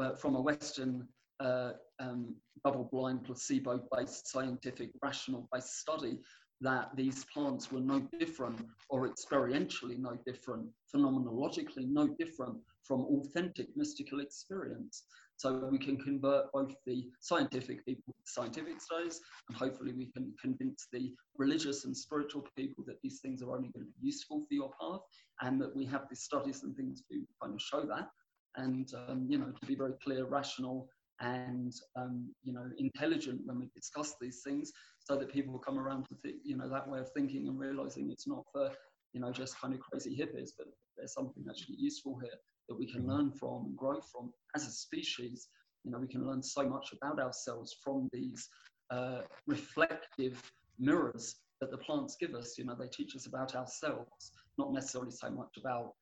uh, 0.00 0.14
from 0.14 0.36
a 0.36 0.40
Western 0.40 1.06
uh, 1.40 1.72
um, 2.00 2.34
double-blind, 2.64 3.24
placebo-based, 3.24 4.28
scientific, 4.28 4.90
rational-based 5.02 5.80
study 5.80 6.18
that 6.60 6.90
these 6.94 7.24
plants 7.24 7.72
were 7.72 7.80
no 7.80 8.00
different 8.20 8.60
or 8.88 9.08
experientially 9.08 9.98
no 9.98 10.16
different, 10.24 10.68
phenomenologically 10.94 11.88
no 11.88 12.06
different 12.18 12.56
from 12.84 13.00
authentic 13.02 13.68
mystical 13.76 14.20
experience. 14.20 15.04
So 15.42 15.68
we 15.72 15.78
can 15.78 15.96
convert 15.96 16.52
both 16.52 16.72
the 16.86 17.10
scientific 17.18 17.84
people 17.84 18.14
to 18.14 18.32
scientific 18.32 18.80
studies, 18.80 19.20
and 19.48 19.56
hopefully 19.56 19.92
we 19.92 20.06
can 20.06 20.32
convince 20.40 20.86
the 20.92 21.12
religious 21.36 21.84
and 21.84 21.96
spiritual 21.96 22.46
people 22.56 22.84
that 22.86 23.02
these 23.02 23.18
things 23.18 23.42
are 23.42 23.50
only 23.50 23.70
going 23.70 23.86
to 23.86 23.92
be 24.00 24.06
useful 24.06 24.44
for 24.46 24.54
your 24.54 24.70
path, 24.80 25.00
and 25.40 25.60
that 25.60 25.74
we 25.74 25.84
have 25.84 26.02
these 26.08 26.22
studies 26.22 26.62
and 26.62 26.76
things 26.76 27.02
to 27.10 27.26
kind 27.42 27.54
of 27.54 27.60
show 27.60 27.82
that, 27.84 28.06
and 28.54 28.92
um, 29.08 29.26
you 29.28 29.36
know 29.36 29.50
to 29.60 29.66
be 29.66 29.74
very 29.74 29.94
clear, 30.04 30.26
rational, 30.26 30.88
and 31.18 31.72
um, 31.96 32.32
you 32.44 32.52
know 32.52 32.70
intelligent 32.78 33.40
when 33.44 33.58
we 33.58 33.68
discuss 33.74 34.14
these 34.20 34.42
things, 34.46 34.70
so 35.00 35.16
that 35.16 35.32
people 35.32 35.58
come 35.58 35.76
around 35.76 36.04
to 36.04 36.14
think, 36.22 36.36
you 36.44 36.56
know, 36.56 36.68
that 36.68 36.88
way 36.88 37.00
of 37.00 37.10
thinking 37.16 37.48
and 37.48 37.58
realizing 37.58 38.12
it's 38.12 38.28
not 38.28 38.44
for, 38.52 38.70
you 39.12 39.20
know, 39.20 39.32
just 39.32 39.60
kind 39.60 39.74
of 39.74 39.80
crazy 39.80 40.16
hippies, 40.16 40.50
but 40.56 40.68
there's 40.96 41.14
something 41.14 41.44
actually 41.50 41.74
useful 41.78 42.16
here 42.22 42.38
that 42.68 42.78
we 42.78 42.90
can 42.90 43.06
learn 43.06 43.30
from 43.30 43.66
and 43.66 43.76
grow 43.76 44.00
from 44.00 44.32
as 44.54 44.66
a 44.66 44.70
species. 44.70 45.48
You 45.84 45.90
know, 45.90 45.98
we 45.98 46.08
can 46.08 46.26
learn 46.26 46.42
so 46.42 46.68
much 46.68 46.92
about 46.92 47.18
ourselves 47.18 47.76
from 47.82 48.08
these 48.12 48.48
uh, 48.90 49.22
reflective 49.46 50.40
mirrors 50.78 51.36
that 51.60 51.70
the 51.70 51.78
plants 51.78 52.16
give 52.18 52.34
us. 52.34 52.56
You 52.58 52.64
know, 52.64 52.76
they 52.78 52.88
teach 52.88 53.16
us 53.16 53.26
about 53.26 53.54
ourselves, 53.54 54.32
not 54.58 54.72
necessarily 54.72 55.10
so 55.10 55.30
much 55.30 55.56
about 55.58 55.94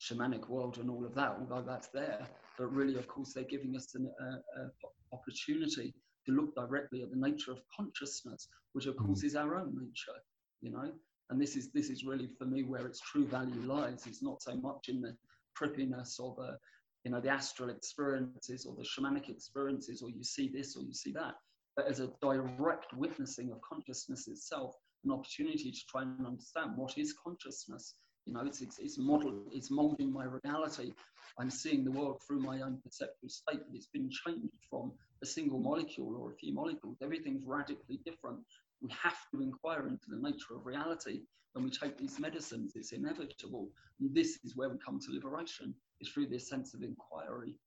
shamanic 0.00 0.48
world 0.48 0.78
and 0.78 0.90
all 0.90 1.04
of 1.04 1.14
that, 1.14 1.36
although 1.38 1.64
that's 1.66 1.88
there. 1.88 2.26
But 2.58 2.72
really, 2.72 2.96
of 2.96 3.06
course, 3.06 3.32
they're 3.32 3.44
giving 3.44 3.76
us 3.76 3.94
an 3.94 4.10
uh, 4.20 4.66
opportunity 5.12 5.94
to 6.26 6.32
look 6.32 6.54
directly 6.54 7.02
at 7.02 7.10
the 7.10 7.16
nature 7.16 7.52
of 7.52 7.60
consciousness, 7.76 8.48
which 8.72 8.86
of 8.86 8.96
course 8.96 9.22
mm. 9.22 9.24
is 9.24 9.36
our 9.36 9.56
own 9.56 9.74
nature, 9.74 10.18
you 10.60 10.70
know. 10.70 10.90
And 11.30 11.40
this 11.40 11.56
is 11.56 11.70
this 11.72 11.90
is 11.90 12.04
really 12.04 12.28
for 12.38 12.44
me 12.44 12.64
where 12.64 12.86
its 12.86 13.00
true 13.00 13.26
value 13.26 13.62
lies. 13.62 14.06
It's 14.06 14.22
not 14.22 14.42
so 14.42 14.56
much 14.56 14.88
in 14.88 15.00
the 15.00 15.16
trippiness 15.60 16.18
or 16.18 16.36
a, 16.42 16.56
you 17.04 17.10
know, 17.10 17.20
the 17.20 17.30
astral 17.30 17.70
experiences 17.70 18.66
or 18.66 18.74
the 18.76 18.84
shamanic 18.84 19.28
experiences, 19.28 20.02
or 20.02 20.10
you 20.10 20.22
see 20.22 20.48
this 20.48 20.76
or 20.76 20.82
you 20.82 20.92
see 20.92 21.12
that, 21.12 21.34
but 21.76 21.86
as 21.86 22.00
a 22.00 22.10
direct 22.20 22.92
witnessing 22.94 23.50
of 23.50 23.60
consciousness 23.60 24.28
itself, 24.28 24.74
an 25.04 25.10
opportunity 25.12 25.70
to 25.70 25.80
try 25.88 26.02
and 26.02 26.26
understand 26.26 26.72
what 26.76 26.98
is 26.98 27.14
consciousness. 27.24 27.94
You 28.26 28.34
know, 28.34 28.42
it's, 28.44 28.60
it's, 28.60 28.78
it's 28.78 28.98
model, 28.98 29.44
it's 29.50 29.70
molding 29.70 30.12
my 30.12 30.26
reality. 30.44 30.92
I'm 31.38 31.50
seeing 31.50 31.84
the 31.84 31.90
world 31.90 32.20
through 32.26 32.40
my 32.40 32.60
own 32.60 32.78
perceptual 32.84 33.30
state, 33.30 33.60
but 33.66 33.74
it's 33.74 33.86
been 33.86 34.10
changed 34.10 34.52
from 34.68 34.92
a 35.22 35.26
single 35.26 35.58
molecule 35.58 36.16
or 36.16 36.32
a 36.32 36.34
few 36.34 36.52
molecules. 36.52 36.98
Everything's 37.02 37.46
radically 37.46 37.98
different. 38.04 38.40
We 38.80 38.90
have 38.90 39.18
to 39.32 39.42
inquire 39.42 39.88
into 39.88 40.06
the 40.08 40.16
nature 40.16 40.54
of 40.56 40.64
reality 40.64 41.20
when 41.52 41.64
we 41.64 41.70
take 41.70 41.98
these 41.98 42.18
medicines. 42.18 42.72
It's 42.74 42.92
inevitable. 42.92 43.70
And 44.00 44.14
this 44.14 44.38
is 44.44 44.56
where 44.56 44.68
we 44.68 44.78
come 44.84 44.98
to 45.00 45.12
liberation, 45.12 45.74
is 46.00 46.08
through 46.08 46.28
this 46.28 46.48
sense 46.48 46.74
of 46.74 46.82
inquiry. 46.82 47.58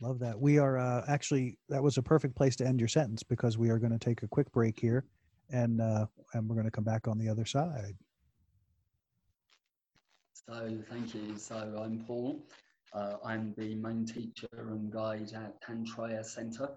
Love 0.00 0.18
that. 0.18 0.38
We 0.38 0.58
are 0.58 0.76
uh, 0.78 1.04
actually, 1.08 1.58
that 1.70 1.82
was 1.82 1.96
a 1.96 2.02
perfect 2.02 2.36
place 2.36 2.56
to 2.56 2.66
end 2.66 2.78
your 2.80 2.88
sentence 2.88 3.22
because 3.22 3.56
we 3.56 3.70
are 3.70 3.78
going 3.78 3.92
to 3.92 3.98
take 3.98 4.22
a 4.22 4.28
quick 4.28 4.52
break 4.52 4.78
here 4.78 5.06
and, 5.50 5.80
uh, 5.80 6.06
and 6.34 6.46
we're 6.46 6.56
going 6.56 6.66
to 6.66 6.70
come 6.70 6.84
back 6.84 7.08
on 7.08 7.18
the 7.18 7.28
other 7.28 7.46
side. 7.46 7.96
So, 10.34 10.78
thank 10.90 11.14
you. 11.14 11.38
So, 11.38 11.80
I'm 11.82 12.04
Paul. 12.06 12.42
Uh, 12.92 13.16
I'm 13.24 13.54
the 13.56 13.74
main 13.74 14.04
teacher 14.04 14.46
and 14.52 14.92
guide 14.92 15.32
at 15.34 15.60
Tantraya 15.62 16.24
Center 16.24 16.68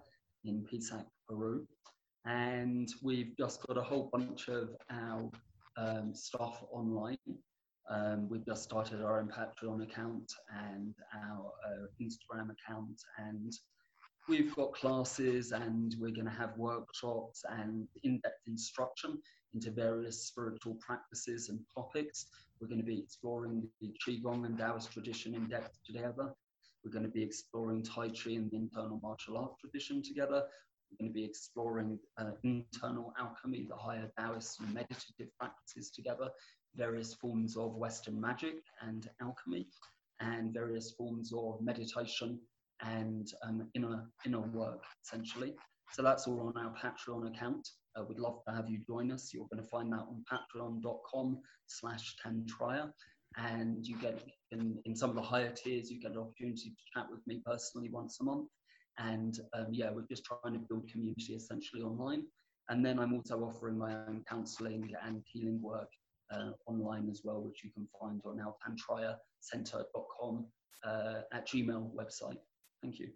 in 0.45 0.65
Pisac, 0.65 1.05
Peru. 1.27 1.67
And 2.25 2.89
we've 3.01 3.33
just 3.37 3.65
got 3.67 3.77
a 3.77 3.81
whole 3.81 4.09
bunch 4.11 4.47
of 4.49 4.69
our 4.91 5.29
um, 5.77 6.13
stuff 6.13 6.63
online. 6.71 7.17
Um, 7.89 8.29
we've 8.29 8.45
just 8.45 8.63
started 8.63 9.01
our 9.01 9.19
own 9.19 9.29
Patreon 9.29 9.83
account 9.83 10.31
and 10.55 10.93
our 11.15 11.51
uh, 11.65 11.87
Instagram 12.01 12.49
account, 12.51 13.01
and 13.17 13.51
we've 14.27 14.55
got 14.55 14.73
classes 14.73 15.51
and 15.51 15.95
we're 15.99 16.11
going 16.11 16.27
to 16.27 16.31
have 16.31 16.55
workshops 16.55 17.43
and 17.49 17.87
in 18.03 18.19
depth 18.19 18.47
instruction 18.47 19.17
into 19.55 19.71
various 19.71 20.27
spiritual 20.27 20.75
practices 20.75 21.49
and 21.49 21.59
topics. 21.75 22.27
We're 22.61 22.67
going 22.67 22.79
to 22.79 22.85
be 22.85 22.99
exploring 22.99 23.67
the 23.81 23.91
Qigong 24.05 24.45
and 24.45 24.57
Taoist 24.57 24.91
tradition 24.91 25.33
in 25.33 25.47
depth 25.47 25.79
together. 25.83 26.31
We're 26.83 26.91
going 26.91 27.05
to 27.05 27.09
be 27.11 27.23
exploring 27.23 27.83
Tai 27.83 28.09
Chi 28.09 28.31
and 28.31 28.51
the 28.51 28.57
internal 28.57 28.99
martial 29.01 29.37
art 29.37 29.53
tradition 29.59 30.03
together. 30.03 30.43
We're 30.91 31.05
going 31.05 31.13
to 31.13 31.13
be 31.13 31.25
exploring 31.25 31.99
uh, 32.17 32.31
internal 32.43 33.13
alchemy, 33.19 33.67
the 33.69 33.75
higher 33.75 34.09
Taoist 34.17 34.59
and 34.59 34.73
meditative 34.73 35.27
practices 35.39 35.91
together, 35.91 36.29
various 36.75 37.13
forms 37.13 37.57
of 37.57 37.75
Western 37.75 38.19
magic 38.19 38.55
and 38.81 39.09
alchemy, 39.21 39.67
and 40.19 40.53
various 40.53 40.91
forms 40.91 41.31
of 41.33 41.61
meditation 41.61 42.39
and 42.81 43.31
um, 43.43 43.69
inner, 43.75 44.09
inner 44.25 44.41
work, 44.41 44.83
essentially. 45.03 45.53
So 45.91 46.01
that's 46.01 46.27
all 46.27 46.39
on 46.41 46.57
our 46.57 46.73
Patreon 46.75 47.27
account. 47.27 47.67
Uh, 47.95 48.03
we'd 48.07 48.19
love 48.19 48.41
to 48.47 48.53
have 48.53 48.69
you 48.69 48.79
join 48.87 49.11
us. 49.11 49.31
You're 49.33 49.47
going 49.51 49.63
to 49.63 49.69
find 49.69 49.91
that 49.91 49.99
on 50.07 50.23
patreon.com 50.31 51.39
slash 51.67 52.15
tantraya. 52.23 52.91
And 53.37 53.85
you 53.85 53.97
get, 53.97 54.23
in, 54.51 54.79
in 54.85 54.95
some 54.95 55.09
of 55.09 55.15
the 55.15 55.21
higher 55.21 55.51
tiers, 55.51 55.89
you 55.89 55.99
get 55.99 56.11
an 56.11 56.17
opportunity 56.17 56.69
to 56.69 56.75
chat 56.93 57.07
with 57.11 57.25
me 57.27 57.41
personally 57.45 57.89
once 57.89 58.19
a 58.21 58.23
month. 58.23 58.47
And 58.97 59.39
um, 59.53 59.67
yeah, 59.71 59.91
we're 59.91 60.07
just 60.09 60.25
trying 60.25 60.53
to 60.53 60.59
build 60.59 60.89
community 60.89 61.33
essentially 61.33 61.81
online. 61.81 62.23
And 62.69 62.85
then 62.85 62.99
I'm 62.99 63.13
also 63.13 63.39
offering 63.39 63.77
my 63.77 63.93
own 64.07 64.23
counseling 64.29 64.93
and 65.05 65.23
healing 65.25 65.61
work 65.61 65.89
uh, 66.31 66.51
online 66.67 67.09
as 67.09 67.21
well, 67.23 67.41
which 67.41 67.63
you 67.63 67.71
can 67.71 67.87
find 67.99 68.21
on 68.25 68.39
our 68.39 68.53
tantrayacenter.com 68.63 70.45
uh, 70.85 71.21
at 71.33 71.47
Gmail 71.47 71.89
website. 71.95 72.37
Thank 72.81 72.99
you. 72.99 73.09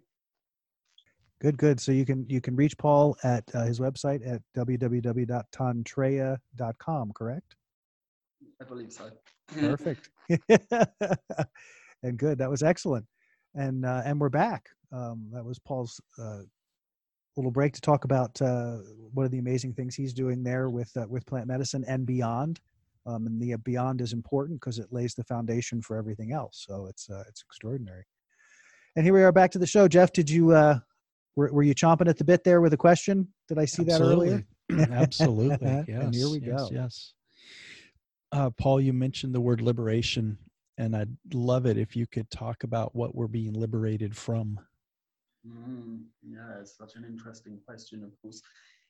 Good, 1.40 1.56
good. 1.58 1.80
So 1.80 1.90
you 1.92 2.06
can 2.06 2.26
you 2.28 2.40
can 2.40 2.56
reach 2.56 2.76
Paul 2.78 3.16
at 3.22 3.44
uh, 3.54 3.64
his 3.64 3.78
website 3.80 4.26
at 4.26 4.40
www.tantraya.com, 4.56 7.12
correct? 7.12 7.56
I 8.60 8.64
believe 8.64 8.92
so. 8.92 9.10
Perfect. 9.48 10.10
and 12.02 12.16
good. 12.16 12.38
That 12.38 12.50
was 12.50 12.62
excellent. 12.62 13.04
And 13.54 13.84
uh, 13.84 14.00
and 14.04 14.20
we're 14.20 14.30
back. 14.30 14.68
Um, 14.94 15.28
that 15.32 15.44
was 15.44 15.58
Paul's 15.58 16.00
uh, 16.18 16.42
little 17.36 17.50
break 17.50 17.72
to 17.74 17.80
talk 17.80 18.04
about 18.04 18.40
uh, 18.40 18.76
one 19.12 19.26
of 19.26 19.32
the 19.32 19.38
amazing 19.38 19.74
things 19.74 19.94
he's 19.94 20.12
doing 20.12 20.44
there 20.44 20.70
with 20.70 20.90
uh, 20.96 21.06
with 21.08 21.26
plant 21.26 21.46
medicine 21.46 21.84
and 21.88 22.06
beyond. 22.06 22.60
Um, 23.06 23.26
and 23.26 23.40
the 23.40 23.56
beyond 23.56 24.00
is 24.00 24.12
important 24.12 24.60
because 24.60 24.78
it 24.78 24.86
lays 24.90 25.14
the 25.14 25.24
foundation 25.24 25.82
for 25.82 25.96
everything 25.96 26.32
else. 26.32 26.64
So 26.66 26.86
it's 26.86 27.10
uh, 27.10 27.24
it's 27.28 27.42
extraordinary. 27.42 28.04
And 28.96 29.04
here 29.04 29.12
we 29.12 29.22
are 29.24 29.32
back 29.32 29.50
to 29.52 29.58
the 29.58 29.66
show. 29.66 29.88
Jeff, 29.88 30.12
did 30.12 30.30
you 30.30 30.52
uh, 30.52 30.78
were, 31.36 31.52
were 31.52 31.62
you 31.64 31.74
chomping 31.74 32.08
at 32.08 32.16
the 32.16 32.24
bit 32.24 32.44
there 32.44 32.60
with 32.60 32.72
a 32.72 32.76
question? 32.76 33.28
Did 33.48 33.58
I 33.58 33.64
see 33.64 33.82
Absolutely. 33.82 34.30
that 34.30 34.44
earlier? 34.70 34.92
Absolutely. 34.92 35.84
Yes. 35.88 35.88
and 35.88 36.14
here 36.14 36.28
we 36.28 36.40
yes, 36.40 36.60
go. 36.60 36.68
Yes. 36.72 37.12
Uh, 38.32 38.50
Paul, 38.50 38.80
you 38.80 38.92
mentioned 38.92 39.34
the 39.34 39.40
word 39.40 39.60
liberation, 39.60 40.38
and 40.78 40.96
I'd 40.96 41.14
love 41.32 41.66
it 41.66 41.76
if 41.76 41.94
you 41.96 42.06
could 42.06 42.30
talk 42.30 42.64
about 42.64 42.94
what 42.94 43.14
we're 43.14 43.26
being 43.26 43.52
liberated 43.52 44.16
from. 44.16 44.58
Mm, 45.46 46.04
yeah, 46.22 46.60
it's 46.60 46.76
such 46.76 46.96
an 46.96 47.04
interesting 47.04 47.58
question, 47.66 48.02
of 48.02 48.10
course. 48.22 48.40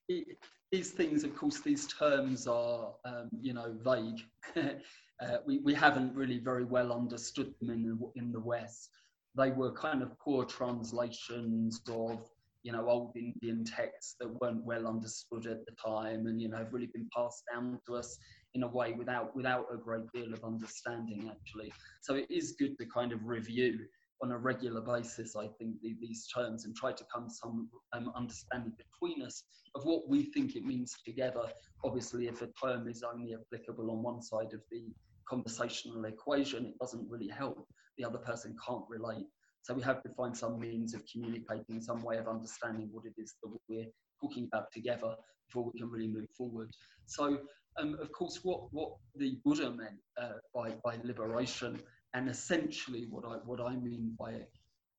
It, 0.08 0.38
these 0.70 0.90
things, 0.90 1.24
of 1.24 1.34
course, 1.36 1.60
these 1.60 1.86
terms 1.86 2.46
are, 2.46 2.92
um, 3.04 3.28
you 3.40 3.54
know, 3.54 3.74
vague. 3.84 4.20
uh, 4.56 5.36
we, 5.46 5.58
we 5.58 5.74
haven't 5.74 6.14
really 6.14 6.38
very 6.38 6.64
well 6.64 6.92
understood 6.92 7.54
them 7.60 7.70
in 7.70 7.82
the, 7.82 8.20
in 8.20 8.32
the 8.32 8.40
West 8.40 8.90
they 9.36 9.50
were 9.50 9.72
kind 9.72 10.02
of 10.02 10.18
poor 10.18 10.44
translations 10.44 11.80
of 11.88 12.30
you 12.62 12.72
know 12.72 12.88
old 12.88 13.14
Indian 13.14 13.64
texts 13.64 14.16
that 14.20 14.40
weren't 14.40 14.64
well 14.64 14.86
understood 14.86 15.46
at 15.46 15.66
the 15.66 15.72
time, 15.72 16.26
and 16.26 16.40
you 16.40 16.48
know 16.48 16.58
have 16.58 16.72
really 16.72 16.90
been 16.92 17.08
passed 17.14 17.42
down 17.52 17.78
to 17.86 17.96
us 17.96 18.16
in 18.54 18.62
a 18.62 18.68
way 18.68 18.92
without 18.92 19.34
without 19.36 19.66
a 19.72 19.76
great 19.76 20.10
deal 20.12 20.32
of 20.32 20.44
understanding 20.44 21.30
actually. 21.30 21.72
So 22.02 22.14
it 22.14 22.26
is 22.30 22.56
good 22.58 22.78
to 22.78 22.86
kind 22.86 23.12
of 23.12 23.26
review 23.26 23.80
on 24.22 24.32
a 24.32 24.38
regular 24.38 24.80
basis, 24.80 25.36
I 25.36 25.48
think, 25.58 25.80
the, 25.82 25.96
these 26.00 26.26
terms 26.26 26.64
and 26.64 26.74
try 26.74 26.92
to 26.92 27.04
come 27.12 27.28
some 27.28 27.68
um, 27.92 28.12
understanding 28.16 28.72
between 28.78 29.22
us 29.22 29.42
of 29.74 29.84
what 29.84 30.08
we 30.08 30.24
think 30.24 30.56
it 30.56 30.64
means 30.64 30.94
together. 31.04 31.46
Obviously, 31.84 32.28
if 32.28 32.42
a 32.42 32.48
term 32.62 32.88
is 32.88 33.02
only 33.02 33.34
applicable 33.34 33.90
on 33.90 34.02
one 34.02 34.22
side 34.22 34.52
of 34.54 34.60
the 34.70 34.92
conversational 35.28 36.04
equation, 36.04 36.66
it 36.66 36.78
doesn't 36.78 37.08
really 37.10 37.28
help 37.28 37.66
the 37.98 38.04
other 38.04 38.18
person 38.18 38.56
can't 38.66 38.84
relate. 38.88 39.26
So 39.62 39.74
we 39.74 39.82
have 39.82 40.02
to 40.02 40.10
find 40.10 40.36
some 40.36 40.58
means 40.58 40.94
of 40.94 41.02
communicating, 41.10 41.80
some 41.80 42.02
way 42.02 42.18
of 42.18 42.28
understanding 42.28 42.88
what 42.92 43.04
it 43.06 43.14
is 43.16 43.34
that 43.42 43.50
we're 43.68 43.86
talking 44.20 44.48
about 44.52 44.66
together 44.72 45.14
before 45.48 45.70
we 45.72 45.78
can 45.78 45.90
really 45.90 46.08
move 46.08 46.28
forward. 46.36 46.70
So, 47.06 47.38
um, 47.80 47.96
of 48.00 48.12
course, 48.12 48.40
what, 48.42 48.72
what 48.72 48.92
the 49.16 49.38
Buddha 49.44 49.70
meant 49.70 49.96
uh, 50.20 50.38
by, 50.54 50.72
by 50.84 50.98
liberation, 51.02 51.80
and 52.14 52.28
essentially 52.28 53.06
what 53.10 53.24
I, 53.24 53.36
what 53.44 53.60
I 53.60 53.76
mean 53.76 54.14
by 54.18 54.30
it, 54.30 54.50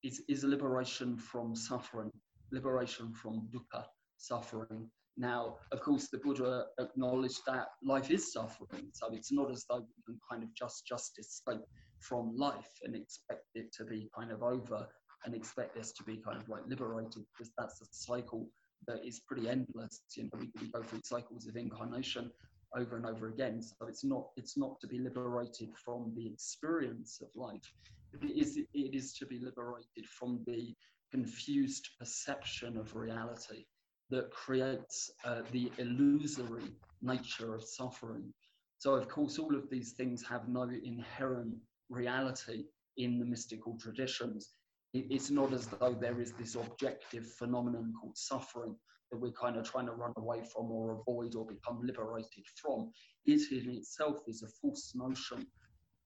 is, 0.04 0.22
is 0.28 0.44
liberation 0.44 1.16
from 1.16 1.56
suffering, 1.56 2.10
liberation 2.52 3.12
from 3.12 3.48
dukkha, 3.52 3.84
suffering. 4.18 4.90
Now, 5.16 5.56
of 5.72 5.80
course, 5.80 6.08
the 6.08 6.18
Buddha 6.18 6.66
acknowledged 6.78 7.40
that 7.46 7.68
life 7.82 8.10
is 8.10 8.32
suffering, 8.32 8.90
so 8.92 9.08
it's 9.12 9.32
not 9.32 9.50
as 9.50 9.64
though 9.68 9.80
we 9.80 10.02
can 10.06 10.20
kind 10.30 10.42
of 10.42 10.54
just 10.54 10.86
just 10.86 11.18
escape 11.18 11.64
from 12.00 12.36
life 12.36 12.70
and 12.84 12.94
expect 12.94 13.46
it 13.54 13.72
to 13.72 13.84
be 13.84 14.10
kind 14.16 14.30
of 14.30 14.42
over 14.42 14.86
and 15.24 15.34
expect 15.34 15.78
us 15.78 15.92
to 15.92 16.04
be 16.04 16.18
kind 16.18 16.36
of 16.36 16.48
like 16.50 16.62
liberated 16.68 17.24
because 17.32 17.50
that's 17.56 17.80
a 17.80 17.86
cycle 17.90 18.46
that 18.86 18.98
is 19.04 19.20
pretty 19.26 19.48
endless. 19.48 20.02
You 20.14 20.24
know, 20.24 20.38
we, 20.38 20.50
we 20.60 20.70
go 20.70 20.82
through 20.82 21.00
cycles 21.02 21.46
of 21.46 21.56
incarnation 21.56 22.30
over 22.74 22.96
and 22.96 23.06
over 23.06 23.28
again. 23.28 23.62
So 23.62 23.86
it's 23.86 24.04
not 24.04 24.28
it's 24.36 24.56
not 24.56 24.80
to 24.80 24.86
be 24.86 24.98
liberated 24.98 25.70
from 25.76 26.12
the 26.16 26.26
experience 26.26 27.20
of 27.20 27.28
life. 27.34 27.72
It 28.12 28.30
is 28.30 28.56
it 28.56 28.94
is 28.94 29.12
to 29.14 29.26
be 29.26 29.40
liberated 29.40 30.06
from 30.06 30.42
the 30.46 30.74
confused 31.12 31.88
perception 31.98 32.76
of 32.76 32.94
reality 32.94 33.64
that 34.10 34.30
creates 34.30 35.10
uh, 35.24 35.42
the 35.52 35.70
illusory 35.78 36.70
nature 37.02 37.54
of 37.54 37.64
suffering. 37.64 38.32
So 38.78 38.94
of 38.94 39.08
course, 39.08 39.38
all 39.38 39.54
of 39.56 39.68
these 39.70 39.92
things 39.92 40.22
have 40.28 40.48
no 40.48 40.62
inherent 40.62 41.54
reality 41.88 42.64
in 42.96 43.18
the 43.18 43.24
mystical 43.24 43.76
traditions. 43.78 44.50
It's 44.94 45.30
not 45.30 45.52
as 45.52 45.66
though 45.66 45.94
there 45.94 46.20
is 46.20 46.32
this 46.32 46.54
objective 46.54 47.26
phenomenon 47.32 47.92
called 48.00 48.16
suffering 48.16 48.76
that 49.10 49.18
we're 49.18 49.32
kind 49.32 49.56
of 49.56 49.68
trying 49.68 49.86
to 49.86 49.92
run 49.92 50.12
away 50.16 50.42
from 50.52 50.70
or 50.70 51.00
avoid 51.00 51.34
or 51.34 51.46
become 51.46 51.80
liberated 51.82 52.44
from. 52.60 52.90
is 53.26 53.50
in 53.50 53.70
itself 53.70 54.20
is 54.26 54.42
a 54.42 54.48
false 54.60 54.92
notion. 54.94 55.46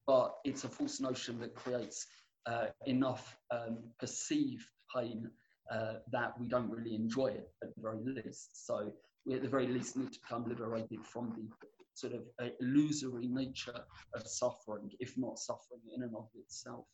but 0.06 0.34
it's 0.44 0.64
a 0.64 0.68
false 0.68 1.00
notion 1.00 1.38
that 1.38 1.54
creates 1.54 2.06
uh, 2.46 2.66
enough 2.86 3.36
um, 3.50 3.78
perceived 3.98 4.66
pain 4.94 5.30
uh, 5.70 5.94
that 6.10 6.38
we 6.40 6.48
don't 6.48 6.70
really 6.70 6.94
enjoy 6.94 7.28
it 7.28 7.48
at 7.62 7.74
the 7.76 7.82
very 7.82 8.02
least. 8.04 8.66
So 8.66 8.92
we 9.24 9.34
at 9.34 9.42
the 9.42 9.48
very 9.48 9.66
least 9.68 9.96
need 9.96 10.12
to 10.12 10.18
become 10.20 10.48
liberated 10.48 11.04
from 11.04 11.32
the 11.36 11.46
sort 11.94 12.14
of 12.14 12.22
illusory 12.60 13.28
nature 13.28 13.80
of 14.14 14.26
suffering, 14.26 14.90
if 15.00 15.16
not 15.16 15.38
suffering 15.38 15.82
in 15.94 16.02
and 16.02 16.14
of 16.16 16.28
itself. 16.34 16.86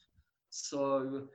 So 0.51 1.29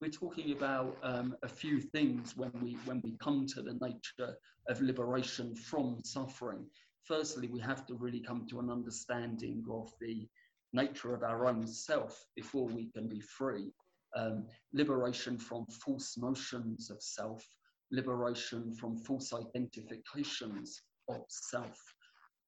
we're 0.00 0.10
talking 0.10 0.52
about 0.52 0.96
um, 1.02 1.36
a 1.42 1.48
few 1.48 1.80
things 1.80 2.36
when 2.36 2.50
we 2.60 2.76
when 2.84 3.00
we 3.04 3.16
come 3.22 3.46
to 3.54 3.62
the 3.62 3.78
nature 3.80 4.36
of 4.68 4.80
liberation 4.80 5.54
from 5.54 6.00
suffering. 6.04 6.66
Firstly, 7.04 7.48
we 7.48 7.60
have 7.60 7.86
to 7.86 7.94
really 7.94 8.20
come 8.20 8.46
to 8.48 8.60
an 8.60 8.70
understanding 8.70 9.64
of 9.70 9.92
the 10.00 10.28
nature 10.72 11.14
of 11.14 11.22
our 11.22 11.46
own 11.46 11.66
self 11.66 12.26
before 12.34 12.66
we 12.66 12.90
can 12.92 13.08
be 13.08 13.20
free. 13.20 13.72
Um, 14.16 14.46
liberation 14.72 15.38
from 15.38 15.66
false 15.66 16.16
notions 16.18 16.90
of 16.90 17.02
self, 17.02 17.46
liberation 17.90 18.74
from 18.74 18.98
false 18.98 19.32
identifications 19.32 20.82
of 21.08 21.22
self. 21.28 21.78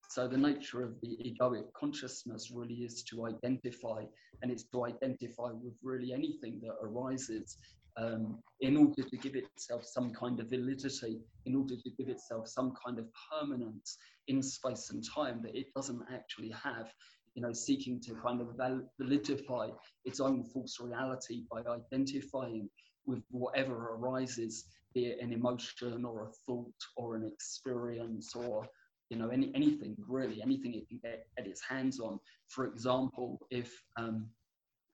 So 0.09 0.29
the 0.29 0.37
nature 0.37 0.83
of 0.83 1.01
the 1.01 1.17
egoic 1.25 1.73
consciousness 1.73 2.51
really 2.53 2.77
is 2.77 3.03
to 3.05 3.27
identify, 3.27 4.05
and 4.43 4.51
it's 4.51 4.65
to 4.71 4.85
identify 4.85 5.51
with 5.53 5.75
really 5.83 6.13
anything 6.13 6.61
that 6.63 6.77
arises 6.83 7.57
um, 7.97 8.39
in 8.61 8.77
order 8.77 9.03
to 9.03 9.17
give 9.17 9.35
itself 9.37 9.85
some 9.85 10.13
kind 10.13 10.41
of 10.41 10.51
validity, 10.51 11.21
in 11.47 11.55
order 11.55 11.75
to 11.77 11.91
give 11.99 12.09
itself 12.09 12.49
some 12.49 12.75
kind 12.85 12.99
of 12.99 13.07
permanence 13.31 13.99
in 14.29 14.43
space 14.43 14.91
and 14.91 15.05
time 15.05 15.41
that 15.43 15.57
it 15.57 15.73
doesn't 15.75 16.03
actually 16.13 16.51
have. 16.51 16.93
You 17.35 17.43
know, 17.43 17.53
seeking 17.53 18.01
to 18.03 18.15
kind 18.15 18.41
of 18.41 18.57
validify 19.01 19.73
its 20.05 20.21
own 20.21 20.45
false 20.45 20.79
reality 20.81 21.43
by 21.51 21.63
identifying 21.69 22.69
with 23.07 23.23
whatever 23.31 23.97
arises, 23.97 24.67
be 24.95 25.07
it 25.07 25.19
an 25.21 25.33
emotion 25.33 26.05
or 26.05 26.23
a 26.23 26.31
thought 26.47 26.73
or 26.97 27.17
an 27.17 27.25
experience 27.25 28.37
or 28.37 28.69
you 29.11 29.17
know 29.17 29.29
any 29.29 29.51
anything 29.55 29.97
really 30.09 30.43
anything 30.43 30.75
it 30.75 30.89
can 30.89 30.99
get, 31.03 31.27
its 31.37 31.63
hands 31.63 32.01
on. 32.01 32.19
For 32.49 32.67
example 32.67 33.47
if 33.51 33.73
um, 33.97 34.29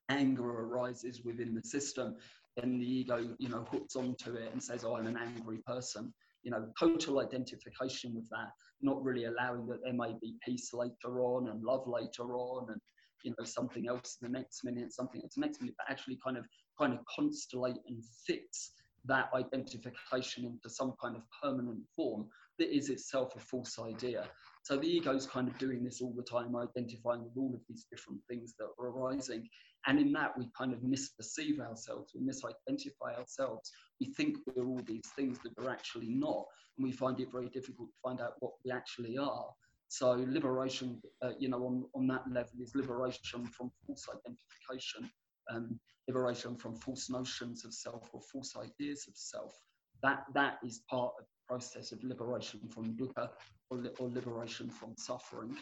anger 0.09 0.49
arises 0.49 1.23
within 1.25 1.55
the 1.55 1.62
system 1.62 2.16
then 2.57 2.79
the 2.79 2.87
ego 2.87 3.29
you 3.38 3.49
know 3.49 3.64
hooks 3.70 3.96
onto 3.96 4.35
it 4.35 4.51
and 4.53 4.62
says 4.62 4.85
oh 4.85 4.96
i'm 4.96 5.07
an 5.07 5.16
angry 5.16 5.59
person. 5.66 6.12
You 6.42 6.51
know 6.53 6.68
total 6.79 7.20
identification 7.20 8.14
with 8.14 8.29
that 8.31 8.51
not 8.83 9.03
really 9.03 9.25
allowing 9.25 9.66
that 9.66 9.83
there 9.83 9.92
may 9.92 10.14
be 10.20 10.35
peace 10.44 10.73
later 10.73 11.20
on 11.20 11.49
and 11.49 11.62
love 11.62 11.87
later 11.87 12.35
on 12.35 12.70
and 12.70 12.81
you 13.23 13.35
know 13.38 13.44
something 13.44 13.88
else 13.88 14.16
in 14.20 14.33
the 14.33 14.38
next 14.38 14.64
minute 14.64 14.92
something 14.92 15.20
else 15.23 15.35
the 15.35 15.40
next 15.40 15.61
minute 15.61 15.75
but 15.77 15.90
actually 15.90 16.18
kind 16.25 16.37
of 16.37 16.44
kind 16.79 16.92
of 16.92 17.01
constellate 17.14 17.77
and 17.87 18.03
fix 18.27 18.73
that 19.05 19.31
identification 19.35 20.44
into 20.44 20.68
some 20.68 20.94
kind 21.03 21.16
of 21.16 21.23
permanent 21.42 21.81
form 21.94 22.27
that 22.61 22.77
is 22.77 22.90
itself 22.90 23.35
a 23.35 23.40
false 23.40 23.79
idea. 23.79 24.29
So 24.62 24.77
the 24.77 24.87
ego 24.87 25.14
is 25.16 25.27
kind 25.27 25.49
of 25.49 25.57
doing 25.59 25.83
this 25.83 26.01
all 26.03 26.12
the 26.14 26.23
time, 26.23 26.55
identifying 26.55 27.25
with 27.25 27.37
all 27.37 27.53
of 27.55 27.61
these 27.68 27.87
different 27.90 28.20
things 28.29 28.55
that 28.59 28.68
are 28.79 28.88
arising. 28.88 29.49
And 29.87 29.99
in 29.99 30.12
that, 30.12 30.37
we 30.38 30.51
kind 30.57 30.75
of 30.75 30.81
misperceive 30.81 31.59
ourselves, 31.59 32.12
we 32.14 32.20
misidentify 32.20 33.18
ourselves. 33.18 33.73
We 33.99 34.12
think 34.12 34.37
we're 34.46 34.66
all 34.66 34.83
these 34.87 35.09
things 35.16 35.38
that 35.42 35.53
we're 35.57 35.70
actually 35.70 36.11
not. 36.11 36.44
And 36.77 36.85
we 36.85 36.92
find 36.92 37.18
it 37.18 37.33
very 37.33 37.49
difficult 37.49 37.88
to 37.88 37.96
find 38.03 38.20
out 38.20 38.35
what 38.40 38.53
we 38.62 38.70
actually 38.70 39.16
are. 39.16 39.49
So 39.88 40.11
liberation, 40.29 41.01
uh, 41.23 41.31
you 41.38 41.49
know, 41.49 41.64
on, 41.64 41.85
on 41.94 42.07
that 42.09 42.25
level 42.31 42.53
is 42.61 42.75
liberation 42.75 43.46
from 43.46 43.73
false 43.87 44.07
identification, 44.09 45.11
um, 45.51 45.81
liberation 46.07 46.57
from 46.57 46.77
false 46.77 47.09
notions 47.09 47.64
of 47.64 47.73
self 47.73 48.11
or 48.12 48.20
false 48.31 48.55
ideas 48.57 49.07
of 49.09 49.16
self. 49.16 49.55
That, 50.03 50.25
that 50.35 50.59
is 50.64 50.83
part 50.88 51.12
of 51.18 51.25
process 51.51 51.87
of 51.93 51.99
liberation 52.13 52.61
from 52.75 52.85
dukkha 52.99 53.29
or, 53.71 53.77
or 53.99 54.09
liberation 54.09 54.69
from 54.79 54.91
suffering. 54.97 55.53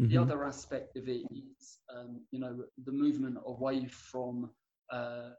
Mm-hmm. 0.00 0.08
The 0.10 0.18
other 0.24 0.44
aspect 0.44 0.96
of 0.96 1.08
it 1.08 1.22
is, 1.30 1.78
um, 1.94 2.10
you 2.32 2.40
know, 2.42 2.54
the 2.86 2.92
movement 2.92 3.38
away 3.46 3.86
from 3.86 4.50
uh, 4.92 5.30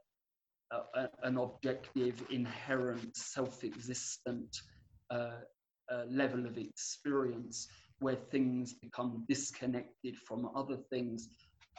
a, 0.72 1.08
an 1.22 1.36
objective, 1.36 2.16
inherent, 2.30 3.16
self-existent 3.16 4.50
uh, 5.10 5.40
uh, 5.92 6.04
level 6.08 6.46
of 6.46 6.56
experience 6.56 7.68
where 7.98 8.20
things 8.34 8.74
become 8.74 9.24
disconnected 9.28 10.16
from 10.26 10.50
other 10.54 10.78
things 10.92 11.28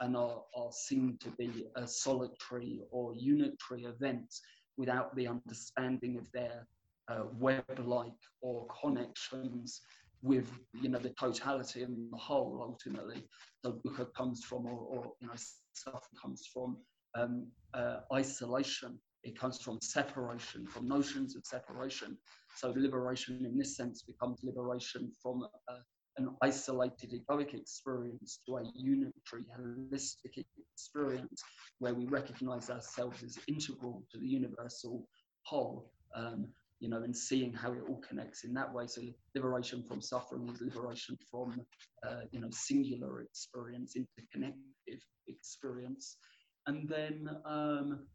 and 0.02 0.16
are, 0.16 0.42
are 0.56 0.72
seen 0.72 1.18
to 1.24 1.30
be 1.32 1.66
a 1.76 1.88
solitary 1.88 2.82
or 2.92 3.14
unitary 3.16 3.84
events 3.86 4.42
without 4.78 5.16
the 5.16 5.28
understanding 5.28 6.18
of 6.18 6.26
their 6.34 6.68
uh, 7.08 7.24
web-like 7.40 8.22
or 8.42 8.68
connections 8.82 9.82
with 10.24 10.52
you 10.80 10.90
know 10.90 11.00
the 11.00 11.10
totality 11.20 11.82
and 11.82 12.12
the 12.12 12.18
whole 12.18 12.60
ultimately 12.62 13.24
the 13.64 13.72
dukkha 13.84 14.06
comes 14.14 14.44
from 14.44 14.68
or, 14.68 14.80
or 14.80 15.12
you 15.20 15.28
know 15.28 15.34
stuff 15.74 16.08
comes 16.22 16.48
from 16.54 16.78
um, 17.16 17.48
uh, 17.74 17.98
isolation. 18.14 19.00
It 19.24 19.38
comes 19.38 19.62
from 19.62 19.80
separation 19.82 20.66
from 20.66 20.88
notions 20.88 21.36
of 21.36 21.46
separation. 21.46 22.18
So 22.56 22.74
liberation 22.76 23.46
in 23.46 23.58
this 23.58 23.78
sense 23.78 24.02
becomes 24.02 24.40
liberation 24.44 25.12
from 25.22 25.44
uh, 25.68 25.76
an 26.18 26.36
isolated 26.42 27.14
egoic 27.14 27.54
experience 27.54 28.40
to 28.46 28.58
a 28.58 28.64
unitary 28.76 29.46
holistic 29.58 30.44
experience 30.74 31.44
where 31.80 31.94
we 31.94 32.06
recognize 32.08 32.70
ourselves 32.70 33.24
as 33.24 33.38
integral 33.48 34.04
to 34.12 34.18
the 34.18 34.28
universal 34.28 35.08
whole. 35.44 35.92
Um, 36.16 36.48
you 36.82 36.90
know, 36.90 37.04
and 37.04 37.16
seeing 37.16 37.54
how 37.54 37.72
it 37.72 37.84
all 37.88 38.02
connects 38.08 38.44
in 38.44 38.54
that 38.56 38.74
way. 38.74 38.88
So 38.88 39.02
liberation 39.36 39.84
from 39.88 40.02
suffering 40.02 40.50
is 40.50 40.62
liberation 40.62 41.16
from, 41.30 41.62
uh, 42.06 42.22
you 42.32 42.42
know, 42.42 42.50
singular 42.52 43.22
experience, 43.22 43.96
interconnected 43.96 45.02
experience, 45.28 46.18
and 46.66 46.90
then 46.90 47.30
um, 47.46 48.08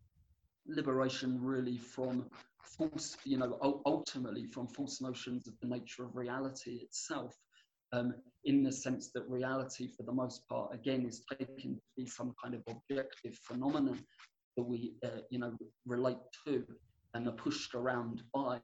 liberation 0.66 1.40
really 1.40 1.78
from 1.78 2.26
false, 2.60 3.16
you 3.24 3.38
know, 3.38 3.80
ultimately 3.86 4.44
from 4.46 4.66
false 4.66 5.00
notions 5.00 5.46
of 5.46 5.54
the 5.62 5.68
nature 5.68 6.04
of 6.04 6.16
reality 6.16 6.80
itself. 6.82 7.34
Um, 7.92 8.14
in 8.44 8.64
the 8.64 8.72
sense 8.72 9.12
that 9.14 9.22
reality, 9.28 9.88
for 9.96 10.02
the 10.02 10.12
most 10.12 10.46
part, 10.48 10.74
again, 10.74 11.06
is 11.06 11.22
taken 11.38 11.76
to 11.76 11.80
be 11.96 12.04
some 12.04 12.34
kind 12.42 12.54
of 12.54 12.62
objective 12.68 13.38
phenomenon 13.42 14.00
that 14.56 14.64
we, 14.64 14.94
uh, 15.04 15.20
you 15.30 15.38
know, 15.38 15.56
relate 15.86 16.18
to 16.46 16.64
and 17.16 17.26
are 17.26 17.32
pushed 17.32 17.74
around 17.74 18.22
by 18.34 18.60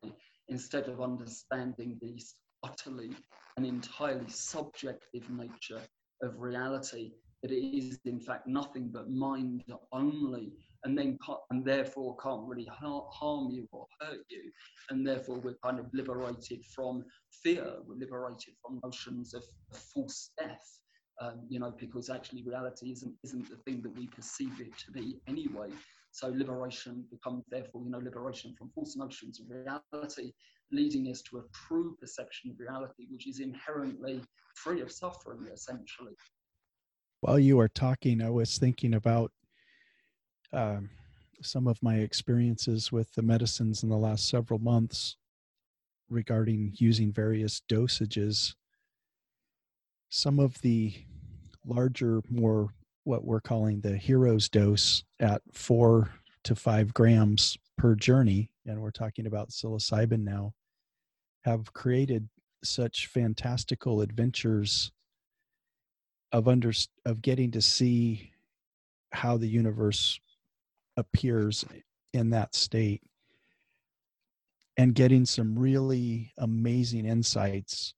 instead 0.48 0.86
of 0.88 1.00
understanding 1.00 1.98
the 2.02 2.20
utterly 2.62 3.10
and 3.56 3.64
entirely 3.64 4.28
subjective 4.28 5.28
nature 5.30 5.80
of 6.22 6.38
reality 6.38 7.12
that 7.42 7.50
it 7.50 7.64
is 7.76 7.98
in 8.04 8.20
fact 8.20 8.46
nothing 8.46 8.90
but 8.92 9.10
mind 9.10 9.64
only 9.92 10.52
and 10.84 10.96
then 10.96 11.18
and 11.50 11.64
therefore 11.64 12.14
can't 12.22 12.46
really 12.46 12.68
harm 12.70 13.50
you 13.50 13.66
or 13.72 13.86
hurt 14.00 14.20
you 14.28 14.50
and 14.90 15.06
therefore 15.06 15.38
we're 15.38 15.56
kind 15.64 15.80
of 15.80 15.86
liberated 15.94 16.62
from 16.64 17.02
fear 17.42 17.66
we're 17.86 17.96
liberated 17.96 18.54
from 18.60 18.78
notions 18.84 19.34
of, 19.34 19.42
false 19.94 20.30
death 20.38 20.78
um, 21.20 21.40
you 21.48 21.58
know 21.58 21.72
because 21.78 22.10
actually 22.10 22.42
reality 22.44 22.92
isn't 22.92 23.14
isn't 23.24 23.48
the 23.48 23.56
thing 23.64 23.80
that 23.82 23.96
we 23.98 24.06
perceive 24.08 24.60
it 24.60 24.76
to 24.76 24.92
be 24.92 25.16
anyway 25.26 25.70
so 26.12 26.28
liberation 26.28 27.04
becomes 27.10 27.42
therefore, 27.50 27.82
you 27.84 27.90
know, 27.90 27.98
liberation 27.98 28.54
from 28.56 28.70
false 28.74 28.96
notions 28.96 29.40
of 29.40 29.46
reality, 29.48 30.32
leading 30.70 31.10
us 31.10 31.22
to 31.22 31.38
a 31.38 31.42
true 31.52 31.96
perception 31.98 32.50
of 32.50 32.60
reality, 32.60 33.06
which 33.10 33.26
is 33.26 33.40
inherently 33.40 34.20
free 34.54 34.82
of 34.82 34.92
suffering, 34.92 35.48
essentially. 35.52 36.12
While 37.20 37.38
you 37.38 37.56
were 37.56 37.68
talking, 37.68 38.20
I 38.20 38.28
was 38.28 38.58
thinking 38.58 38.94
about 38.94 39.32
um, 40.52 40.90
some 41.40 41.66
of 41.66 41.82
my 41.82 41.96
experiences 41.96 42.92
with 42.92 43.10
the 43.14 43.22
medicines 43.22 43.82
in 43.82 43.88
the 43.88 43.96
last 43.96 44.28
several 44.28 44.58
months 44.58 45.16
regarding 46.10 46.74
using 46.76 47.10
various 47.10 47.62
dosages. 47.70 48.54
Some 50.10 50.38
of 50.38 50.60
the 50.60 50.92
larger, 51.64 52.20
more 52.28 52.68
what 53.04 53.24
we're 53.24 53.40
calling 53.40 53.80
the 53.80 53.96
hero's 53.96 54.48
dose 54.48 55.04
at 55.20 55.42
four 55.52 56.10
to 56.44 56.54
five 56.54 56.92
grams 56.94 57.56
per 57.76 57.94
journey, 57.94 58.50
and 58.66 58.80
we're 58.80 58.90
talking 58.90 59.26
about 59.26 59.50
psilocybin 59.50 60.24
now, 60.24 60.52
have 61.44 61.72
created 61.72 62.28
such 62.64 63.08
fantastical 63.08 64.00
adventures 64.00 64.92
of 66.30 66.48
under 66.48 66.72
of 67.04 67.20
getting 67.22 67.50
to 67.50 67.60
see 67.60 68.30
how 69.12 69.36
the 69.36 69.48
universe 69.48 70.18
appears 70.96 71.64
in 72.12 72.30
that 72.30 72.54
state 72.54 73.02
and 74.76 74.94
getting 74.94 75.26
some 75.26 75.58
really 75.58 76.32
amazing 76.38 77.04
insights 77.04 77.94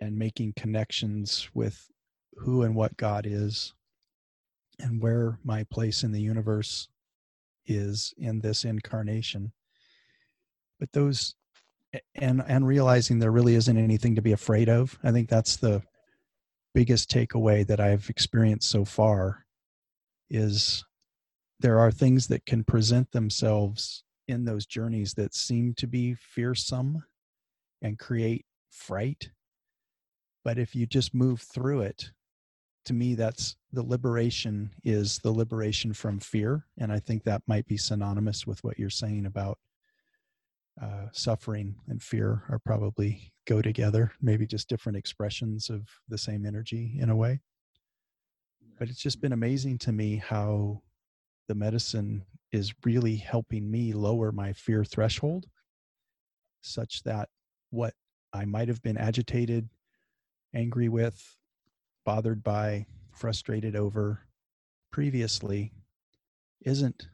and 0.00 0.18
making 0.18 0.52
connections 0.54 1.48
with 1.54 1.88
who 2.36 2.62
and 2.62 2.74
what 2.74 2.96
God 2.96 3.26
is 3.26 3.74
and 4.78 5.00
where 5.02 5.38
my 5.44 5.64
place 5.64 6.02
in 6.02 6.12
the 6.12 6.20
universe 6.20 6.88
is 7.66 8.14
in 8.18 8.40
this 8.40 8.64
incarnation. 8.64 9.52
But 10.78 10.92
those 10.92 11.34
and 12.14 12.42
and 12.46 12.66
realizing 12.66 13.18
there 13.18 13.32
really 13.32 13.54
isn't 13.54 13.78
anything 13.78 14.14
to 14.16 14.22
be 14.22 14.32
afraid 14.32 14.68
of. 14.68 14.98
I 15.02 15.12
think 15.12 15.28
that's 15.28 15.56
the 15.56 15.82
biggest 16.74 17.10
takeaway 17.10 17.66
that 17.66 17.80
I've 17.80 18.10
experienced 18.10 18.68
so 18.68 18.84
far 18.84 19.46
is 20.28 20.84
there 21.60 21.78
are 21.78 21.90
things 21.90 22.26
that 22.26 22.44
can 22.44 22.64
present 22.64 23.10
themselves 23.12 24.04
in 24.28 24.44
those 24.44 24.66
journeys 24.66 25.14
that 25.14 25.34
seem 25.34 25.72
to 25.74 25.86
be 25.86 26.14
fearsome 26.14 27.02
and 27.80 27.98
create 27.98 28.44
fright. 28.70 29.30
But 30.44 30.58
if 30.58 30.74
you 30.74 30.86
just 30.86 31.14
move 31.14 31.40
through 31.40 31.80
it, 31.82 32.10
to 32.86 32.94
me, 32.94 33.14
that's 33.14 33.56
the 33.72 33.82
liberation 33.82 34.70
is 34.84 35.18
the 35.18 35.30
liberation 35.30 35.92
from 35.92 36.18
fear. 36.18 36.64
And 36.78 36.92
I 36.92 36.98
think 36.98 37.24
that 37.24 37.42
might 37.46 37.66
be 37.66 37.76
synonymous 37.76 38.46
with 38.46 38.62
what 38.64 38.78
you're 38.78 38.90
saying 38.90 39.26
about 39.26 39.58
uh, 40.80 41.06
suffering 41.12 41.76
and 41.88 42.02
fear 42.02 42.42
are 42.48 42.58
probably 42.58 43.32
go 43.46 43.62
together, 43.62 44.12
maybe 44.20 44.46
just 44.46 44.68
different 44.68 44.98
expressions 44.98 45.70
of 45.70 45.88
the 46.08 46.18
same 46.18 46.44
energy 46.44 46.96
in 46.98 47.10
a 47.10 47.16
way. 47.16 47.40
But 48.78 48.88
it's 48.88 49.00
just 49.00 49.20
been 49.20 49.32
amazing 49.32 49.78
to 49.78 49.92
me 49.92 50.16
how 50.16 50.82
the 51.48 51.54
medicine 51.54 52.24
is 52.52 52.74
really 52.84 53.16
helping 53.16 53.70
me 53.70 53.92
lower 53.92 54.32
my 54.32 54.52
fear 54.52 54.84
threshold 54.84 55.46
such 56.60 57.02
that 57.04 57.28
what 57.70 57.94
I 58.32 58.44
might 58.44 58.68
have 58.68 58.82
been 58.82 58.98
agitated, 58.98 59.68
angry 60.54 60.88
with, 60.88 61.35
bothered 62.06 62.42
by, 62.42 62.86
frustrated 63.10 63.76
over 63.76 64.20
previously 64.92 65.72
isn't 66.62 67.08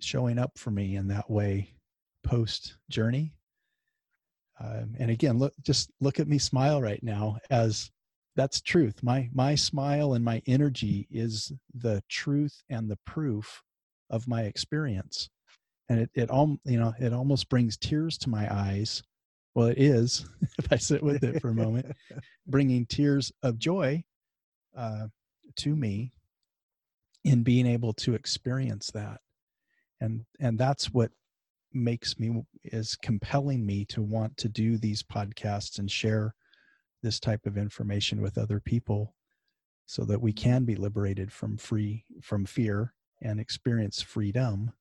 showing 0.00 0.38
up 0.38 0.56
for 0.56 0.70
me 0.70 0.94
in 0.94 1.08
that 1.08 1.28
way 1.28 1.74
post 2.22 2.76
journey. 2.90 3.32
Um, 4.60 4.94
and 4.98 5.10
again, 5.10 5.38
look, 5.38 5.54
just 5.62 5.90
look 6.00 6.20
at 6.20 6.28
me 6.28 6.38
smile 6.38 6.80
right 6.80 7.02
now 7.02 7.38
as 7.50 7.90
that's 8.36 8.60
truth. 8.60 9.02
My, 9.02 9.30
my 9.32 9.54
smile 9.54 10.14
and 10.14 10.24
my 10.24 10.42
energy 10.46 11.08
is 11.10 11.52
the 11.74 12.02
truth 12.08 12.62
and 12.68 12.88
the 12.88 12.98
proof 13.06 13.62
of 14.10 14.28
my 14.28 14.42
experience. 14.42 15.30
And 15.88 16.00
it, 16.00 16.10
it 16.14 16.30
all, 16.30 16.58
you 16.64 16.78
know, 16.78 16.92
it 17.00 17.12
almost 17.12 17.48
brings 17.48 17.76
tears 17.76 18.18
to 18.18 18.30
my 18.30 18.52
eyes. 18.52 19.02
Well, 19.54 19.68
it 19.68 19.78
is, 19.78 20.26
if 20.58 20.70
I 20.70 20.76
sit 20.76 21.02
with 21.02 21.24
it 21.24 21.40
for 21.40 21.48
a 21.48 21.54
moment, 21.54 21.96
bringing 22.46 22.84
tears 22.84 23.32
of 23.42 23.58
joy 23.58 24.04
uh, 24.78 25.08
to 25.56 25.74
me 25.74 26.12
in 27.24 27.42
being 27.42 27.66
able 27.66 27.92
to 27.92 28.14
experience 28.14 28.90
that. 28.92 29.20
And, 30.00 30.24
and 30.40 30.56
that's 30.56 30.94
what 30.94 31.10
makes 31.72 32.18
me 32.18 32.42
is 32.64 32.96
compelling 32.96 33.66
me 33.66 33.84
to 33.84 34.00
want 34.00 34.36
to 34.38 34.48
do 34.48 34.78
these 34.78 35.02
podcasts 35.02 35.78
and 35.78 35.90
share 35.90 36.34
this 37.02 37.20
type 37.20 37.44
of 37.44 37.58
information 37.58 38.22
with 38.22 38.38
other 38.38 38.60
people 38.60 39.14
so 39.86 40.04
that 40.04 40.20
we 40.20 40.32
can 40.32 40.64
be 40.64 40.76
liberated 40.76 41.32
from 41.32 41.56
free 41.56 42.04
from 42.22 42.44
fear 42.44 42.94
and 43.22 43.38
experience 43.38 44.00
freedom 44.00 44.72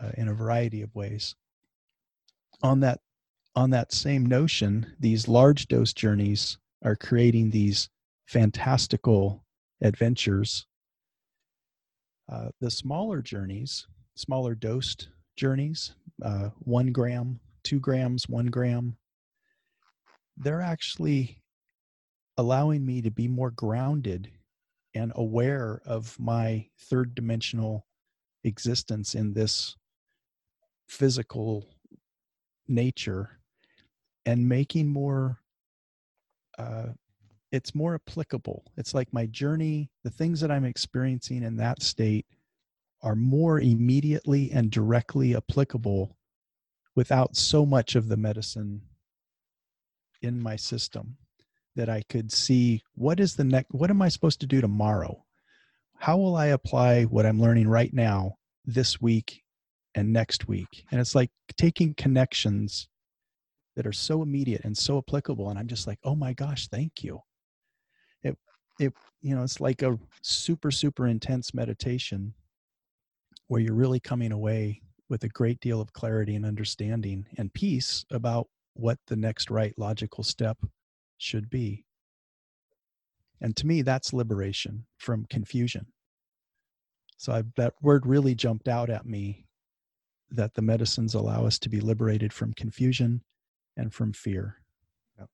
uh, 0.00 0.10
in 0.16 0.28
a 0.28 0.34
variety 0.34 0.82
of 0.82 0.94
ways 0.94 1.36
on 2.62 2.80
that 2.80 3.00
on 3.54 3.70
that 3.70 3.92
same 3.92 4.24
notion 4.26 4.94
these 4.98 5.28
large 5.28 5.68
dose 5.68 5.92
journeys 5.92 6.58
are 6.82 6.96
creating 6.96 7.50
these 7.50 7.88
fantastical 8.26 9.44
adventures. 9.80 10.66
Uh, 12.30 12.48
the 12.60 12.70
smaller 12.70 13.20
journeys 13.20 13.86
smaller 14.14 14.54
dosed 14.54 15.08
journeys, 15.36 15.94
uh, 16.22 16.50
one 16.60 16.92
gram, 16.92 17.40
two 17.62 17.80
grams, 17.80 18.28
one 18.28 18.46
gram, 18.46 18.96
they're 20.36 20.60
actually 20.60 21.40
allowing 22.36 22.84
me 22.84 23.00
to 23.02 23.10
be 23.10 23.28
more 23.28 23.50
grounded 23.50 24.30
and 24.94 25.12
aware 25.14 25.80
of 25.84 26.18
my 26.18 26.66
third 26.78 27.14
dimensional 27.14 27.86
existence 28.44 29.14
in 29.14 29.32
this 29.32 29.76
physical 30.88 31.66
nature 32.68 33.38
and 34.26 34.48
making 34.48 34.88
more 34.88 35.40
uh, 36.58 36.86
it's 37.54 37.74
more 37.74 37.94
applicable 37.94 38.64
it's 38.76 38.94
like 38.94 39.12
my 39.12 39.26
journey 39.26 39.90
the 40.02 40.10
things 40.10 40.40
that 40.40 40.50
i'm 40.50 40.64
experiencing 40.64 41.42
in 41.42 41.56
that 41.56 41.82
state 41.82 42.26
are 43.02 43.14
more 43.14 43.60
immediately 43.60 44.50
and 44.50 44.70
directly 44.70 45.36
applicable 45.36 46.16
without 46.96 47.36
so 47.36 47.66
much 47.66 47.94
of 47.94 48.08
the 48.08 48.16
medicine 48.16 48.80
in 50.22 50.40
my 50.40 50.56
system 50.56 51.16
that 51.76 51.88
I 51.88 52.02
could 52.08 52.32
see 52.32 52.82
what 52.94 53.20
is 53.20 53.36
the 53.36 53.44
next 53.44 53.72
what 53.72 53.90
am 53.90 54.00
I 54.00 54.08
supposed 54.08 54.40
to 54.40 54.46
do 54.46 54.60
tomorrow? 54.60 55.24
How 55.98 56.16
will 56.16 56.36
I 56.36 56.46
apply 56.46 57.04
what 57.04 57.26
I'm 57.26 57.40
learning 57.40 57.68
right 57.68 57.92
now 57.92 58.36
this 58.64 59.00
week 59.00 59.42
and 59.94 60.12
next 60.12 60.48
week? 60.48 60.84
And 60.90 61.00
it's 61.00 61.14
like 61.14 61.30
taking 61.56 61.94
connections 61.94 62.88
that 63.76 63.86
are 63.86 63.92
so 63.92 64.22
immediate 64.22 64.64
and 64.64 64.78
so 64.78 64.98
applicable 64.98 65.50
and 65.50 65.58
I'm 65.58 65.68
just 65.68 65.86
like, 65.86 65.98
"Oh 66.04 66.14
my 66.14 66.32
gosh, 66.32 66.68
thank 66.68 67.04
you." 67.04 67.20
It 68.24 68.36
it 68.80 68.92
you 69.22 69.36
know, 69.36 69.44
it's 69.44 69.60
like 69.60 69.82
a 69.82 69.98
super 70.22 70.72
super 70.72 71.06
intense 71.06 71.54
meditation 71.54 72.34
where 73.46 73.60
you're 73.60 73.74
really 73.74 74.00
coming 74.00 74.32
away 74.32 74.82
with 75.08 75.22
a 75.22 75.28
great 75.28 75.60
deal 75.60 75.80
of 75.80 75.92
clarity 75.92 76.34
and 76.34 76.46
understanding 76.46 77.26
and 77.38 77.52
peace 77.52 78.04
about 78.10 78.48
what 78.72 78.98
the 79.06 79.16
next 79.16 79.50
right 79.50 79.74
logical 79.78 80.24
step 80.24 80.58
should 81.18 81.48
be. 81.50 81.84
And 83.40 83.54
to 83.56 83.66
me, 83.66 83.82
that's 83.82 84.12
liberation 84.12 84.86
from 84.96 85.26
confusion. 85.26 85.86
So 87.16 87.32
I, 87.32 87.42
that 87.56 87.74
word 87.82 88.06
really 88.06 88.34
jumped 88.34 88.68
out 88.68 88.90
at 88.90 89.06
me 89.06 89.46
that 90.30 90.54
the 90.54 90.62
medicines 90.62 91.14
allow 91.14 91.46
us 91.46 91.58
to 91.60 91.68
be 91.68 91.80
liberated 91.80 92.32
from 92.32 92.54
confusion 92.54 93.22
and 93.76 93.92
from 93.92 94.12
fear. 94.12 94.56
Yep. 95.18 95.28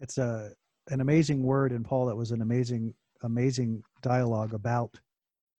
It's 0.00 0.18
a 0.18 0.52
an 0.88 1.00
amazing 1.00 1.42
word, 1.42 1.72
in 1.72 1.84
Paul, 1.84 2.06
that 2.06 2.16
was 2.16 2.30
an 2.30 2.42
amazing, 2.42 2.94
amazing 3.22 3.82
dialogue 4.02 4.54
about 4.54 4.98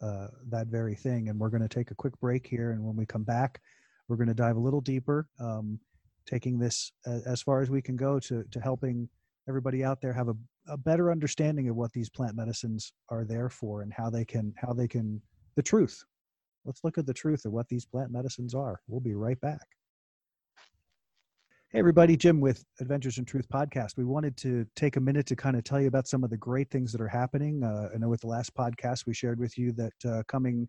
uh, 0.01 0.27
that 0.49 0.67
very 0.67 0.95
thing. 0.95 1.29
And 1.29 1.39
we're 1.39 1.49
going 1.49 1.61
to 1.61 1.67
take 1.69 1.91
a 1.91 1.95
quick 1.95 2.19
break 2.19 2.47
here. 2.47 2.71
And 2.71 2.83
when 2.83 2.95
we 2.95 3.05
come 3.05 3.23
back, 3.23 3.61
we're 4.07 4.15
going 4.15 4.27
to 4.27 4.33
dive 4.33 4.55
a 4.55 4.59
little 4.59 4.81
deeper, 4.81 5.27
um, 5.39 5.79
taking 6.25 6.57
this 6.57 6.91
as 7.25 7.41
far 7.41 7.61
as 7.61 7.69
we 7.69 7.81
can 7.81 7.95
go 7.95 8.19
to, 8.19 8.43
to 8.51 8.59
helping 8.59 9.09
everybody 9.47 9.83
out 9.83 9.99
there 10.01 10.13
have 10.13 10.29
a, 10.29 10.35
a 10.67 10.77
better 10.77 11.11
understanding 11.11 11.69
of 11.69 11.75
what 11.75 11.91
these 11.91 12.09
plant 12.09 12.35
medicines 12.35 12.93
are 13.09 13.25
there 13.25 13.49
for 13.49 13.81
and 13.81 13.93
how 13.93 14.09
they 14.09 14.25
can, 14.25 14.53
how 14.57 14.73
they 14.73 14.87
can, 14.87 15.21
the 15.55 15.63
truth. 15.63 16.03
Let's 16.65 16.83
look 16.83 16.97
at 16.97 17.05
the 17.05 17.13
truth 17.13 17.45
of 17.45 17.51
what 17.51 17.67
these 17.67 17.85
plant 17.85 18.11
medicines 18.11 18.53
are. 18.53 18.81
We'll 18.87 18.99
be 18.99 19.15
right 19.15 19.39
back. 19.41 19.65
Hey, 21.71 21.77
everybody, 21.77 22.17
Jim 22.17 22.39
with 22.39 22.65
Adventures 22.81 23.19
in 23.19 23.25
Truth 23.25 23.47
podcast. 23.47 23.95
We 23.95 24.03
wanted 24.03 24.35
to 24.37 24.65
take 24.75 24.95
a 24.95 24.99
minute 24.99 25.27
to 25.27 25.35
kind 25.35 25.55
of 25.55 25.63
tell 25.63 25.79
you 25.79 25.87
about 25.87 26.07
some 26.07 26.23
of 26.23 26.31
the 26.31 26.37
great 26.37 26.71
things 26.71 26.91
that 26.91 26.99
are 26.99 27.07
happening. 27.07 27.63
Uh, 27.63 27.89
I 27.93 27.97
know 27.99 28.09
with 28.09 28.21
the 28.21 28.27
last 28.27 28.55
podcast, 28.55 29.05
we 29.05 29.13
shared 29.13 29.39
with 29.39 29.55
you 29.55 29.71
that 29.73 29.93
uh, 30.03 30.23
coming 30.27 30.67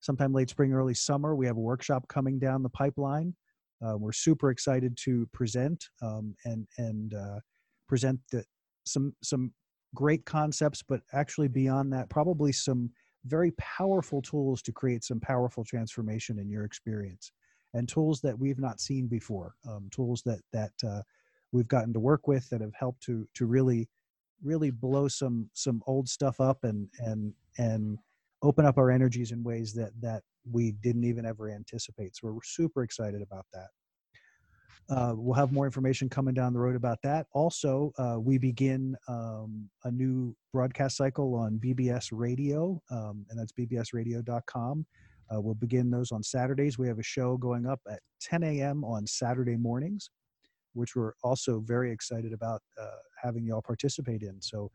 sometime 0.00 0.32
late 0.32 0.50
spring, 0.50 0.72
early 0.72 0.92
summer, 0.92 1.36
we 1.36 1.46
have 1.46 1.56
a 1.56 1.60
workshop 1.60 2.08
coming 2.08 2.40
down 2.40 2.64
the 2.64 2.68
pipeline. 2.68 3.32
Uh, 3.80 3.96
we're 3.96 4.10
super 4.10 4.50
excited 4.50 4.96
to 5.04 5.24
present 5.32 5.84
um, 6.02 6.34
and 6.44 6.66
and 6.78 7.14
uh, 7.14 7.38
present 7.88 8.18
the, 8.32 8.42
some 8.82 9.14
some 9.22 9.52
great 9.94 10.24
concepts, 10.24 10.82
but 10.82 11.00
actually 11.12 11.46
beyond 11.46 11.92
that, 11.92 12.10
probably 12.10 12.50
some 12.50 12.90
very 13.24 13.52
powerful 13.52 14.20
tools 14.20 14.62
to 14.62 14.72
create 14.72 15.04
some 15.04 15.20
powerful 15.20 15.62
transformation 15.62 16.40
in 16.40 16.50
your 16.50 16.64
experience 16.64 17.30
and 17.74 17.88
tools 17.88 18.20
that 18.22 18.38
we've 18.38 18.58
not 18.58 18.80
seen 18.80 19.06
before, 19.06 19.54
um, 19.68 19.88
tools 19.90 20.22
that 20.26 20.40
that 20.52 20.72
uh, 20.86 21.02
we've 21.52 21.68
gotten 21.68 21.92
to 21.92 22.00
work 22.00 22.26
with 22.26 22.48
that 22.50 22.60
have 22.60 22.74
helped 22.74 23.02
to 23.04 23.26
to 23.34 23.46
really 23.46 23.88
really 24.42 24.70
blow 24.70 25.08
some 25.08 25.50
some 25.52 25.82
old 25.86 26.08
stuff 26.08 26.40
up 26.40 26.64
and 26.64 26.88
and 26.98 27.32
and 27.58 27.98
open 28.42 28.64
up 28.64 28.78
our 28.78 28.90
energies 28.90 29.32
in 29.32 29.42
ways 29.42 29.72
that 29.74 29.90
that 30.00 30.22
we 30.50 30.72
didn't 30.72 31.04
even 31.04 31.26
ever 31.26 31.50
anticipate. 31.50 32.16
So 32.16 32.28
we're 32.28 32.42
super 32.42 32.82
excited 32.82 33.22
about 33.22 33.46
that. 33.52 33.68
Uh, 34.88 35.14
we'll 35.16 35.34
have 35.34 35.52
more 35.52 35.66
information 35.66 36.08
coming 36.08 36.34
down 36.34 36.52
the 36.52 36.58
road 36.58 36.74
about 36.74 36.98
that. 37.02 37.26
Also, 37.32 37.92
uh, 37.96 38.16
we 38.18 38.38
begin 38.38 38.96
um, 39.06 39.68
a 39.84 39.90
new 39.90 40.34
broadcast 40.52 40.96
cycle 40.96 41.36
on 41.36 41.60
BBS 41.64 42.08
Radio, 42.10 42.82
um, 42.90 43.24
and 43.30 43.38
that's 43.38 43.52
bbsradio.com. 43.52 44.84
Uh, 45.32 45.40
we'll 45.40 45.54
begin 45.54 45.90
those 45.90 46.12
on 46.12 46.22
Saturdays. 46.22 46.78
We 46.78 46.88
have 46.88 46.98
a 46.98 47.04
show 47.04 47.36
going 47.36 47.66
up 47.66 47.80
at 47.90 48.00
10 48.20 48.42
a.m. 48.42 48.84
on 48.84 49.06
Saturday 49.06 49.56
mornings, 49.56 50.10
which 50.74 50.96
we're 50.96 51.12
also 51.22 51.60
very 51.60 51.92
excited 51.92 52.32
about 52.32 52.62
uh, 52.80 52.98
having 53.22 53.44
y'all 53.44 53.62
participate 53.62 54.22
in. 54.22 54.40
So 54.40 54.70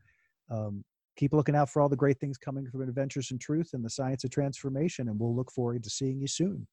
um, 0.50 0.84
keep 1.16 1.32
looking 1.32 1.54
out 1.56 1.70
for 1.70 1.82
all 1.82 1.88
the 1.88 1.96
great 1.96 2.18
things 2.18 2.38
coming 2.38 2.66
from 2.66 2.82
Adventures 2.82 3.30
in 3.30 3.38
Truth 3.38 3.70
and 3.74 3.84
the 3.84 3.90
Science 3.90 4.24
of 4.24 4.30
Transformation, 4.30 5.08
and 5.08 5.18
we'll 5.18 5.34
look 5.34 5.50
forward 5.52 5.82
to 5.84 5.90
seeing 5.90 6.20
you 6.20 6.26
soon. 6.28 6.66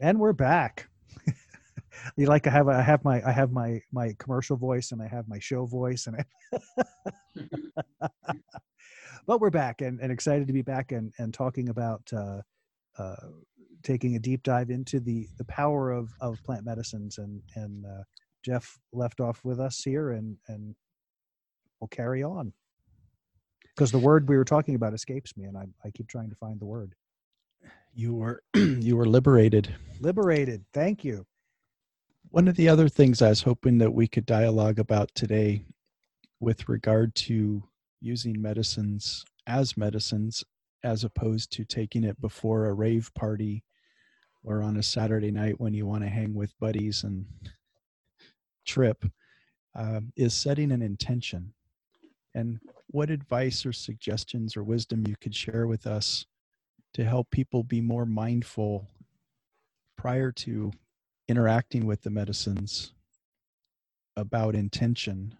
And 0.00 0.18
we're 0.18 0.32
back. 0.32 0.88
you 2.16 2.26
like 2.26 2.46
I 2.46 2.50
have 2.50 2.68
I 2.68 2.82
have 2.82 3.04
my 3.04 3.26
I 3.26 3.32
have 3.32 3.52
my 3.52 3.80
my 3.92 4.14
commercial 4.18 4.56
voice 4.56 4.92
and 4.92 5.00
I 5.00 5.06
have 5.06 5.26
my 5.28 5.38
show 5.38 5.64
voice 5.64 6.06
and 6.06 6.16
I 6.16 6.24
but 9.26 9.40
we're 9.40 9.50
back 9.50 9.80
and, 9.80 10.00
and 10.00 10.12
excited 10.12 10.46
to 10.46 10.52
be 10.52 10.62
back 10.62 10.92
and, 10.92 11.12
and 11.18 11.34
talking 11.34 11.68
about 11.68 12.02
uh, 12.12 12.40
uh, 12.98 13.16
taking 13.82 14.16
a 14.16 14.20
deep 14.20 14.42
dive 14.42 14.70
into 14.70 15.00
the 15.00 15.28
the 15.38 15.44
power 15.44 15.90
of 15.90 16.10
of 16.20 16.42
plant 16.44 16.64
medicines 16.64 17.18
and 17.18 17.42
and 17.54 17.84
uh, 17.84 18.02
Jeff 18.44 18.78
left 18.92 19.20
off 19.20 19.44
with 19.44 19.60
us 19.60 19.82
here 19.82 20.12
and 20.12 20.36
and 20.48 20.74
we'll 21.80 21.88
carry 21.88 22.22
on. 22.22 22.52
Because 23.74 23.92
the 23.92 23.98
word 23.98 24.28
we 24.28 24.36
were 24.36 24.44
talking 24.44 24.74
about 24.74 24.94
escapes 24.94 25.36
me 25.36 25.44
and 25.44 25.56
I, 25.56 25.66
I 25.84 25.90
keep 25.90 26.08
trying 26.08 26.30
to 26.30 26.36
find 26.36 26.58
the 26.58 26.64
word. 26.64 26.94
You 27.94 28.14
were 28.14 28.42
you 28.54 28.96
were 28.96 29.06
liberated. 29.06 29.74
Liberated. 30.00 30.64
Thank 30.72 31.04
you. 31.04 31.26
One 32.30 32.48
of 32.48 32.56
the 32.56 32.68
other 32.68 32.88
things 32.88 33.22
I 33.22 33.28
was 33.28 33.42
hoping 33.42 33.78
that 33.78 33.92
we 33.92 34.08
could 34.08 34.26
dialogue 34.26 34.78
about 34.78 35.14
today 35.14 35.64
with 36.40 36.68
regard 36.68 37.14
to 37.14 37.62
using 38.00 38.40
medicines 38.40 39.24
as 39.46 39.76
medicines 39.76 40.44
as 40.84 41.04
opposed 41.04 41.50
to 41.52 41.64
taking 41.64 42.04
it 42.04 42.20
before 42.20 42.66
a 42.66 42.72
rave 42.74 43.10
party 43.14 43.64
or 44.44 44.62
on 44.62 44.76
a 44.76 44.82
Saturday 44.82 45.30
night 45.30 45.60
when 45.60 45.74
you 45.74 45.86
want 45.86 46.02
to 46.02 46.08
hang 46.08 46.34
with 46.34 46.58
buddies 46.60 47.02
and 47.02 47.26
trip 48.64 49.04
uh, 49.74 50.00
is 50.16 50.34
setting 50.34 50.72
an 50.72 50.82
intention. 50.82 51.52
And 52.34 52.60
what 52.88 53.10
advice 53.10 53.66
or 53.66 53.72
suggestions 53.72 54.56
or 54.56 54.62
wisdom 54.62 55.06
you 55.06 55.16
could 55.20 55.34
share 55.34 55.66
with 55.66 55.86
us 55.86 56.26
to 56.94 57.04
help 57.04 57.30
people 57.30 57.62
be 57.62 57.80
more 57.80 58.06
mindful 58.06 58.88
prior 59.96 60.30
to 60.30 60.70
interacting 61.28 61.86
with 61.86 62.02
the 62.02 62.10
medicines 62.10 62.92
about 64.16 64.54
intention. 64.54 65.34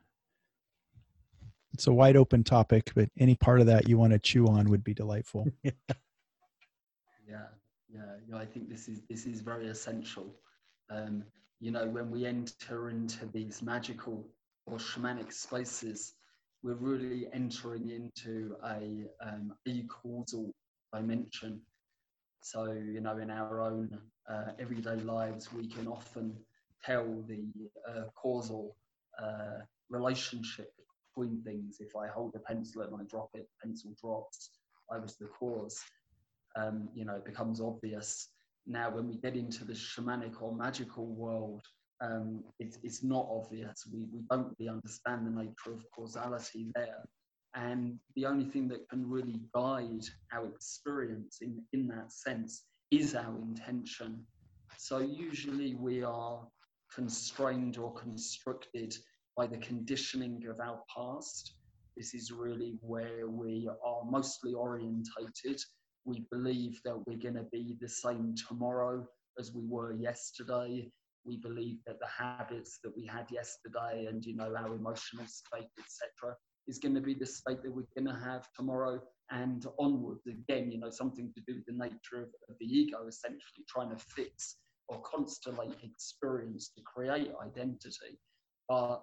It's 1.76 1.88
a 1.88 1.92
wide 1.92 2.16
open 2.16 2.42
topic, 2.42 2.90
but 2.94 3.10
any 3.18 3.34
part 3.34 3.60
of 3.60 3.66
that 3.66 3.86
you 3.86 3.98
want 3.98 4.14
to 4.14 4.18
chew 4.18 4.46
on 4.46 4.70
would 4.70 4.82
be 4.82 4.94
delightful. 4.94 5.46
yeah, 5.62 5.72
yeah, 7.28 8.00
yeah. 8.26 8.36
I 8.38 8.46
think 8.46 8.70
this 8.70 8.88
is 8.88 9.02
this 9.10 9.26
is 9.26 9.42
very 9.42 9.68
essential. 9.68 10.34
Um, 10.88 11.22
you 11.60 11.70
know, 11.70 11.86
when 11.86 12.10
we 12.10 12.24
enter 12.24 12.88
into 12.88 13.26
these 13.26 13.60
magical 13.60 14.26
or 14.64 14.78
shamanic 14.78 15.30
spaces, 15.34 16.14
we're 16.62 16.76
really 16.76 17.26
entering 17.34 17.90
into 17.90 18.56
a 18.64 19.04
um, 19.20 19.52
a 19.68 19.82
causal 19.82 20.54
dimension. 20.94 21.60
So, 22.40 22.72
you 22.72 23.02
know, 23.02 23.18
in 23.18 23.30
our 23.30 23.60
own 23.60 23.98
uh, 24.26 24.52
everyday 24.58 24.96
lives, 24.96 25.52
we 25.52 25.68
can 25.68 25.88
often 25.88 26.38
tell 26.82 27.22
the 27.28 27.44
uh, 27.86 28.04
causal 28.14 28.76
uh, 29.22 29.58
relationship 29.90 30.72
things. 31.44 31.78
If 31.80 31.96
I 31.96 32.08
hold 32.08 32.34
a 32.34 32.38
pencil 32.40 32.82
and 32.82 32.94
I 32.94 33.04
drop 33.08 33.30
it, 33.34 33.48
pencil 33.62 33.92
drops, 34.00 34.50
I 34.90 34.98
was 34.98 35.16
the 35.16 35.26
cause. 35.26 35.80
Um, 36.56 36.88
you 36.94 37.04
know, 37.04 37.16
it 37.16 37.24
becomes 37.24 37.60
obvious. 37.60 38.28
Now, 38.66 38.90
when 38.90 39.08
we 39.08 39.16
get 39.16 39.36
into 39.36 39.64
the 39.64 39.72
shamanic 39.72 40.42
or 40.42 40.54
magical 40.54 41.06
world, 41.06 41.62
um, 42.00 42.42
it's, 42.58 42.78
it's 42.82 43.02
not 43.02 43.26
obvious. 43.30 43.84
We, 43.92 44.00
we 44.12 44.20
don't 44.30 44.54
really 44.58 44.70
understand 44.70 45.26
the 45.26 45.30
nature 45.30 45.72
of 45.72 45.84
causality 45.94 46.70
there. 46.74 47.04
And 47.54 47.98
the 48.16 48.26
only 48.26 48.44
thing 48.44 48.68
that 48.68 48.88
can 48.90 49.08
really 49.08 49.40
guide 49.54 50.04
our 50.32 50.46
experience 50.46 51.38
in, 51.40 51.62
in 51.72 51.88
that 51.88 52.12
sense 52.12 52.64
is 52.90 53.14
our 53.14 53.40
intention. 53.40 54.26
So 54.76 54.98
usually 54.98 55.74
we 55.74 56.02
are 56.02 56.46
constrained 56.94 57.78
or 57.78 57.94
constricted 57.94 58.94
by 59.36 59.46
the 59.46 59.58
conditioning 59.58 60.42
of 60.48 60.60
our 60.60 60.80
past. 60.94 61.54
This 61.96 62.14
is 62.14 62.32
really 62.32 62.78
where 62.80 63.28
we 63.28 63.68
are 63.84 64.02
mostly 64.04 64.54
orientated. 64.54 65.60
We 66.04 66.26
believe 66.30 66.80
that 66.84 66.96
we're 67.06 67.18
going 67.18 67.34
to 67.34 67.46
be 67.52 67.76
the 67.80 67.88
same 67.88 68.34
tomorrow 68.48 69.06
as 69.38 69.52
we 69.52 69.66
were 69.66 69.92
yesterday. 69.92 70.90
We 71.24 71.36
believe 71.38 71.78
that 71.86 71.98
the 72.00 72.06
habits 72.06 72.78
that 72.84 72.96
we 72.96 73.06
had 73.06 73.26
yesterday 73.30 74.06
and 74.08 74.24
you 74.24 74.36
know 74.36 74.54
our 74.56 74.74
emotional 74.74 75.26
state, 75.26 75.68
etc., 75.78 76.36
is 76.68 76.78
going 76.78 76.94
to 76.94 77.00
be 77.00 77.14
the 77.14 77.26
state 77.26 77.62
that 77.62 77.74
we're 77.74 77.86
going 77.96 78.06
to 78.06 78.24
have 78.24 78.48
tomorrow 78.56 79.00
and 79.30 79.66
onwards. 79.78 80.26
Again, 80.26 80.70
you 80.70 80.78
know, 80.78 80.90
something 80.90 81.32
to 81.34 81.40
do 81.46 81.56
with 81.56 81.66
the 81.66 81.72
nature 81.72 82.22
of, 82.22 82.28
of 82.48 82.56
the 82.60 82.66
ego, 82.66 83.06
essentially 83.08 83.64
trying 83.68 83.90
to 83.90 83.96
fix 83.96 84.56
or 84.88 85.02
constellate 85.02 85.82
experience 85.82 86.70
to 86.76 86.82
create 86.82 87.32
identity. 87.44 88.18
But 88.68 89.02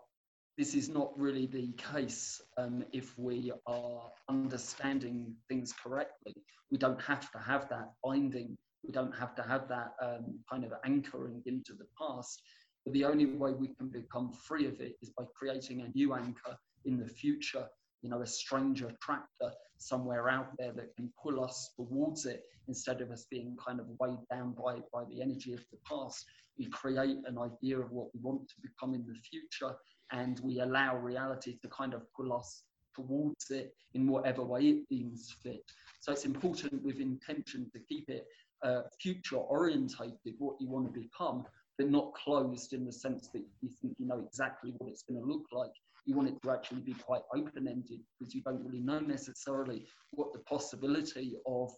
this 0.58 0.76
is 0.76 0.90
not 0.90 1.18
really 1.18 1.48
the 1.48 1.72
case 1.74 2.40
um, 2.58 2.84
if 2.92 3.18
we 3.18 3.52
are 3.66 4.12
understanding 4.30 5.34
things 5.50 5.74
correctly. 5.74 6.36
We 6.70 6.78
don't 6.78 7.02
have 7.02 7.32
to 7.32 7.40
have 7.40 7.70
that 7.70 7.94
binding. 8.04 8.56
We 8.86 8.92
don't 8.92 9.16
have 9.16 9.34
to 9.36 9.44
have 9.44 9.68
that 9.70 9.94
um, 10.02 10.40
kind 10.50 10.64
of 10.64 10.74
anchoring 10.86 11.42
into 11.48 11.74
the 11.74 11.88
past. 12.00 12.42
But 12.86 12.94
the 12.94 13.06
only 13.06 13.26
way 13.26 13.54
we 13.54 13.70
can 13.76 13.90
become 13.90 14.32
free 14.32 14.68
of 14.68 14.80
it 14.80 14.96
is 15.02 15.10
by 15.18 15.24
creating 15.36 15.82
a 15.82 15.98
new 15.98 16.14
anchor 16.14 16.56
in 16.86 17.00
the 17.00 17.08
future, 17.08 17.66
you 18.02 18.10
know, 18.10 18.22
a 18.22 18.28
strange 18.28 18.82
attractor 18.82 19.52
somewhere 19.78 20.30
out 20.30 20.50
there 20.60 20.74
that 20.74 20.96
can 20.96 21.12
pull 21.22 21.44
us 21.44 21.72
towards 21.76 22.26
it 22.26 22.44
instead 22.68 23.02
of 23.02 23.10
us 23.10 23.26
being 23.30 23.58
kind 23.66 23.80
of 23.80 23.88
weighed 24.00 24.28
down 24.30 24.54
by, 24.54 24.76
by 24.94 25.04
the 25.10 25.22
energy 25.22 25.54
of 25.54 25.64
the 25.72 25.78
past. 25.90 26.26
We 26.60 26.66
create 26.68 27.18
an 27.26 27.38
idea 27.40 27.80
of 27.80 27.92
what 27.92 28.08
we 28.14 28.20
want 28.22 28.48
to 28.50 28.56
become 28.62 28.94
in 28.94 29.06
the 29.08 29.16
future 29.16 29.76
and 30.14 30.40
we 30.40 30.62
allow 30.62 30.96
reality 30.96 31.58
to 31.62 31.68
kind 31.68 31.94
of 31.94 32.02
pull 32.14 32.32
us 32.32 32.64
towards 32.96 33.52
it 33.52 33.76
in 33.94 34.08
whatever 34.08 34.44
way 34.44 34.62
it 34.62 34.90
deems 34.90 35.36
fit. 35.44 35.64
So 36.00 36.14
it's 36.14 36.26
important 36.26 36.84
with 36.84 37.00
intention 37.02 37.70
to 37.74 37.80
keep 37.80 38.10
it 38.10 38.26
uh, 38.64 38.84
future 39.02 39.38
orientated, 39.38 40.36
what 40.38 40.56
you 40.62 40.70
want 40.70 40.94
to 40.94 41.00
become, 41.00 41.44
but 41.78 41.90
not 41.90 42.14
closed 42.14 42.72
in 42.72 42.86
the 42.86 42.92
sense 42.92 43.28
that 43.34 43.44
you 43.62 43.70
think 43.82 43.96
you 44.00 44.08
know 44.08 44.24
exactly 44.26 44.74
what 44.78 44.90
it's 44.90 45.04
going 45.04 45.20
to 45.20 45.28
look 45.28 45.46
like 45.52 45.72
you 46.06 46.16
want 46.16 46.28
it 46.28 46.42
to 46.42 46.52
actually 46.52 46.82
be 46.82 46.94
quite 46.94 47.22
open 47.34 47.68
ended 47.68 48.00
because 48.20 48.36
you 48.36 48.42
don't 48.42 48.64
really 48.64 48.80
know 48.80 49.00
necessarily 49.00 49.86
what 50.12 50.34
the 50.34 50.40
possibility 50.40 51.36
of 51.48 51.72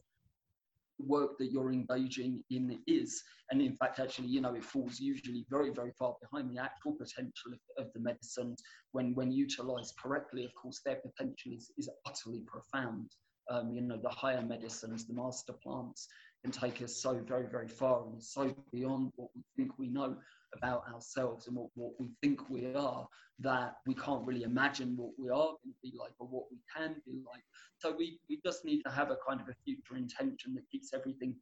work 1.00 1.38
that 1.38 1.52
you're 1.52 1.72
engaging 1.72 2.44
in 2.50 2.80
is. 2.88 3.22
And 3.52 3.62
in 3.62 3.76
fact, 3.78 4.00
actually, 4.00 4.28
you 4.28 4.42
know, 4.42 4.56
it 4.56 4.64
falls 4.64 5.00
usually 5.00 5.46
very, 5.50 5.70
very 5.70 5.92
far 5.98 6.16
behind 6.22 6.50
the 6.50 6.62
actual 6.62 6.94
potential 6.94 7.54
of, 7.54 7.86
of 7.86 7.94
the 7.94 8.00
medicine 8.00 8.56
when, 8.92 9.14
when 9.14 9.32
utilized 9.32 9.96
correctly. 10.02 10.46
Of 10.46 10.54
course, 10.56 10.82
their 10.86 10.96
potential 10.96 11.54
is, 11.54 11.72
is 11.78 11.90
utterly 12.06 12.42
profound. 12.48 13.12
Um, 13.50 13.72
you 13.74 13.82
know, 13.82 14.00
the 14.02 14.10
higher 14.10 14.42
medicines, 14.42 15.06
the 15.06 15.14
master 15.14 15.54
plants 15.54 16.08
can 16.44 16.52
take 16.52 16.82
us 16.82 16.96
so 16.96 17.22
very, 17.28 17.48
very 17.48 17.68
far 17.68 18.06
and 18.08 18.24
so 18.24 18.56
beyond 18.72 19.12
what 19.16 19.30
we 19.36 19.44
think 19.56 19.78
we 19.78 19.88
know 19.88 20.16
about 20.58 20.84
ourselves 20.94 21.48
and 21.48 21.56
what, 21.56 21.70
what 21.76 21.92
we 22.00 22.10
think 22.22 22.50
we 22.50 22.74
are 22.74 23.08
that 23.40 23.76
we 23.86 23.94
can't 23.94 24.26
really 24.26 24.44
imagine 24.44 24.96
what 24.96 25.12
we 25.18 25.30
are 25.30 25.54
going 25.64 25.74
to 25.74 25.82
be 25.84 25.94
like 25.98 26.14
or 26.20 26.28
what 26.28 26.46
we 26.52 26.58
can 26.74 26.96
be 27.06 27.22
like. 27.26 27.44
So 27.80 27.94
we, 27.98 28.20
we 28.30 28.40
just 28.46 28.64
need 28.64 28.82
to 28.84 28.92
have 28.92 29.12
a 29.12 29.18
kind 29.28 29.42
of 29.42 29.50
a 29.50 29.56
future 29.66 29.98
intention 29.98 30.54
that 30.56 30.70
keeps 30.72 30.94
everything 30.94 31.36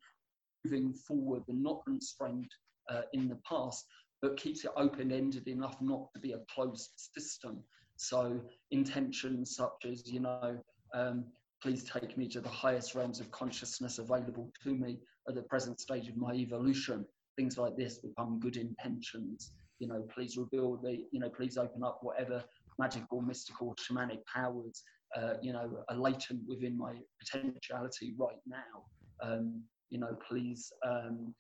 moving 0.66 0.94
forward 0.94 1.44
and 1.48 1.62
not 1.62 1.84
constrained 1.86 2.52
uh, 2.90 3.02
in 3.14 3.28
the 3.28 3.38
past, 3.48 3.86
but 4.22 4.38
keeps 4.38 4.66
it 4.66 4.72
open 4.76 5.12
ended 5.12 5.48
enough 5.48 5.76
not 5.82 6.12
to 6.14 6.20
be 6.20 6.32
a 6.32 6.40
closed 6.54 6.90
system. 7.16 7.64
So 7.96 8.42
intentions 8.72 9.56
such 9.56 9.86
as, 9.86 10.12
you 10.12 10.22
know, 10.22 10.58
um, 10.96 11.26
please 11.62 11.84
take 11.84 12.18
me 12.18 12.28
to 12.30 12.42
the 12.42 12.50
highest 12.50 12.96
realms 12.96 13.20
of 13.20 13.32
consciousness 13.32 14.00
available 14.00 14.52
to 14.64 14.76
me 14.76 15.00
at 15.30 15.36
the 15.36 15.44
present 15.44 15.80
stage 15.80 16.10
of 16.10 16.18
my 16.18 16.34
evolution 16.34 17.06
things 17.38 17.58
like 17.58 17.76
this 17.76 18.00
become 18.00 18.40
good 18.40 18.58
intentions. 18.58 19.52
You 19.80 19.88
know, 19.88 20.06
please 20.14 20.38
reveal 20.38 20.78
the, 20.78 21.04
you 21.12 21.20
know, 21.20 21.30
please 21.30 21.58
open 21.58 21.84
up 21.84 22.00
whatever 22.02 22.44
magical, 22.80 23.22
mystical, 23.22 23.76
shamanic 23.76 24.20
powers, 24.34 24.84
uh, 25.16 25.36
you 25.42 25.54
know, 25.54 25.84
are 25.90 25.96
latent 25.96 26.42
within 26.48 26.78
my 26.78 26.94
potentiality 27.20 28.14
right 28.18 28.40
now. 28.48 28.86
Um, 29.22 29.64
you 29.90 30.00
know, 30.00 30.18
please, 30.28 30.72
um, 30.86 31.34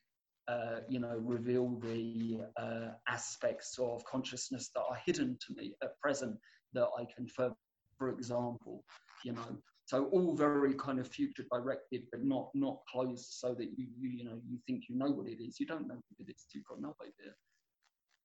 uh, 0.47 0.79
you 0.89 0.99
know, 0.99 1.17
reveal 1.17 1.79
the 1.81 2.41
uh, 2.57 2.89
aspects 3.07 3.77
of 3.79 4.03
consciousness 4.05 4.69
that 4.75 4.81
are 4.81 4.99
hidden 5.05 5.37
to 5.47 5.55
me 5.55 5.73
at 5.81 5.99
present 5.99 6.37
that 6.73 6.87
I 6.97 7.05
can, 7.15 7.27
for, 7.27 7.53
for 7.97 8.09
example, 8.09 8.83
you 9.23 9.33
know, 9.33 9.57
so 9.85 10.05
all 10.05 10.35
very 10.35 10.73
kind 10.75 10.99
of 10.99 11.07
future 11.07 11.43
directed, 11.51 12.03
but 12.11 12.23
not 12.23 12.49
not 12.53 12.77
closed, 12.89 13.25
so 13.31 13.53
that 13.53 13.69
you 13.77 13.87
you 13.97 14.09
you 14.09 14.23
know 14.23 14.39
you 14.47 14.57
think 14.65 14.85
you 14.89 14.97
know 14.97 15.11
what 15.11 15.27
it 15.27 15.43
is. 15.43 15.59
You 15.59 15.65
don't 15.65 15.87
know 15.87 15.95
what 15.95 16.27
it 16.27 16.31
is. 16.31 16.45
You've 16.53 16.65
got 16.65 16.81
no 16.81 16.95
idea. 17.01 17.33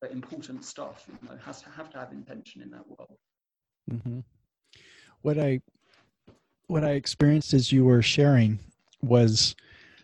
But 0.01 0.13
important 0.13 0.65
stuff, 0.65 1.07
you 1.09 1.29
know, 1.29 1.37
has 1.45 1.61
to 1.63 1.71
have 1.71 1.91
to 1.91 1.99
have 1.99 2.13
intention 2.13 2.63
in 2.63 2.71
that 2.71 2.87
world. 2.87 3.19
Mm-hmm. 3.91 4.21
what 5.23 5.39
I 5.39 5.61
what 6.67 6.85
I 6.85 6.91
experienced 6.91 7.55
as 7.55 7.73
you 7.73 7.85
were 7.85 8.03
sharing 8.03 8.59
was 9.03 9.57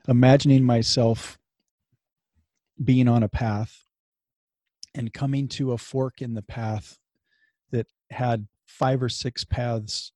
imagining 0.08 0.64
myself 0.64 1.38
being 2.82 3.08
on 3.08 3.22
a 3.22 3.28
path 3.28 3.84
and 4.94 5.12
coming 5.12 5.48
to 5.48 5.72
a 5.72 5.78
fork 5.78 6.22
in 6.22 6.34
the 6.34 6.42
path 6.42 6.98
that 7.70 7.86
had 8.10 8.46
five 8.66 9.02
or 9.02 9.08
six 9.08 9.44
paths 9.44 10.12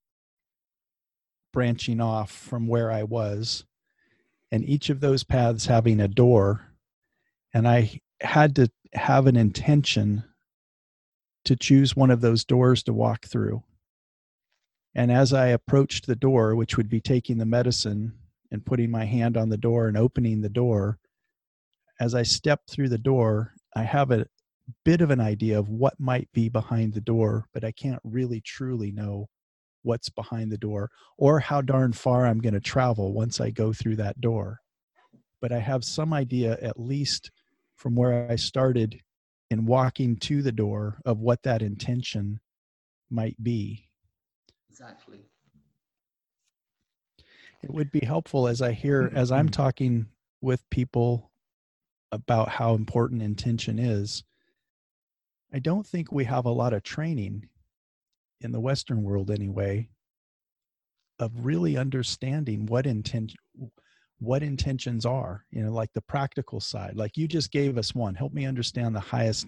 branching 1.51 2.01
off 2.01 2.31
from 2.31 2.67
where 2.67 2.91
I 2.91 3.03
was, 3.03 3.65
and 4.51 4.63
each 4.63 4.89
of 4.89 4.99
those 4.99 5.23
paths 5.23 5.65
having 5.65 5.99
a 5.99 6.07
door. 6.07 6.73
And 7.53 7.67
I 7.67 7.99
had 8.21 8.55
to 8.57 8.69
have 8.93 9.27
an 9.27 9.35
intention 9.35 10.23
to 11.45 11.55
choose 11.55 11.95
one 11.95 12.11
of 12.11 12.21
those 12.21 12.43
doors 12.43 12.83
to 12.83 12.93
walk 12.93 13.25
through. 13.25 13.63
And 14.95 15.11
as 15.11 15.33
I 15.33 15.47
approached 15.47 16.07
the 16.07 16.15
door, 16.15 16.55
which 16.55 16.77
would 16.77 16.89
be 16.89 16.99
taking 16.99 17.37
the 17.37 17.45
medicine 17.45 18.13
and 18.51 18.65
putting 18.65 18.91
my 18.91 19.05
hand 19.05 19.37
on 19.37 19.49
the 19.49 19.57
door 19.57 19.87
and 19.87 19.95
opening 19.95 20.41
the 20.41 20.49
door, 20.49 20.99
as 21.99 22.15
I 22.15 22.23
stepped 22.23 22.69
through 22.69 22.89
the 22.89 22.97
door, 22.97 23.53
I 23.75 23.83
have 23.83 24.11
a 24.11 24.25
bit 24.83 25.01
of 25.01 25.11
an 25.11 25.19
idea 25.19 25.57
of 25.57 25.69
what 25.69 25.99
might 25.99 26.29
be 26.33 26.49
behind 26.49 26.93
the 26.93 27.01
door, 27.01 27.45
but 27.53 27.63
I 27.63 27.71
can't 27.71 28.01
really 28.03 28.41
truly 28.41 28.91
know 28.91 29.29
what's 29.83 30.09
behind 30.09 30.51
the 30.51 30.57
door 30.57 30.89
or 31.17 31.39
how 31.39 31.61
darn 31.61 31.93
far 31.93 32.25
I'm 32.25 32.39
going 32.39 32.53
to 32.53 32.59
travel 32.59 33.13
once 33.13 33.39
I 33.39 33.49
go 33.49 33.73
through 33.73 33.97
that 33.97 34.19
door. 34.19 34.59
But 35.41 35.51
I 35.51 35.59
have 35.59 35.83
some 35.83 36.13
idea, 36.13 36.57
at 36.61 36.79
least 36.79 37.31
from 37.75 37.95
where 37.95 38.29
I 38.29 38.35
started 38.35 38.99
in 39.49 39.65
walking 39.65 40.17
to 40.17 40.41
the 40.41 40.51
door, 40.51 40.99
of 41.05 41.19
what 41.19 41.43
that 41.43 41.61
intention 41.61 42.39
might 43.09 43.41
be. 43.41 43.89
Exactly. 44.69 45.19
It 47.63 47.73
would 47.73 47.91
be 47.91 48.05
helpful 48.05 48.47
as 48.47 48.61
I 48.61 48.73
hear, 48.73 49.03
mm-hmm. 49.03 49.17
as 49.17 49.31
I'm 49.31 49.47
mm-hmm. 49.47 49.51
talking 49.51 50.05
with 50.41 50.69
people 50.69 51.31
about 52.11 52.49
how 52.49 52.75
important 52.75 53.21
intention 53.21 53.79
is. 53.79 54.23
I 55.53 55.59
don't 55.59 55.85
think 55.85 56.11
we 56.11 56.25
have 56.25 56.45
a 56.45 56.51
lot 56.51 56.73
of 56.73 56.83
training 56.83 57.49
in 58.41 58.51
the 58.51 58.59
Western 58.59 59.03
world, 59.03 59.31
anyway, 59.31 59.89
of 61.19 61.31
really 61.45 61.77
understanding 61.77 62.65
what 62.65 62.85
intention 62.85 63.37
what 64.21 64.43
intentions 64.43 65.05
are 65.05 65.45
you 65.49 65.63
know 65.63 65.71
like 65.71 65.91
the 65.93 66.01
practical 66.01 66.59
side. 66.59 66.95
Like 66.95 67.17
you 67.17 67.27
just 67.27 67.51
gave 67.51 67.77
us 67.77 67.95
one. 67.95 68.15
Help 68.15 68.33
me 68.33 68.45
understand 68.45 68.95
the 68.95 68.99
highest 68.99 69.47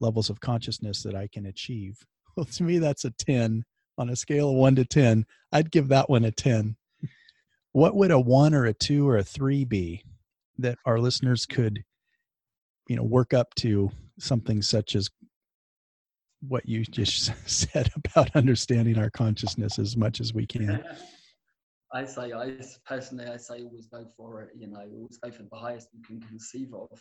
levels 0.00 0.30
of 0.30 0.40
consciousness 0.40 1.02
that 1.02 1.14
i 1.14 1.28
can 1.32 1.46
achieve. 1.46 1.98
Well 2.36 2.44
to 2.44 2.64
me 2.64 2.78
that's 2.78 3.06
a 3.06 3.10
10 3.12 3.64
on 3.96 4.10
a 4.10 4.16
scale 4.16 4.50
of 4.50 4.56
1 4.56 4.76
to 4.76 4.84
10 4.84 5.24
i'd 5.52 5.70
give 5.70 5.88
that 5.88 6.10
one 6.10 6.26
a 6.26 6.30
10 6.30 6.76
what 7.72 7.96
would 7.96 8.10
a 8.10 8.20
1 8.20 8.52
or 8.52 8.66
a 8.66 8.74
2 8.74 9.08
or 9.08 9.16
a 9.16 9.24
3 9.24 9.64
be 9.64 10.04
that 10.58 10.76
our 10.84 10.98
listeners 10.98 11.46
could 11.46 11.82
you 12.88 12.96
know 12.96 13.02
work 13.02 13.32
up 13.32 13.54
to 13.54 13.90
something 14.18 14.60
such 14.60 14.94
as 14.94 15.08
what 16.48 16.68
you 16.68 16.84
just 16.84 17.32
said 17.48 17.90
about 17.96 18.34
understanding 18.34 18.98
our 18.98 19.10
consciousness 19.10 19.78
as 19.78 19.96
much 19.96 20.20
as 20.20 20.34
we 20.34 20.46
can 20.46 20.82
I 21.92 22.04
say, 22.04 22.32
I 22.32 22.52
personally, 22.84 23.26
I 23.26 23.36
say 23.36 23.62
always 23.62 23.86
go 23.86 24.04
for 24.16 24.42
it. 24.42 24.50
You 24.58 24.66
know, 24.66 24.80
always 24.92 25.18
go 25.18 25.30
for 25.30 25.44
the 25.44 25.56
highest 25.56 25.88
you 25.94 26.02
can 26.02 26.20
conceive 26.20 26.74
of. 26.74 27.00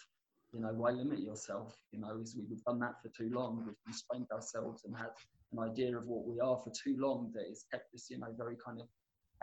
You 0.53 0.61
know, 0.61 0.71
why 0.73 0.91
limit 0.91 1.19
yourself? 1.19 1.75
You 1.91 1.99
know, 1.99 2.17
as 2.21 2.35
we've 2.37 2.63
done 2.63 2.79
that 2.79 3.01
for 3.01 3.09
too 3.09 3.29
long, 3.33 3.63
we've 3.65 3.75
constrained 3.85 4.27
ourselves 4.31 4.83
and 4.85 4.95
had 4.95 5.09
an 5.51 5.59
idea 5.59 5.97
of 5.97 6.05
what 6.07 6.25
we 6.25 6.39
are 6.39 6.57
for 6.63 6.71
too 6.71 6.95
long 6.97 7.31
that 7.33 7.45
has 7.49 7.65
kept 7.71 7.93
us, 7.93 8.07
you 8.09 8.19
know, 8.19 8.27
very 8.37 8.55
kind 8.63 8.79
of 8.79 8.87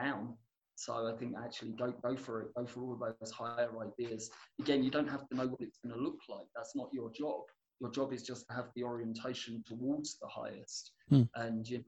down. 0.03 0.35
So 0.77 1.13
I 1.13 1.19
think 1.19 1.35
actually 1.37 1.73
go 1.73 1.93
go 2.03 2.17
for 2.17 2.43
it, 2.43 2.55
go 2.55 2.65
for 2.65 2.81
all 2.81 2.93
of 2.95 3.01
those 3.21 3.31
higher 3.31 3.71
ideas. 3.83 4.31
Again, 4.61 4.83
you 4.83 4.91
don't 4.91 5.09
have 5.09 5.29
to 5.29 5.37
know 5.37 5.49
what 5.49 5.61
it's 5.61 5.79
going 5.85 5.95
to 5.95 6.01
look 6.03 6.19
like. 6.29 6.47
That's 6.57 6.75
not 6.75 6.89
your 6.93 7.11
job. 7.13 7.43
Your 7.81 7.91
job 7.91 8.13
is 8.13 8.23
just 8.23 8.47
to 8.49 8.55
have 8.55 8.67
the 8.77 8.85
orientation 8.85 9.63
towards 9.67 10.19
the 10.19 10.29
highest. 10.29 10.93
Hmm. 11.09 11.23
And 11.35 11.69
you 11.69 11.79
know, 11.79 11.85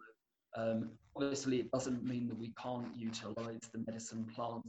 um, 0.57 0.91
obviously, 1.17 1.59
it 1.61 1.71
doesn't 1.71 2.05
mean 2.05 2.29
that 2.29 2.39
we 2.39 2.53
can't 2.61 2.89
utilize 2.97 3.61
the 3.73 3.85
medicine 3.87 4.25
plants. 4.35 4.69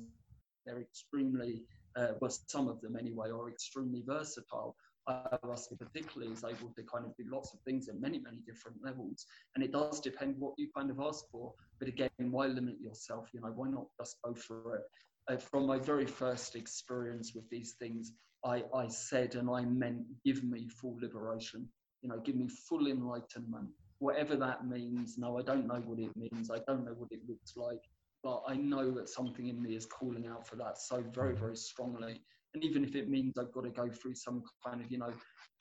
They're 0.65 0.81
extremely, 0.81 1.63
uh, 1.95 2.13
well, 2.19 2.31
some 2.47 2.67
of 2.67 2.81
them 2.81 2.95
anyway, 2.95 3.29
are 3.29 3.49
extremely 3.49 4.03
versatile. 4.05 4.75
Ayahuasca 5.07 5.77
particularly 5.77 6.33
is 6.33 6.43
able 6.43 6.73
to 6.75 6.83
kind 6.83 7.05
of 7.05 7.15
do 7.15 7.25
lots 7.31 7.53
of 7.53 7.59
things 7.61 7.87
at 7.87 8.01
many, 8.01 8.19
many 8.19 8.39
different 8.47 8.77
levels. 8.83 9.27
And 9.53 9.63
it 9.63 9.71
does 9.71 9.99
depend 9.99 10.35
what 10.39 10.55
you 10.57 10.69
kind 10.75 10.89
of 10.89 10.99
ask 10.99 11.25
for. 11.31 11.53
But 11.79 11.87
again, 11.87 12.09
why 12.17 12.47
limit 12.47 12.81
yourself? 12.81 13.29
You 13.31 13.41
know, 13.41 13.51
why 13.53 13.69
not 13.69 13.85
just 13.99 14.17
go 14.23 14.33
for 14.33 14.77
it? 14.77 14.83
Uh, 15.27 15.37
from 15.37 15.67
my 15.67 15.77
very 15.77 16.05
first 16.05 16.55
experience 16.55 17.33
with 17.35 17.47
these 17.49 17.75
things, 17.79 18.13
I, 18.45 18.63
I 18.73 18.87
said 18.87 19.35
and 19.35 19.49
I 19.49 19.65
meant, 19.65 20.03
give 20.23 20.43
me 20.43 20.67
full 20.67 20.97
liberation. 21.01 21.67
You 22.01 22.09
know, 22.09 22.19
give 22.19 22.35
me 22.35 22.47
full 22.47 22.87
enlightenment 22.87 23.69
whatever 23.99 24.35
that 24.35 24.65
means. 24.67 25.17
No, 25.17 25.37
I 25.37 25.41
don't 25.41 25.67
know 25.67 25.81
what 25.85 25.99
it 25.99 26.15
means. 26.15 26.51
I 26.51 26.59
don't 26.67 26.85
know 26.85 26.93
what 26.97 27.11
it 27.11 27.21
looks 27.27 27.55
like, 27.55 27.81
but 28.23 28.43
I 28.47 28.55
know 28.55 28.91
that 28.91 29.09
something 29.09 29.47
in 29.47 29.61
me 29.61 29.75
is 29.75 29.85
calling 29.85 30.27
out 30.27 30.47
for 30.47 30.55
that 30.57 30.77
so 30.77 31.03
very, 31.13 31.33
mm-hmm. 31.33 31.41
very 31.41 31.55
strongly. 31.55 32.21
And 32.53 32.63
even 32.63 32.83
if 32.83 32.95
it 32.95 33.09
means 33.09 33.33
I've 33.37 33.51
got 33.51 33.65
to 33.65 33.69
go 33.69 33.89
through 33.89 34.15
some 34.15 34.43
kind 34.65 34.81
of, 34.81 34.89
you 34.89 34.97
know, 34.97 35.11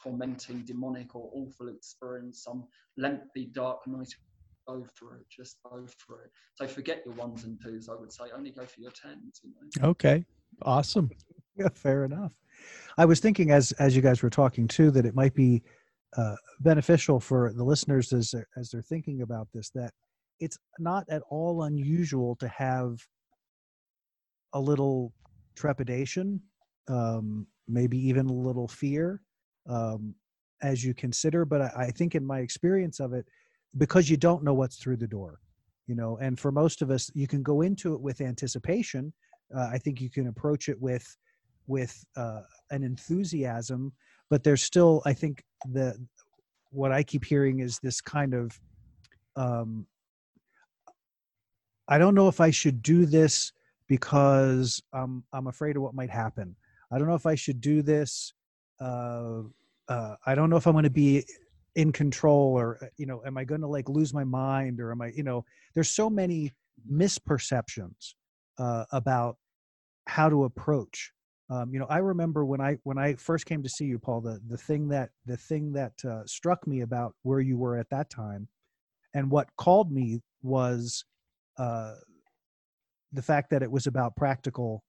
tormenting, 0.03 0.63
demonic, 0.65 1.15
or 1.17 1.31
awful 1.33 1.69
experience, 1.69 2.45
some 2.45 2.65
lengthy, 2.97 3.47
dark 3.47 3.87
night, 3.87 4.15
go 4.69 4.87
for 4.95 5.17
it. 5.17 5.27
Just 5.29 5.57
go 5.65 5.85
for 5.99 6.23
it. 6.23 6.31
So 6.55 6.69
forget 6.69 7.03
your 7.05 7.15
ones 7.15 7.45
and 7.45 7.59
twos. 7.61 7.89
I 7.89 7.95
would 7.95 8.13
say 8.13 8.25
only 8.37 8.51
go 8.51 8.65
for 8.65 8.81
your 8.81 8.93
tens. 8.93 9.41
You 9.43 9.51
know? 9.51 9.89
Okay, 9.91 10.25
awesome. 10.63 11.11
Yeah, 11.57 11.69
fair 11.73 12.05
enough. 12.05 12.33
I 12.97 13.05
was 13.05 13.21
thinking 13.21 13.51
as 13.51 13.73
as 13.73 13.97
you 13.97 14.03
guys 14.03 14.23
were 14.23 14.31
talking 14.31 14.69
too 14.69 14.91
that 14.93 15.07
it 15.07 15.15
might 15.15 15.35
be 15.35 15.63
uh, 16.17 16.37
beneficial 16.61 17.19
for 17.19 17.53
the 17.53 17.65
listeners 17.65 18.13
as 18.13 18.31
they're, 18.31 18.47
as 18.57 18.71
they're 18.71 18.83
thinking 18.83 19.23
about 19.23 19.49
this 19.53 19.71
that 19.71 19.93
it's 20.41 20.59
not 20.79 21.05
at 21.09 21.23
all 21.29 21.65
unusual 21.65 22.37
to 22.37 22.49
have 22.49 23.05
a 24.53 24.61
little 24.61 25.13
trepidation 25.57 26.41
um, 26.89 27.47
maybe 27.67 27.99
even 27.99 28.27
a 28.27 28.33
little 28.33 28.69
fear 28.69 29.23
um, 29.69 30.15
as 30.63 30.85
you 30.85 30.95
consider 30.95 31.45
but 31.45 31.61
I, 31.61 31.73
I 31.77 31.91
think 31.91 32.15
in 32.15 32.25
my 32.25 32.41
experience 32.41 33.01
of 33.01 33.13
it 33.13 33.27
because 33.77 34.09
you 34.09 34.17
don't 34.17 34.45
know 34.45 34.55
what's 34.55 34.77
through 34.77 34.99
the 34.99 35.09
door 35.09 35.41
you 35.89 35.97
know 35.97 36.17
and 36.19 36.39
for 36.39 36.53
most 36.53 36.81
of 36.81 36.91
us 36.91 37.11
you 37.15 37.27
can 37.27 37.43
go 37.43 37.63
into 37.63 37.95
it 37.95 38.01
with 38.01 38.21
anticipation. 38.21 39.13
Uh, 39.55 39.69
i 39.73 39.79
think 39.79 40.01
you 40.01 40.11
can 40.11 40.29
approach 40.29 40.69
it 40.69 40.81
with 40.81 41.17
with 41.67 42.05
uh, 42.17 42.41
an 42.71 42.83
enthusiasm 42.83 43.93
but 44.31 44.43
there's 44.43 44.63
still 44.63 45.03
i 45.07 45.13
think 45.13 45.43
the 45.73 45.97
what 46.71 46.93
i 46.93 47.03
keep 47.03 47.25
hearing 47.25 47.61
is 47.61 47.79
this 47.83 48.01
kind 48.01 48.35
of 48.35 48.59
um 49.37 49.87
i 51.89 51.99
don't 51.99 52.15
know 52.15 52.29
if 52.29 52.41
i 52.41 52.51
should 52.51 52.83
do 52.83 53.07
this 53.07 53.53
because 53.89 54.83
i'm 54.93 55.25
i'm 55.33 55.47
afraid 55.47 55.77
of 55.77 55.83
what 55.83 55.95
might 55.95 56.11
happen. 56.11 56.57
I 56.91 56.99
don't 56.99 57.09
know 57.09 57.15
if 57.15 57.27
i 57.27 57.35
should 57.35 57.61
do 57.61 57.83
this 57.83 58.33
uh, 58.81 59.43
uh 59.89 60.17
i 60.27 60.35
don't 60.35 60.51
know 60.51 60.57
if 60.57 60.67
i'm 60.67 60.73
going 60.73 60.85
to 60.85 60.91
be 60.91 61.25
in 61.77 61.93
control 61.93 62.59
or 62.59 62.79
uh, 62.83 62.87
you 62.97 63.07
know 63.07 63.23
am 63.27 63.37
i 63.37 63.45
going 63.45 63.61
to 63.61 63.67
like 63.67 63.89
lose 63.89 64.15
my 64.15 64.25
mind 64.25 64.81
or 64.81 64.93
am 64.93 65.03
i 65.03 65.13
you 65.15 65.23
know 65.23 65.45
there's 65.75 65.91
so 65.91 66.09
many 66.09 66.53
misperceptions 66.91 68.15
uh, 68.59 68.85
about 68.93 69.37
how 70.07 70.29
to 70.29 70.45
approach 70.45 71.13
um, 71.55 71.73
you 71.73 71.79
know 71.79 71.87
i 71.89 71.99
remember 71.99 72.45
when 72.45 72.61
i 72.61 72.77
when 72.85 72.99
i 72.99 73.15
first 73.15 73.47
came 73.47 73.63
to 73.63 73.69
see 73.69 73.85
you 73.85 73.99
paul 73.99 74.21
the 74.21 74.41
the 74.49 74.57
thing 74.57 74.89
that 74.89 75.11
the 75.27 75.37
thing 75.37 75.73
that 75.73 75.93
uh, 76.05 76.23
struck 76.27 76.67
me 76.67 76.81
about 76.81 77.15
where 77.23 77.41
you 77.41 77.57
were 77.57 77.77
at 77.77 77.89
that 77.91 78.11
time 78.11 78.49
and 79.15 79.31
what 79.31 79.49
called 79.57 79.93
me 79.93 80.21
was 80.43 81.05
uh, 81.59 81.95
the 83.13 83.23
fact 83.23 83.51
that 83.51 83.63
it 83.63 83.71
was 83.71 83.87
about 83.87 84.17
practical 84.17 84.83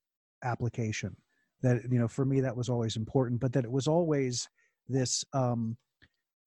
application 0.43 1.16
that 1.61 1.82
you 1.89 1.99
know 1.99 2.07
for 2.07 2.26
me 2.26 2.41
that 2.41 2.55
was 2.55 2.70
always 2.70 2.95
important 2.95 3.39
but 3.39 3.53
that 3.53 3.63
it 3.63 3.72
was 3.72 3.88
always 3.88 4.47
this 4.88 5.24
um, 5.34 5.78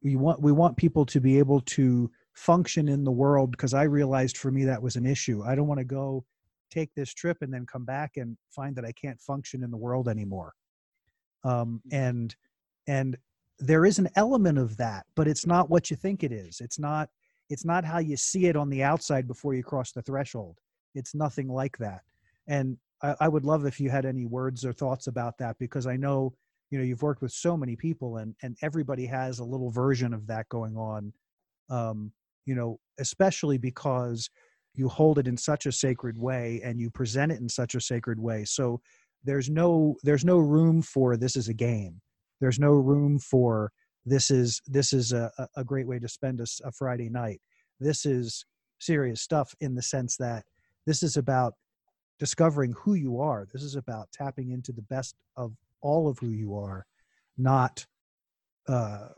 we 0.02 0.16
want 0.16 0.40
we 0.40 0.52
want 0.52 0.76
people 0.76 1.04
to 1.04 1.20
be 1.20 1.38
able 1.38 1.60
to 1.60 2.10
function 2.34 2.88
in 2.88 3.02
the 3.02 3.10
world 3.10 3.50
because 3.50 3.74
i 3.74 3.82
realized 3.82 4.36
for 4.36 4.50
me 4.50 4.64
that 4.64 4.82
was 4.82 4.94
an 4.94 5.06
issue. 5.06 5.42
I 5.44 5.54
don't 5.54 5.66
want 5.66 5.78
to 5.78 5.84
go 5.84 6.24
take 6.70 6.94
this 6.94 7.12
trip 7.12 7.38
and 7.40 7.52
then 7.52 7.66
come 7.66 7.84
back 7.84 8.16
and 8.16 8.36
find 8.50 8.76
that 8.76 8.84
I 8.84 8.92
can't 8.92 9.20
function 9.20 9.62
in 9.62 9.70
the 9.70 9.76
world 9.76 10.08
anymore. 10.08 10.52
Um, 11.44 11.80
mm-hmm. 11.86 11.96
and 11.96 12.36
and 12.86 13.16
there 13.58 13.84
is 13.84 13.98
an 13.98 14.08
element 14.16 14.58
of 14.58 14.76
that, 14.76 15.04
but 15.14 15.28
it's 15.28 15.46
not 15.46 15.68
what 15.68 15.90
you 15.90 15.96
think 15.96 16.22
it 16.22 16.32
is. 16.32 16.60
It's 16.60 16.78
not 16.78 17.08
it's 17.50 17.64
not 17.64 17.84
how 17.84 17.98
you 17.98 18.16
see 18.16 18.46
it 18.46 18.56
on 18.56 18.68
the 18.68 18.82
outside 18.82 19.26
before 19.26 19.54
you 19.54 19.62
cross 19.62 19.92
the 19.92 20.02
threshold. 20.02 20.58
It's 20.94 21.14
nothing 21.14 21.48
like 21.48 21.78
that. 21.78 22.02
And 22.46 22.76
I, 23.02 23.14
I 23.20 23.28
would 23.28 23.44
love 23.44 23.64
if 23.64 23.80
you 23.80 23.90
had 23.90 24.04
any 24.04 24.26
words 24.26 24.64
or 24.64 24.72
thoughts 24.72 25.06
about 25.06 25.38
that 25.38 25.56
because 25.58 25.86
I 25.86 25.96
know 25.96 26.34
you 26.70 26.78
know 26.78 26.84
you've 26.84 27.02
worked 27.02 27.22
with 27.22 27.32
so 27.32 27.56
many 27.56 27.76
people 27.76 28.18
and 28.18 28.34
and 28.42 28.56
everybody 28.62 29.06
has 29.06 29.38
a 29.38 29.44
little 29.44 29.70
version 29.70 30.12
of 30.12 30.26
that 30.26 30.48
going 30.48 30.76
on. 30.76 31.12
Um, 31.70 32.12
you 32.46 32.54
know, 32.54 32.80
especially 32.98 33.58
because 33.58 34.30
you 34.74 34.88
hold 34.88 35.18
it 35.18 35.26
in 35.26 35.36
such 35.36 35.66
a 35.66 35.72
sacred 35.72 36.18
way 36.18 36.60
and 36.62 36.80
you 36.80 36.90
present 36.90 37.32
it 37.32 37.40
in 37.40 37.48
such 37.48 37.74
a 37.74 37.80
sacred 37.80 38.18
way. 38.18 38.44
So 38.44 38.80
there's 39.24 39.50
no 39.50 39.96
there's 40.02 40.24
no 40.24 40.38
room 40.38 40.82
for 40.82 41.16
this 41.16 41.36
is 41.36 41.48
a 41.48 41.54
game. 41.54 42.00
There's 42.40 42.60
no 42.60 42.72
room 42.72 43.18
for 43.18 43.72
this 44.06 44.30
is 44.30 44.62
this 44.66 44.92
is 44.92 45.12
a, 45.12 45.30
a 45.56 45.64
great 45.64 45.86
way 45.86 45.98
to 45.98 46.08
spend 46.08 46.40
a, 46.40 46.46
a 46.64 46.72
friday 46.72 47.08
night. 47.08 47.40
This 47.80 48.06
is 48.06 48.44
serious 48.78 49.20
stuff 49.22 49.54
in 49.60 49.74
the 49.74 49.82
sense 49.82 50.16
that 50.18 50.44
this 50.86 51.02
is 51.02 51.16
about 51.16 51.54
discovering 52.18 52.72
who 52.72 52.94
you 52.94 53.20
are. 53.20 53.46
This 53.52 53.62
is 53.62 53.74
about 53.74 54.10
tapping 54.12 54.50
into 54.50 54.72
the 54.72 54.82
best 54.82 55.14
of 55.36 55.52
all 55.80 56.08
of 56.08 56.18
who 56.18 56.30
you 56.30 56.56
are 56.56 56.84
not 57.38 57.86
uh 58.68 59.08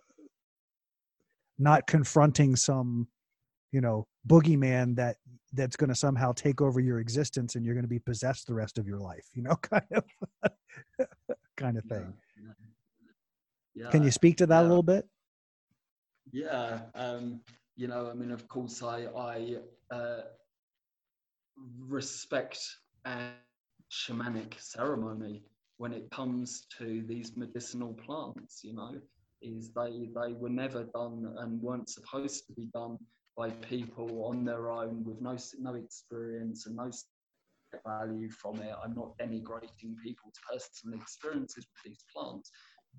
not 1.58 1.86
confronting 1.86 2.54
some 2.54 3.08
you 3.72 3.80
know 3.80 4.06
boogeyman 4.26 4.96
that 4.96 5.16
that's 5.52 5.76
going 5.76 5.88
to 5.88 5.94
somehow 5.94 6.32
take 6.32 6.60
over 6.60 6.80
your 6.80 7.00
existence 7.00 7.54
and 7.54 7.64
you're 7.64 7.74
going 7.74 7.84
to 7.84 7.88
be 7.88 7.98
possessed 7.98 8.46
the 8.46 8.54
rest 8.54 8.78
of 8.78 8.86
your 8.86 8.98
life 8.98 9.26
you 9.34 9.42
know 9.42 9.54
kind 9.62 9.84
of 9.92 10.04
kind 11.56 11.76
of 11.76 11.84
thing 11.84 12.12
yeah, 12.42 12.52
yeah. 13.74 13.90
can 13.90 14.02
you 14.02 14.10
speak 14.10 14.36
to 14.36 14.46
that 14.46 14.60
yeah. 14.60 14.66
a 14.66 14.68
little 14.68 14.82
bit 14.82 15.06
yeah 16.32 16.80
um 16.94 17.40
you 17.76 17.88
know 17.88 18.08
i 18.10 18.14
mean 18.14 18.30
of 18.30 18.46
course 18.48 18.82
i 18.82 19.06
i 19.16 19.56
uh 19.90 20.20
respect 21.88 22.58
and 23.04 23.32
shamanic 23.90 24.54
ceremony 24.60 25.42
when 25.78 25.92
it 25.92 26.08
comes 26.10 26.66
to 26.78 27.02
these 27.08 27.36
medicinal 27.36 27.94
plants 27.94 28.60
you 28.62 28.74
know 28.74 28.94
is 29.42 29.72
they 29.72 30.08
they 30.14 30.32
were 30.34 30.50
never 30.50 30.84
done 30.94 31.34
and 31.38 31.60
weren't 31.62 31.88
supposed 31.88 32.46
to 32.46 32.52
be 32.52 32.66
done 32.74 32.98
by 33.36 33.50
people 33.50 34.24
on 34.24 34.44
their 34.44 34.70
own 34.70 35.04
with 35.04 35.20
no 35.20 35.36
no 35.58 35.74
experience 35.74 36.66
and 36.66 36.76
no 36.76 36.90
value 37.86 38.30
from 38.30 38.56
it. 38.60 38.74
I'm 38.82 38.94
not 38.94 39.16
denigrating 39.18 39.96
people's 40.02 40.34
personal 40.50 41.00
experiences 41.00 41.66
with 41.66 41.92
these 41.92 42.04
plants, 42.14 42.50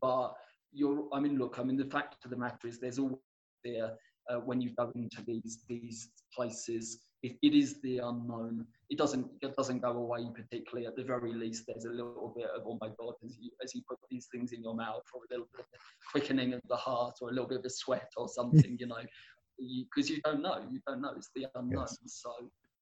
but 0.01 0.33
you're. 0.71 1.07
I 1.13 1.19
mean, 1.19 1.37
look. 1.37 1.57
I 1.59 1.63
mean, 1.63 1.77
the 1.77 1.85
fact 1.85 2.23
of 2.23 2.31
the 2.31 2.37
matter 2.37 2.67
is, 2.67 2.79
there's 2.79 2.99
always 2.99 3.17
there 3.63 3.91
uh, 4.29 4.37
when 4.37 4.61
you 4.61 4.71
go 4.77 4.91
into 4.95 5.21
these 5.25 5.63
these 5.67 6.09
places. 6.33 6.99
It, 7.23 7.37
it 7.43 7.53
is 7.53 7.79
the 7.81 7.99
unknown. 7.99 8.65
It 8.89 8.97
doesn't 8.97 9.27
it 9.41 9.55
doesn't 9.55 9.79
go 9.79 9.91
away 9.91 10.27
particularly. 10.33 10.87
At 10.87 10.95
the 10.95 11.03
very 11.03 11.33
least, 11.33 11.65
there's 11.67 11.85
a 11.85 11.91
little 11.91 12.33
bit 12.35 12.47
of 12.55 12.63
oh 12.65 12.79
my 12.81 12.89
god 12.99 13.13
as 13.23 13.37
you 13.39 13.51
as 13.63 13.75
you 13.75 13.81
put 13.87 13.99
these 14.09 14.27
things 14.31 14.53
in 14.53 14.63
your 14.63 14.75
mouth, 14.75 15.03
or 15.13 15.21
a 15.29 15.33
little 15.33 15.47
bit 15.55 15.61
of 15.61 15.79
quickening 16.11 16.53
of 16.53 16.61
the 16.67 16.75
heart, 16.75 17.15
or 17.21 17.29
a 17.29 17.31
little 17.31 17.47
bit 17.47 17.59
of 17.59 17.65
a 17.65 17.69
sweat, 17.69 18.11
or 18.17 18.27
something. 18.27 18.75
you 18.79 18.87
know, 18.87 19.03
because 19.61 20.09
you, 20.09 20.17
you, 20.17 20.21
don't 20.23 20.41
know. 20.41 20.59
You 20.71 20.79
don't 20.87 21.01
know. 21.01 21.13
It's 21.15 21.29
the 21.35 21.47
unknown. 21.55 21.87
Yes. 21.87 21.97
So, 22.05 22.31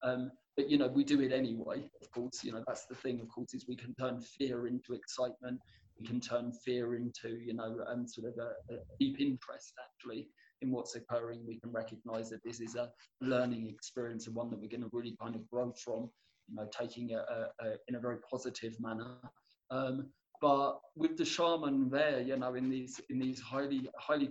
um, 0.04 0.32
but 0.56 0.70
you 0.70 0.78
know, 0.78 0.88
we 0.88 1.04
do 1.04 1.22
it 1.22 1.32
anyway. 1.32 1.84
Of 2.02 2.12
course, 2.12 2.44
you 2.44 2.52
know 2.52 2.64
that's 2.66 2.86
the 2.86 2.96
thing. 2.96 3.20
Of 3.22 3.30
course, 3.30 3.54
is 3.54 3.66
we 3.68 3.76
can 3.76 3.94
turn 3.96 4.22
fear 4.22 4.68
into 4.68 4.94
excitement. 4.94 5.60
We 6.00 6.06
can 6.06 6.20
turn 6.20 6.52
fear 6.52 6.96
into 6.96 7.38
you 7.38 7.54
know 7.54 7.78
um, 7.88 8.08
sort 8.08 8.28
of 8.28 8.38
a, 8.40 8.74
a 8.74 8.78
deep 9.00 9.20
interest 9.20 9.74
actually 9.84 10.28
in 10.62 10.72
what's 10.72 10.96
occurring. 10.96 11.46
We 11.48 11.60
can 11.60 11.72
recognise 11.72 12.30
that 12.30 12.44
this 12.44 12.60
is 12.60 12.76
a 12.76 12.92
learning 13.22 13.68
experience 13.68 14.28
and 14.28 14.36
one 14.36 14.50
that 14.52 14.60
we're 14.60 14.70
going 14.70 14.82
to 14.82 14.90
really 14.92 15.16
kind 15.22 15.36
of 15.36 15.48
grow 15.50 15.74
from. 15.84 16.10
You 16.50 16.56
know, 16.56 16.68
taking 16.72 17.12
it 17.12 17.20
a, 17.20 17.50
a, 17.64 17.74
in 17.88 17.96
a 17.96 18.00
very 18.00 18.18
positive 18.30 18.74
manner. 18.80 19.18
Um, 19.70 20.10
but 20.42 20.80
with 20.96 21.16
the 21.16 21.26
shaman 21.26 21.90
there, 21.92 22.22
you 22.22 22.36
know, 22.38 22.56
in 22.56 22.70
these 22.70 23.00
in 23.10 23.20
these 23.20 23.40
highly 23.40 23.88
highly 24.00 24.30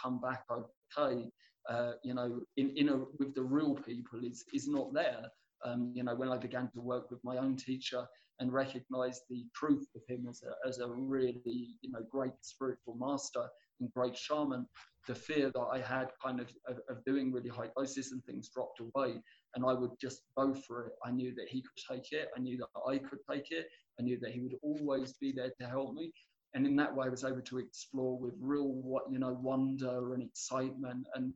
come 0.00 0.20
back 0.20 0.44
okay 0.50 1.30
uh, 1.68 1.92
you 2.02 2.14
know, 2.14 2.40
in, 2.56 2.70
in 2.76 2.88
a, 2.88 2.96
with 3.18 3.34
the 3.34 3.42
real 3.42 3.74
people 3.74 4.20
is, 4.24 4.44
is 4.54 4.68
not 4.68 4.92
there. 4.92 5.26
Um, 5.64 5.92
you 5.94 6.02
know, 6.02 6.14
when 6.14 6.30
I 6.30 6.38
began 6.38 6.70
to 6.72 6.80
work 6.80 7.10
with 7.10 7.22
my 7.22 7.36
own 7.36 7.56
teacher 7.56 8.06
and 8.38 8.52
recognize 8.52 9.20
the 9.28 9.44
truth 9.54 9.86
of 9.94 10.02
him 10.08 10.26
as 10.28 10.42
a, 10.42 10.68
as 10.68 10.78
a 10.78 10.88
really, 10.88 11.76
you 11.82 11.90
know, 11.90 12.00
great 12.10 12.32
spiritual 12.40 12.94
master 12.98 13.46
and 13.80 13.92
great 13.92 14.16
shaman, 14.16 14.66
the 15.06 15.14
fear 15.14 15.50
that 15.50 15.66
I 15.72 15.80
had 15.80 16.08
kind 16.24 16.40
of, 16.40 16.48
of, 16.66 16.78
of 16.88 17.04
doing 17.04 17.32
really 17.32 17.50
high 17.50 17.68
doses 17.76 18.12
and 18.12 18.24
things 18.24 18.48
dropped 18.48 18.80
away. 18.80 19.20
And 19.54 19.64
I 19.66 19.74
would 19.74 19.92
just 20.00 20.22
go 20.36 20.54
for 20.54 20.86
it. 20.86 20.92
I 21.04 21.10
knew 21.10 21.34
that 21.34 21.48
he 21.48 21.62
could 21.62 21.94
take 21.94 22.12
it. 22.12 22.28
I 22.36 22.40
knew 22.40 22.56
that 22.56 22.68
I 22.88 22.98
could 22.98 23.18
take 23.30 23.50
it. 23.50 23.66
I 23.98 24.02
knew 24.02 24.18
that 24.20 24.30
he 24.30 24.40
would 24.40 24.56
always 24.62 25.12
be 25.14 25.32
there 25.32 25.50
to 25.60 25.66
help 25.66 25.92
me 25.92 26.12
and 26.54 26.66
in 26.66 26.76
that 26.76 26.94
way 26.94 27.06
I 27.06 27.10
was 27.10 27.24
able 27.24 27.42
to 27.42 27.58
explore 27.58 28.18
with 28.18 28.34
real 28.40 28.68
what 28.68 29.04
you 29.10 29.18
know 29.18 29.38
wonder 29.40 30.14
and 30.14 30.22
excitement 30.22 31.06
and 31.14 31.32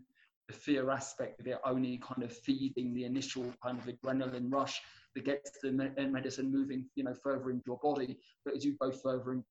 the 0.49 0.55
fear 0.55 0.91
aspect 0.91 1.41
of 1.41 1.47
it 1.47 1.59
only 1.65 1.99
kind 1.99 2.23
of 2.23 2.33
feeding 2.33 2.95
the 2.95 3.05
initial 3.05 3.53
kind 3.63 3.79
of 3.79 3.87
adrenaline 3.87 4.53
rush 4.53 4.81
that 5.15 5.25
gets 5.25 5.51
the 5.63 5.93
eh, 5.97 6.07
medicine 6.07 6.53
moving, 6.53 6.85
you 6.97 7.05
know, 7.05 7.15
further 7.23 7.51
into 7.51 7.63
your 7.67 7.79
body. 7.83 8.19
But 8.45 8.55
as 8.55 8.65
you 8.65 8.77
go 8.81 8.91
further 8.91 9.33
in, 9.33 9.45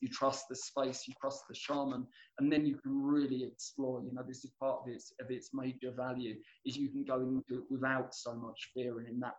you 0.00 0.08
trust 0.08 0.46
the 0.48 0.56
space, 0.56 1.06
you 1.06 1.14
trust 1.20 1.42
the 1.48 1.54
shaman, 1.54 2.06
and 2.38 2.50
then 2.50 2.64
you 2.64 2.76
can 2.76 3.02
really 3.02 3.44
explore. 3.44 4.02
You 4.02 4.12
know, 4.14 4.22
this 4.26 4.44
is 4.44 4.50
part 4.58 4.80
of 4.82 4.88
its 4.88 5.12
of 5.20 5.30
its 5.30 5.50
major 5.52 5.92
value 5.94 6.36
is 6.64 6.76
you 6.76 6.88
can 6.88 7.04
go 7.04 7.20
into 7.20 7.62
it 7.62 7.70
without 7.70 8.14
so 8.14 8.34
much 8.34 8.70
fear, 8.74 8.98
and 8.98 9.08
in 9.08 9.20
that 9.20 9.34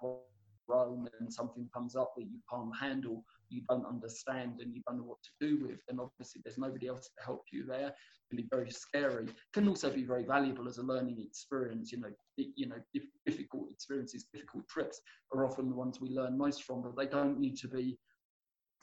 realm, 0.68 1.08
and 1.20 1.34
something 1.34 1.68
comes 1.74 1.96
up 1.96 2.14
that 2.16 2.26
you 2.26 2.40
can't 2.50 2.76
handle, 2.80 3.24
you 3.52 3.62
don't 3.70 3.86
understand 3.86 4.60
and 4.62 4.74
you 4.76 4.82
don't 4.88 4.98
know 4.98 5.04
what 5.04 5.22
to 5.24 5.48
do 5.48 5.66
with, 5.66 5.80
then 5.88 6.00
obviously 6.00 6.42
there's 6.44 6.58
nobody 6.58 6.88
else 6.88 7.10
to 7.18 7.24
help 7.24 7.44
you 7.52 7.66
there. 7.66 7.88
It 7.88 8.30
can 8.30 8.38
be 8.38 8.48
very 8.50 8.72
scary. 8.72 9.26
It 9.26 9.36
can 9.54 9.68
also 9.68 9.90
be 9.90 10.04
very 10.04 10.24
valuable 10.24 10.68
as 10.68 10.78
a 10.78 10.84
learning 10.84 11.20
experience. 11.20 11.92
You 11.92 12.00
know, 12.00 12.12
you 12.38 12.68
know, 12.68 12.78
difficult 13.26 13.72
experiences, 13.72 14.26
difficult 14.34 14.68
trips 14.68 15.02
are 15.34 15.46
often 15.46 15.70
the 15.70 15.76
ones 15.76 16.00
we 16.02 16.10
learn 16.10 16.38
most 16.38 16.64
from, 16.64 16.82
but 16.82 16.96
they 16.96 17.08
don't 17.08 17.40
need 17.40 17.58
to 17.58 17.68
be 17.68 17.98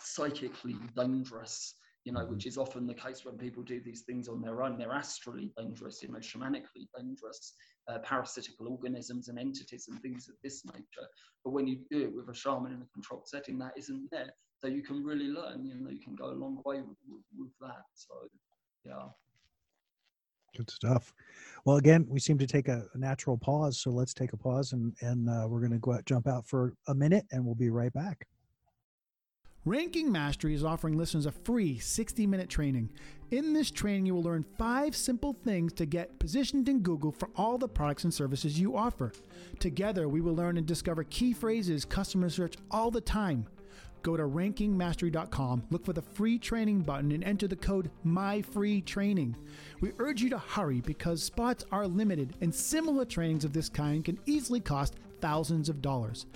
psychically 0.01 0.77
dangerous 0.97 1.75
you 2.09 2.15
know, 2.15 2.25
which 2.25 2.47
is 2.47 2.57
often 2.57 2.87
the 2.87 2.95
case 2.95 3.27
when 3.27 3.37
people 3.37 3.63
do 3.63 3.83
these 3.85 4.01
things 4.01 4.29
on 4.29 4.41
their 4.41 4.63
own. 4.63 4.79
They're 4.79 4.95
astrally 4.95 5.53
dangerous, 5.59 6.03
you 6.03 6.09
know, 6.09 6.21
shamanically 6.21 6.89
dangerous, 6.97 7.53
uh, 7.87 7.99
parasitical 7.99 8.67
organisms 8.69 9.29
and 9.29 9.39
entities 9.39 9.89
and 9.91 10.01
things 10.01 10.27
of 10.27 10.37
this 10.43 10.65
nature. 10.65 11.07
But 11.45 11.51
when 11.51 11.67
you 11.67 11.81
do 11.91 12.05
it 12.05 12.15
with 12.15 12.31
a 12.31 12.35
shaman 12.35 12.73
in 12.73 12.81
a 12.81 12.87
controlled 12.95 13.29
setting, 13.29 13.59
that 13.59 13.75
isn't 13.77 14.09
there. 14.11 14.33
So 14.61 14.69
you 14.69 14.83
can 14.83 15.05
really 15.05 15.29
learn, 15.29 15.65
you 15.65 15.75
know, 15.77 15.91
you 15.91 16.01
can 16.01 16.17
go 16.17 16.31
a 16.31 16.35
long 16.35 16.61
way 16.65 16.79
with, 16.81 16.97
with, 17.09 17.23
with 17.39 17.53
that. 17.61 17.85
So, 17.95 18.15
yeah. 18.85 19.09
Good 20.57 20.71
stuff. 20.71 21.13
Well, 21.65 21.77
again, 21.77 22.07
we 22.09 22.19
seem 22.19 22.39
to 22.39 22.47
take 22.47 22.69
a, 22.69 22.85
a 22.95 22.99
natural 22.99 23.37
pause, 23.39 23.79
so 23.79 23.91
let's 23.91 24.15
take 24.15 24.33
a 24.33 24.37
pause 24.37 24.73
and 24.73 24.95
and 25.01 25.29
uh, 25.29 25.47
we're 25.47 25.61
going 25.61 25.73
to 25.73 25.79
go 25.79 25.93
out, 25.93 26.05
jump 26.07 26.27
out 26.27 26.47
for 26.47 26.75
a 26.89 26.95
minute, 26.95 27.27
and 27.31 27.45
we'll 27.45 27.55
be 27.55 27.71
right 27.71 27.93
back. 27.93 28.27
Ranking 29.65 30.11
Mastery 30.11 30.55
is 30.55 30.65
offering 30.65 30.97
listeners 30.97 31.27
a 31.27 31.33
free 31.33 31.79
60 31.79 32.27
minute 32.27 32.49
training. 32.49 32.91
In 33.31 33.53
this 33.53 33.71
training, 33.71 34.07
you 34.07 34.15
will 34.15 34.23
learn 34.23 34.45
five 34.57 34.97
simple 34.97 35.35
things 35.45 35.75
to 35.75 35.85
get 35.85 36.19
positioned 36.19 36.71
in 36.71 36.81
Google 36.81 37.13
for 37.13 37.29
all 37.37 37.59
the 37.59 37.69
products 37.69 38.05
and 38.05 38.15
services 38.15 38.59
you 38.59 38.77
offer. 38.77 39.13
Together, 39.59 40.09
we 40.09 40.23
will 40.23 40.35
learn 40.35 40.57
and 40.57 40.67
discover 40.67 41.05
key 41.05 41.35
phrases 41.35 41.85
customers 41.85 42.35
search 42.35 42.55
all 42.71 42.91
the 42.91 43.01
time. 43.03 43.47
Go 44.03 44.17
to 44.17 44.23
rankingmastery.com, 44.23 45.65
look 45.71 45.85
for 45.85 45.93
the 45.93 46.03
free 46.03 46.39
training 46.39 46.83
button, 46.83 47.13
and 47.13 47.25
enter 47.25 47.49
the 47.49 47.57
code 47.57 47.91
MyFreeTraining. 48.07 49.35
We 49.81 49.93
urge 49.99 50.23
you 50.23 50.31
to 50.31 50.39
hurry 50.39 50.81
because 50.81 51.23
spots 51.23 51.65
are 51.73 51.87
limited, 51.87 52.37
and 52.41 52.55
similar 52.55 53.05
trainings 53.05 53.45
of 53.45 53.53
this 53.53 53.69
kind 53.69 54.05
can 54.05 54.19
easily 54.27 54.61
cost 54.61 54.95
thousands 55.21 55.69
of 55.69 55.83
dollars. 55.83 56.27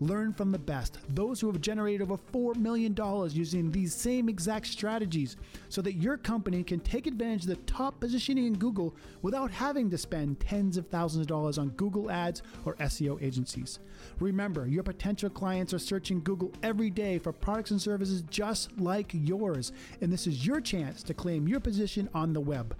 Learn 0.00 0.32
from 0.32 0.52
the 0.52 0.58
best, 0.58 0.98
those 1.08 1.40
who 1.40 1.50
have 1.50 1.60
generated 1.60 2.02
over 2.02 2.16
$4 2.32 2.54
million 2.56 2.94
using 3.32 3.70
these 3.70 3.94
same 3.94 4.28
exact 4.28 4.66
strategies, 4.66 5.36
so 5.68 5.82
that 5.82 5.94
your 5.94 6.16
company 6.16 6.62
can 6.62 6.78
take 6.80 7.06
advantage 7.06 7.42
of 7.42 7.48
the 7.48 7.56
top 7.56 7.98
positioning 7.98 8.46
in 8.46 8.58
Google 8.58 8.94
without 9.22 9.50
having 9.50 9.90
to 9.90 9.98
spend 9.98 10.38
tens 10.38 10.76
of 10.76 10.86
thousands 10.86 11.22
of 11.22 11.26
dollars 11.26 11.58
on 11.58 11.70
Google 11.70 12.10
ads 12.10 12.42
or 12.64 12.74
SEO 12.76 13.20
agencies. 13.22 13.80
Remember, 14.20 14.66
your 14.68 14.84
potential 14.84 15.30
clients 15.30 15.74
are 15.74 15.78
searching 15.78 16.20
Google 16.20 16.52
every 16.62 16.90
day 16.90 17.18
for 17.18 17.32
products 17.32 17.72
and 17.72 17.82
services 17.82 18.22
just 18.30 18.78
like 18.80 19.10
yours, 19.12 19.72
and 20.00 20.12
this 20.12 20.26
is 20.26 20.46
your 20.46 20.60
chance 20.60 21.02
to 21.02 21.14
claim 21.14 21.48
your 21.48 21.60
position 21.60 22.08
on 22.14 22.32
the 22.32 22.40
web. 22.40 22.76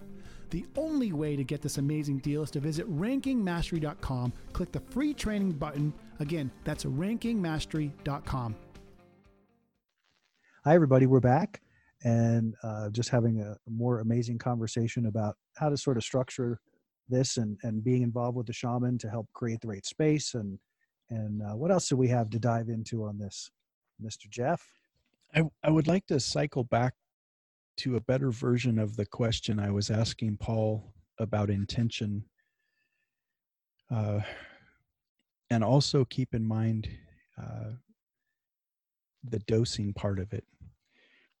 The 0.51 0.65
only 0.77 1.11
way 1.11 1.35
to 1.35 1.43
get 1.43 1.61
this 1.61 1.77
amazing 1.77 2.19
deal 2.19 2.41
is 2.43 2.51
to 2.51 2.59
visit 2.59 2.89
rankingmastery.com, 2.97 4.33
click 4.53 4.71
the 4.71 4.79
free 4.79 5.13
training 5.13 5.51
button. 5.51 5.93
Again, 6.19 6.51
that's 6.63 6.85
rankingmastery.com. 6.85 8.55
Hi, 10.65 10.75
everybody. 10.75 11.05
We're 11.05 11.19
back 11.19 11.61
and 12.03 12.55
uh, 12.63 12.89
just 12.89 13.09
having 13.09 13.41
a 13.41 13.55
more 13.69 13.99
amazing 13.99 14.37
conversation 14.37 15.05
about 15.05 15.35
how 15.57 15.69
to 15.69 15.77
sort 15.77 15.97
of 15.97 16.03
structure 16.03 16.59
this 17.09 17.37
and, 17.37 17.57
and 17.63 17.83
being 17.83 18.03
involved 18.03 18.37
with 18.37 18.47
the 18.47 18.53
shaman 18.53 18.97
to 18.99 19.09
help 19.09 19.27
create 19.33 19.61
the 19.61 19.67
right 19.67 19.85
space 19.85 20.35
and 20.35 20.59
and 21.09 21.41
uh, 21.41 21.55
what 21.55 21.71
else 21.71 21.89
do 21.89 21.97
we 21.97 22.07
have 22.07 22.29
to 22.29 22.37
dive 22.37 22.69
into 22.69 23.03
on 23.03 23.17
this 23.17 23.49
mr 24.01 24.29
jeff 24.29 24.63
I, 25.35 25.43
I 25.63 25.71
would 25.71 25.87
like 25.87 26.05
to 26.07 26.19
cycle 26.19 26.63
back 26.63 26.93
to 27.77 27.95
a 27.95 28.01
better 28.01 28.31
version 28.31 28.79
of 28.79 28.95
the 28.95 29.05
question 29.05 29.59
I 29.59 29.71
was 29.71 29.89
asking 29.89 30.37
Paul 30.37 30.93
about 31.17 31.49
intention. 31.49 32.25
Uh, 33.89 34.19
and 35.49 35.63
also 35.63 36.05
keep 36.05 36.33
in 36.33 36.45
mind 36.45 36.89
uh, 37.37 37.71
the 39.23 39.39
dosing 39.39 39.93
part 39.93 40.19
of 40.19 40.33
it. 40.33 40.45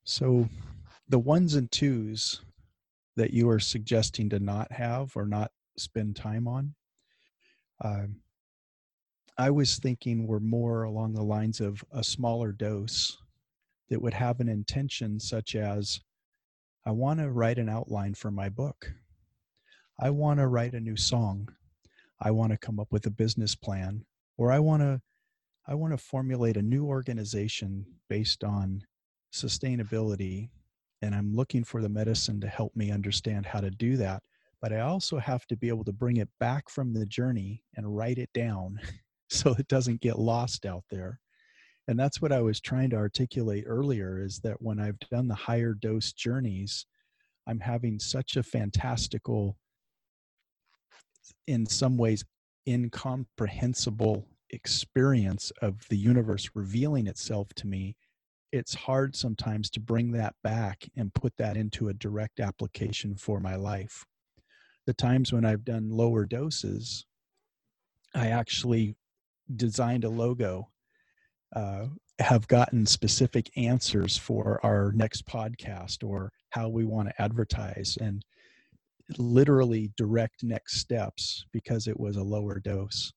So, 0.03 0.49
the 1.07 1.19
ones 1.19 1.55
and 1.55 1.71
twos 1.71 2.41
that 3.15 3.31
you 3.31 3.49
are 3.49 3.59
suggesting 3.59 4.29
to 4.29 4.39
not 4.39 4.71
have 4.71 5.15
or 5.15 5.25
not 5.25 5.51
spend 5.77 6.15
time 6.15 6.47
on, 6.47 6.73
um, 7.83 8.17
I 9.37 9.51
was 9.51 9.77
thinking 9.77 10.27
were 10.27 10.39
more 10.39 10.83
along 10.83 11.13
the 11.13 11.23
lines 11.23 11.61
of 11.61 11.83
a 11.91 12.03
smaller 12.03 12.51
dose 12.51 13.17
that 13.89 14.01
would 14.01 14.13
have 14.13 14.39
an 14.39 14.49
intention 14.49 15.19
such 15.19 15.55
as 15.55 16.01
I 16.85 16.91
want 16.91 17.19
to 17.19 17.29
write 17.29 17.57
an 17.57 17.69
outline 17.69 18.13
for 18.13 18.31
my 18.31 18.49
book. 18.49 18.91
I 19.99 20.09
want 20.09 20.39
to 20.39 20.47
write 20.47 20.73
a 20.73 20.79
new 20.79 20.95
song. 20.95 21.49
I 22.21 22.31
want 22.31 22.51
to 22.51 22.57
come 22.57 22.79
up 22.79 22.87
with 22.91 23.05
a 23.05 23.11
business 23.11 23.55
plan 23.55 24.05
or 24.37 24.51
I 24.51 24.59
want 24.59 24.81
to 24.81 25.01
I 25.67 25.75
want 25.75 25.93
to 25.93 25.97
formulate 25.97 26.57
a 26.57 26.61
new 26.61 26.85
organization 26.85 27.85
based 28.09 28.43
on 28.43 28.81
sustainability 29.33 30.49
and 31.01 31.13
I'm 31.13 31.35
looking 31.35 31.63
for 31.63 31.81
the 31.81 31.89
medicine 31.89 32.41
to 32.41 32.47
help 32.47 32.75
me 32.75 32.91
understand 32.91 33.45
how 33.45 33.61
to 33.61 33.69
do 33.69 33.97
that 33.97 34.23
but 34.61 34.73
I 34.73 34.81
also 34.81 35.17
have 35.19 35.45
to 35.47 35.55
be 35.55 35.69
able 35.69 35.85
to 35.85 35.93
bring 35.93 36.17
it 36.17 36.29
back 36.39 36.69
from 36.69 36.93
the 36.93 37.05
journey 37.05 37.63
and 37.75 37.95
write 37.95 38.17
it 38.17 38.29
down 38.33 38.79
so 39.29 39.55
it 39.57 39.67
doesn't 39.67 40.01
get 40.01 40.19
lost 40.19 40.65
out 40.65 40.83
there. 40.89 41.19
And 41.87 41.99
that's 41.99 42.21
what 42.21 42.31
i 42.31 42.39
was 42.39 42.61
trying 42.61 42.91
to 42.91 42.97
articulate 42.97 43.63
earlier 43.65 44.21
is 44.21 44.39
that 44.41 44.61
when 44.61 44.79
i've 44.79 44.99
done 45.11 45.27
the 45.27 45.33
higher 45.33 45.73
dose 45.73 46.13
journeys 46.13 46.85
i'm 47.47 47.59
having 47.59 47.97
such 47.97 48.37
a 48.37 48.43
fantastical 48.43 49.57
in 51.47 51.65
some 51.65 51.97
ways 51.97 52.23
incomprehensible 52.67 54.27
experience 54.51 55.51
of 55.61 55.87
the 55.89 55.97
universe 55.97 56.49
revealing 56.55 57.07
itself 57.07 57.53
to 57.55 57.67
me 57.67 57.95
it's 58.51 58.73
hard 58.73 59.15
sometimes 59.15 59.69
to 59.69 59.79
bring 59.79 60.11
that 60.11 60.33
back 60.43 60.89
and 60.97 61.13
put 61.13 61.33
that 61.37 61.55
into 61.55 61.89
a 61.89 61.93
direct 61.93 62.39
application 62.39 63.15
for 63.15 63.39
my 63.39 63.55
life. 63.55 64.03
The 64.87 64.93
times 64.93 65.31
when 65.31 65.45
i've 65.45 65.63
done 65.63 65.91
lower 65.91 66.25
doses 66.25 67.05
i 68.15 68.29
actually 68.29 68.95
designed 69.55 70.03
a 70.03 70.09
logo 70.09 70.69
uh, 71.55 71.85
have 72.19 72.47
gotten 72.47 72.85
specific 72.85 73.49
answers 73.55 74.17
for 74.17 74.59
our 74.63 74.91
next 74.93 75.27
podcast 75.27 76.03
or 76.03 76.31
how 76.49 76.69
we 76.69 76.85
want 76.85 77.07
to 77.07 77.21
advertise 77.21 77.97
and 78.01 78.23
literally 79.17 79.91
direct 79.97 80.43
next 80.43 80.77
steps 80.77 81.45
because 81.51 81.87
it 81.87 81.99
was 81.99 82.17
a 82.17 82.23
lower 82.23 82.59
dose. 82.59 83.11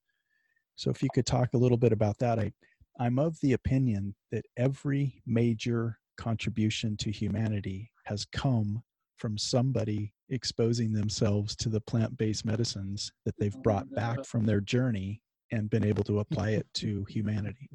So, 0.77 0.91
if 0.91 1.03
you 1.03 1.09
could 1.15 1.27
talk 1.27 1.51
a 1.55 1.59
little 1.59 1.77
bit 1.77 1.93
about 1.93 2.19
that, 2.19 2.39
I, 2.39 2.53
I'm 2.99 3.19
of 3.19 3.37
the 3.43 3.53
opinion 3.53 4.15
that 4.31 4.45
every 4.57 5.23
major 5.27 5.99
contribution 6.17 6.97
to 6.99 7.11
humanity 7.11 7.91
has 8.05 8.25
come 8.25 8.83
from 9.17 9.39
somebody 9.39 10.13
exposing 10.31 10.93
themselves 10.93 11.55
to 11.57 11.69
the 11.69 11.81
plant 11.83 12.17
based 12.19 12.45
medicines 12.45 13.13
that 13.25 13.35
they've 13.39 13.63
brought 13.63 13.89
back 13.95 14.25
from 14.25 14.45
their 14.45 14.61
journey 14.61 15.21
and 15.53 15.71
been 15.71 15.85
able 15.85 16.03
to 16.05 16.19
apply 16.21 16.51
it 16.51 16.67
to 16.75 17.05
humanity 17.09 17.69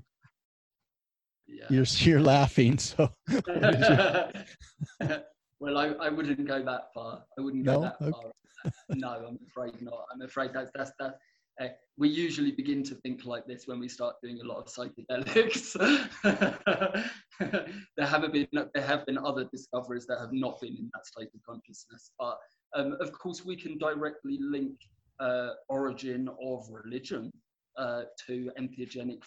yeah. 1.47 1.65
you're 1.69 1.85
you're 1.99 2.19
laughing 2.19 2.77
so 2.77 3.09
well 5.59 5.77
I, 5.77 5.87
I 6.01 6.09
wouldn't 6.09 6.45
go 6.47 6.63
that 6.63 6.93
far 6.93 7.23
i 7.37 7.41
wouldn't 7.41 7.65
go 7.65 7.73
no? 7.73 7.81
that 7.81 7.95
okay. 8.01 8.11
far 8.11 8.71
no 8.89 9.09
i'm 9.09 9.39
afraid 9.47 9.81
not 9.81 10.05
i'm 10.13 10.21
afraid 10.21 10.51
that's 10.53 10.71
that's 10.75 10.91
that 10.99 11.17
uh, 11.59 11.67
we 11.97 12.07
usually 12.07 12.51
begin 12.51 12.83
to 12.83 12.95
think 12.95 13.25
like 13.25 13.45
this 13.47 13.65
when 13.65 13.79
we 13.79 13.87
start 13.87 14.15
doing 14.21 14.39
a 14.41 14.43
lot 14.43 14.57
of 14.57 14.67
psychedelics. 14.67 15.73
there 17.97 18.05
have 18.05 18.31
been 18.31 18.47
there 18.51 18.83
have 18.83 19.05
been 19.07 19.17
other 19.17 19.45
discoveries 19.45 20.05
that 20.05 20.19
have 20.19 20.31
not 20.31 20.61
been 20.61 20.75
in 20.77 20.89
that 20.93 21.05
state 21.05 21.29
of 21.33 21.41
consciousness, 21.43 22.11
but 22.19 22.37
um, 22.75 22.95
of 22.99 23.11
course 23.11 23.43
we 23.43 23.55
can 23.55 23.77
directly 23.79 24.37
link 24.39 24.75
uh, 25.19 25.49
origin 25.69 26.29
of 26.45 26.67
religion 26.69 27.31
uh, 27.77 28.03
to 28.27 28.51
entheogenic 28.59 29.23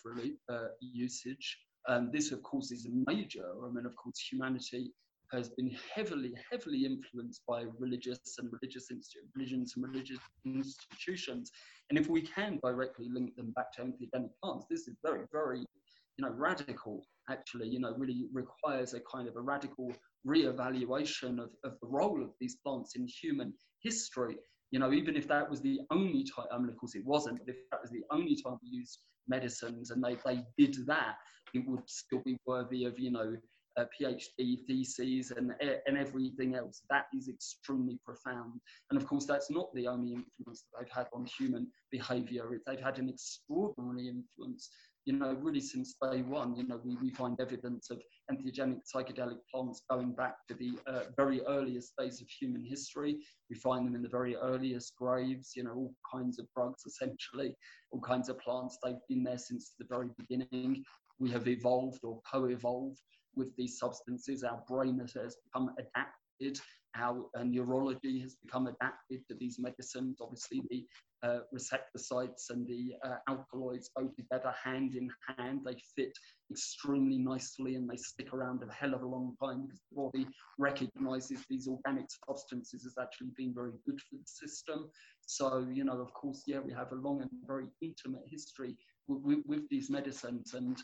uh, 0.49 0.59
usage. 0.81 1.59
Um, 1.89 2.11
this, 2.13 2.31
of 2.31 2.43
course, 2.43 2.71
is 2.71 2.87
a 2.87 3.11
major. 3.11 3.45
I 3.65 3.73
mean, 3.73 3.87
of 3.87 3.97
course, 3.97 4.21
humanity 4.31 4.93
has 5.33 5.49
been 5.51 5.71
heavily, 5.95 6.33
heavily 6.51 6.85
influenced 6.85 7.43
by 7.47 7.65
religious 7.79 8.19
and 8.39 8.51
religious 8.53 8.89
religions 9.35 9.75
and 9.77 9.85
religious 9.85 10.19
institutions. 10.45 11.51
And 11.89 11.99
if 11.99 12.09
we 12.09 12.23
can 12.23 12.59
directly 12.63 13.09
link 13.13 13.37
them 13.37 13.53
back 13.53 13.73
to 13.75 13.83
entheogenic 13.83 14.31
plants, 14.43 14.67
this 14.71 14.89
is 14.89 14.97
very, 15.05 15.27
very, 15.33 15.61
you 15.61 16.25
know, 16.25 16.31
radical. 16.31 17.05
Actually, 17.31 17.69
you 17.69 17.81
know, 17.81 17.95
really 17.97 18.27
requires 18.33 18.95
a 18.95 19.01
kind 19.01 19.29
of 19.29 19.37
a 19.37 19.41
radical 19.41 19.93
re-evaluation 20.25 21.39
of, 21.39 21.51
of 21.65 21.79
the 21.81 21.89
role 21.89 22.23
of 22.23 22.31
these 22.41 22.57
plants 22.65 22.97
in 22.97 23.07
human 23.07 23.53
history 23.83 24.37
you 24.71 24.79
know, 24.79 24.93
even 24.93 25.17
if 25.17 25.27
that 25.29 25.51
was 25.51 25.61
the 25.61 25.81
only 25.91 26.25
time, 26.25 26.47
I 26.53 26.59
mean, 26.59 26.69
of 26.69 26.77
course 26.77 26.95
it 26.95 27.05
wasn't, 27.05 27.39
but 27.39 27.49
if 27.49 27.57
that 27.71 27.83
was 27.83 27.91
the 27.91 28.05
only 28.11 28.37
time 28.37 28.57
we 28.63 28.69
used 28.69 29.01
medicines 29.29 29.91
and 29.91 30.03
they, 30.03 30.17
they 30.25 30.45
did 30.57 30.87
that, 30.87 31.17
it 31.55 31.67
would 31.67 31.83
still 31.89 32.23
be 32.25 32.39
worthy 32.47 32.85
of, 32.85 32.99
you 32.99 33.11
know, 33.11 33.37
a 33.77 33.85
PhD 33.85 34.59
theses 34.67 35.33
and, 35.33 35.53
and 35.61 35.97
everything 35.97 36.55
else. 36.55 36.83
That 36.91 37.07
is 37.17 37.29
extremely 37.29 37.99
profound. 38.05 38.61
And 38.91 39.01
of 39.01 39.07
course, 39.07 39.27
that's 39.27 39.51
not 39.51 39.73
the 39.75 39.87
only 39.87 40.13
influence 40.13 40.65
that 40.73 40.81
they've 40.81 40.93
had 40.93 41.07
on 41.13 41.27
human 41.39 41.69
behavior. 41.91 42.61
They've 42.67 42.81
had 42.81 42.99
an 42.99 43.09
extraordinary 43.09 44.09
influence 44.09 44.71
you 45.07 45.15
know, 45.15 45.37
really 45.41 45.61
since 45.61 45.97
day 46.03 46.23
one, 46.23 46.55
you 46.55 46.67
know, 46.67 46.81
we, 46.85 46.97
we 46.97 47.11
find 47.11 47.41
evidence 47.41 47.91
of 47.91 48.01
entheogenic 48.31 48.81
psychedelic 48.95 49.39
plants 49.53 49.83
going 49.91 50.13
back 50.13 50.35
to 50.49 50.55
the 50.55 50.73
uh, 50.87 51.05
very 51.17 51.41
earliest 51.47 51.95
days 51.99 52.21
of 52.21 52.29
human 52.29 52.63
history. 52.65 53.19
We 53.49 53.57
find 53.57 53.87
them 53.87 53.95
in 53.95 54.03
the 54.03 54.09
very 54.09 54.37
earliest 54.37 54.95
graves, 54.97 55.53
you 55.57 55.65
know, 55.65 55.73
all 55.73 55.95
kinds 56.13 56.39
of 56.39 56.47
drugs 56.55 56.83
essentially, 56.87 57.57
all 57.93 58.01
kinds 58.01 58.29
of 58.29 58.39
plants. 58.41 58.79
They've 58.85 58.95
been 59.09 59.25
there 59.25 59.39
since 59.39 59.73
the 59.79 59.87
very 59.89 60.11
beginning. 60.19 60.85
We 61.19 61.31
have 61.31 61.49
evolved 61.49 62.01
or 62.05 62.21
co 62.31 62.45
evolved 62.45 63.01
with 63.37 63.55
these 63.57 63.79
substances. 63.79 64.43
Our 64.45 64.63
brain 64.69 64.99
has 64.99 65.37
become 65.45 65.71
adapted 65.79 66.61
Our 66.97 67.27
uh, 67.37 67.45
neurology 67.45 68.21
has 68.21 68.35
become 68.45 68.67
adapted 68.67 69.21
to 69.29 69.37
these 69.39 69.59
medicines. 69.61 70.19
Obviously, 70.21 70.63
the 70.71 70.87
uh, 71.23 71.41
receptor 71.53 71.99
sites 71.99 72.51
and 72.51 72.67
the 72.67 72.95
uh, 73.05 73.17
alkaloids 73.29 73.91
go 73.97 74.09
together 74.17 74.53
hand 74.65 74.97
in 74.97 75.09
hand. 75.29 75.61
They 75.65 75.77
fit 75.95 76.13
extremely 76.51 77.19
nicely 77.19 77.77
and 77.77 77.89
they 77.89 77.97
stick 77.97 78.33
around 78.35 78.63
a 78.63 78.73
hell 78.73 78.95
of 78.95 79.03
a 79.03 79.07
long 79.07 79.37
time 79.41 79.67
because 79.67 79.81
the 79.91 79.97
body 79.97 80.27
recognizes 80.59 81.45
these 81.49 81.69
organic 81.69 82.07
substances 82.27 82.85
as 82.85 82.97
actually 83.01 83.31
being 83.37 83.55
very 83.55 83.73
good 83.87 84.01
for 84.01 84.17
the 84.17 84.27
system. 84.27 84.91
So, 85.27 85.69
you 85.73 85.85
know, 85.85 86.01
of 86.01 86.13
course, 86.13 86.43
yeah, 86.47 86.59
we 86.59 86.73
have 86.73 86.91
a 86.91 86.97
long 86.97 87.23
and 87.23 87.31
very 87.47 87.67
intimate 87.81 88.25
history 88.27 88.77
with, 89.07 89.23
with, 89.23 89.47
with 89.47 89.69
these 89.69 89.91
medicines 89.91 90.55
and 90.55 90.77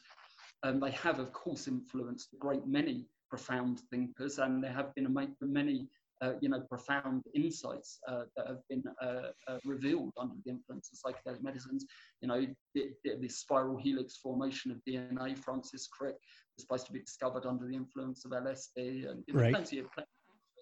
um, 0.62 0.80
they 0.80 0.90
have, 0.92 1.18
of 1.18 1.32
course, 1.32 1.68
influenced 1.68 2.32
a 2.32 2.36
great 2.36 2.66
many 2.66 3.06
profound 3.28 3.80
thinkers, 3.90 4.38
and 4.38 4.62
there 4.62 4.72
have 4.72 4.94
been 4.94 5.06
a, 5.06 5.44
many 5.44 5.88
uh, 6.22 6.32
you 6.40 6.48
know, 6.48 6.60
profound 6.60 7.22
insights 7.34 7.98
uh, 8.08 8.22
that 8.36 8.46
have 8.46 8.60
been 8.70 8.82
uh, 9.02 9.30
uh 9.48 9.58
revealed 9.64 10.12
under 10.18 10.34
the 10.44 10.50
influence 10.50 10.90
of 10.90 10.98
psychedelic 10.98 11.42
medicines. 11.42 11.84
You 12.22 12.28
know, 12.28 12.46
the, 12.74 12.90
the, 13.04 13.28
spiral 13.28 13.76
helix 13.76 14.16
formation 14.16 14.70
of 14.70 14.78
DNA, 14.88 15.36
Francis 15.38 15.86
Crick, 15.88 16.16
was 16.56 16.62
supposed 16.62 16.86
to 16.86 16.92
be 16.92 17.00
discovered 17.00 17.44
under 17.44 17.66
the 17.66 17.74
influence 17.74 18.24
of 18.24 18.30
LSD, 18.30 19.10
and 19.10 19.22
right. 19.32 19.52
plenty 19.52 19.78
of 19.78 19.92
plenty 19.92 20.08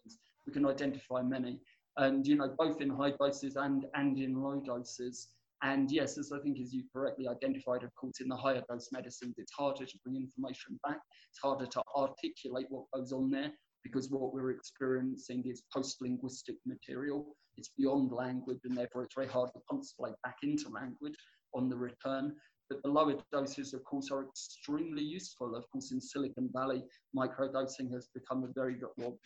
of 0.07 0.13
we 0.47 0.53
can 0.53 0.67
identify 0.67 1.23
many, 1.23 1.61
and 1.97 2.27
you 2.27 2.37
know, 2.37 2.53
both 2.59 2.81
in 2.81 2.91
high 2.91 3.13
doses 3.13 3.57
and 3.57 3.87
and 3.95 4.19
in 4.19 4.35
low 4.43 4.61
doses. 4.61 5.29
And 5.65 5.91
yes, 5.91 6.19
as 6.19 6.31
I 6.31 6.39
think 6.41 6.61
as 6.61 6.75
you 6.75 6.83
correctly 6.93 7.27
identified, 7.27 7.85
of 7.85 7.95
course, 7.95 8.21
in 8.21 8.29
the 8.29 8.37
higher 8.37 8.63
dose 8.69 8.91
medicines, 8.93 9.37
it's 9.39 9.53
harder 9.53 9.87
to 9.87 9.99
bring 10.05 10.17
information 10.17 10.79
back. 10.87 10.99
It's 11.31 11.41
harder 11.43 11.65
to 11.65 11.83
articulate 11.97 12.67
what 12.69 12.85
goes 12.93 13.13
on 13.13 13.31
there 13.31 13.51
because 13.83 14.11
what 14.11 14.35
we're 14.35 14.51
experiencing 14.51 15.43
is 15.47 15.63
post-linguistic 15.73 16.57
material. 16.67 17.35
It's 17.57 17.71
beyond 17.79 18.13
language 18.13 18.59
and 18.65 18.77
therefore 18.77 19.05
it's 19.05 19.15
very 19.15 19.27
hard 19.27 19.51
to 19.55 19.61
translate 19.71 20.15
back 20.23 20.37
into 20.43 20.69
language 20.69 21.15
on 21.55 21.71
the 21.71 21.77
return. 21.77 22.35
The 22.83 22.91
lower 22.91 23.17
doses, 23.33 23.75
of 23.75 23.85
course, 23.85 24.11
are 24.11 24.25
extremely 24.25 25.03
useful. 25.03 25.55
Of 25.55 25.69
course, 25.71 25.93
in 25.93 26.01
Silicon 26.01 26.51
Valley, 26.53 26.85
microdosing 27.17 27.93
has 27.93 28.09
become 28.15 28.45
a 28.45 28.53
very, 28.53 28.77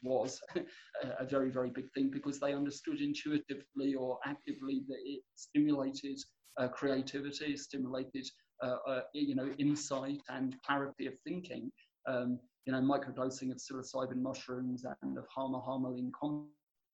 was 0.02 0.40
a 1.18 1.24
very, 1.24 1.50
very 1.50 1.70
big 1.70 1.90
thing 1.92 2.10
because 2.10 2.38
they 2.40 2.52
understood 2.52 3.00
intuitively 3.00 3.94
or 3.94 4.18
actively 4.24 4.82
that 4.88 4.98
it 5.04 5.22
stimulated 5.36 6.18
uh, 6.58 6.68
creativity, 6.68 7.56
stimulated, 7.56 8.26
uh, 8.62 8.76
uh, 8.86 9.00
you 9.12 9.34
know, 9.34 9.50
insight 9.58 10.20
and 10.28 10.56
clarity 10.66 11.06
of 11.06 11.14
thinking. 11.24 11.70
Um, 12.06 12.38
you 12.66 12.72
know, 12.72 12.80
microdosing 12.80 13.50
of 13.50 13.58
psilocybin 13.58 14.16
mushrooms 14.20 14.84
and 15.02 15.16
of 15.16 15.26
Hama 15.34 15.60
Harmaline, 15.60 16.12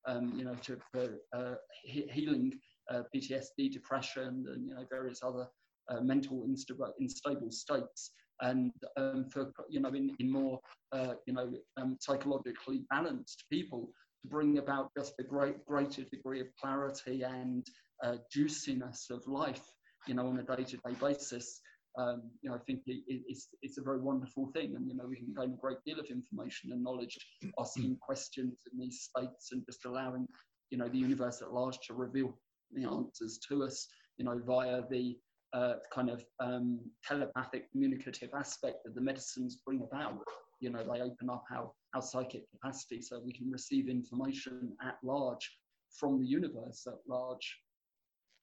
um, 0.07 0.33
you 0.37 0.45
know, 0.45 0.55
to, 0.63 0.79
for 0.93 1.19
uh, 1.33 1.55
he- 1.83 2.09
healing 2.13 2.53
uh, 2.91 3.03
PTSD, 3.15 3.73
depression, 3.73 4.45
and 4.49 4.69
you 4.69 4.75
know 4.75 4.85
various 4.91 5.23
other 5.23 5.49
uh, 5.91 6.01
mental 6.01 6.47
instable, 6.49 6.91
unstable 6.99 7.51
states 7.51 8.13
and 8.41 8.73
um, 8.97 9.27
for 9.31 9.53
you 9.69 9.81
know 9.81 9.91
in, 9.91 10.15
in 10.19 10.31
more 10.31 10.59
uh, 10.93 11.15
you 11.27 11.33
know 11.33 11.53
um, 11.77 11.97
psychologically 12.01 12.85
balanced 12.91 13.45
people 13.51 13.91
to 14.23 14.29
bring 14.29 14.59
about 14.59 14.91
just 14.97 15.15
a 15.21 15.23
great 15.23 15.65
greater 15.67 16.03
degree 16.05 16.41
of 16.41 16.47
clarity 16.61 17.23
and 17.23 17.67
uh, 18.03 18.17
juiciness 18.33 19.07
of 19.11 19.27
life 19.27 19.63
you 20.07 20.15
know 20.15 20.27
on 20.27 20.39
a 20.39 20.57
day-to-day 20.57 20.95
basis 21.01 21.61
um, 21.97 22.23
you 22.43 22.51
know, 22.51 22.57
I 22.57 22.59
think 22.67 22.81
it, 22.87 23.03
it's, 23.07 23.49
it's 23.63 23.79
a 23.79 23.83
very 23.83 24.01
wonderful 24.01 24.51
thing. 24.53 24.75
And, 24.75 24.89
you 24.89 24.97
know, 24.97 25.05
we 25.07 25.17
can 25.17 25.33
gain 25.33 25.55
a 25.55 25.61
great 25.61 25.79
deal 25.87 26.01
of 26.01 26.07
information 26.07 26.73
and 26.73 26.83
knowledge 26.83 27.17
asking 27.59 27.99
questions 28.01 28.59
in 28.73 28.79
these 28.79 29.09
states 29.09 29.51
and 29.53 29.65
just 29.65 29.85
allowing, 29.85 30.27
you 30.71 30.79
know, 30.79 30.89
the 30.89 30.99
universe 30.99 31.41
at 31.41 31.53
large 31.53 31.79
to 31.87 31.95
reveal 31.95 32.37
the 32.73 32.85
answers 32.85 33.39
to 33.49 33.63
us, 33.63 33.87
you 34.17 34.25
know, 34.25 34.41
via 34.45 34.83
the 34.91 35.17
uh, 35.55 35.75
kind 35.93 36.11
of 36.11 36.25
um, 36.41 36.81
telepathic 37.07 37.71
communicative 37.71 38.31
aspect 38.37 38.85
that 38.85 38.95
the 38.95 39.01
medicines 39.01 39.59
bring 39.65 39.83
about. 39.83 40.19
You 40.61 40.71
know, 40.71 40.83
they 40.83 41.01
open 41.01 41.31
up 41.31 41.45
our, 41.55 41.71
our 41.95 42.03
psychic 42.03 42.51
capacity 42.51 43.01
so 43.01 43.21
we 43.25 43.33
can 43.33 43.51
receive 43.51 43.89
information 43.89 44.73
at 44.85 44.97
large 45.03 45.57
from 45.91 46.21
the 46.21 46.27
universe 46.27 46.87
at 46.87 46.99
large. 47.07 47.59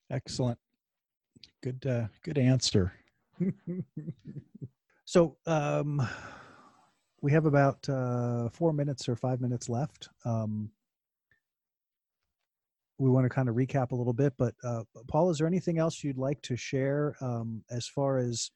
Excellent. 0.10 0.58
Good, 1.62 1.86
uh, 1.86 2.08
good 2.24 2.38
answer. 2.38 2.94
so 5.06 5.38
um, 5.46 6.08
we 7.22 7.32
have 7.32 7.46
about 7.46 7.88
uh, 7.90 8.50
four 8.50 8.74
minutes 8.74 9.10
or 9.10 9.16
five 9.16 9.42
minutes 9.42 9.70
left. 9.70 10.10
Um, 10.26 10.70
we 13.02 13.10
want 13.10 13.26
to 13.26 13.30
kind 13.30 13.50
of 13.50 13.56
recap 13.56 13.92
a 13.92 13.96
little 13.96 14.14
bit, 14.14 14.34
but 14.38 14.54
uh, 14.64 14.84
Paul, 15.08 15.32
is 15.32 15.40
there 15.40 15.48
anything 15.48 15.80
else 15.80 16.04
you'd 16.04 16.20
like 16.20 16.40
to 16.44 16.56
share 16.56 17.16
um, 17.20 17.64
as 17.72 17.88
far 17.88 18.20
as 18.20 18.52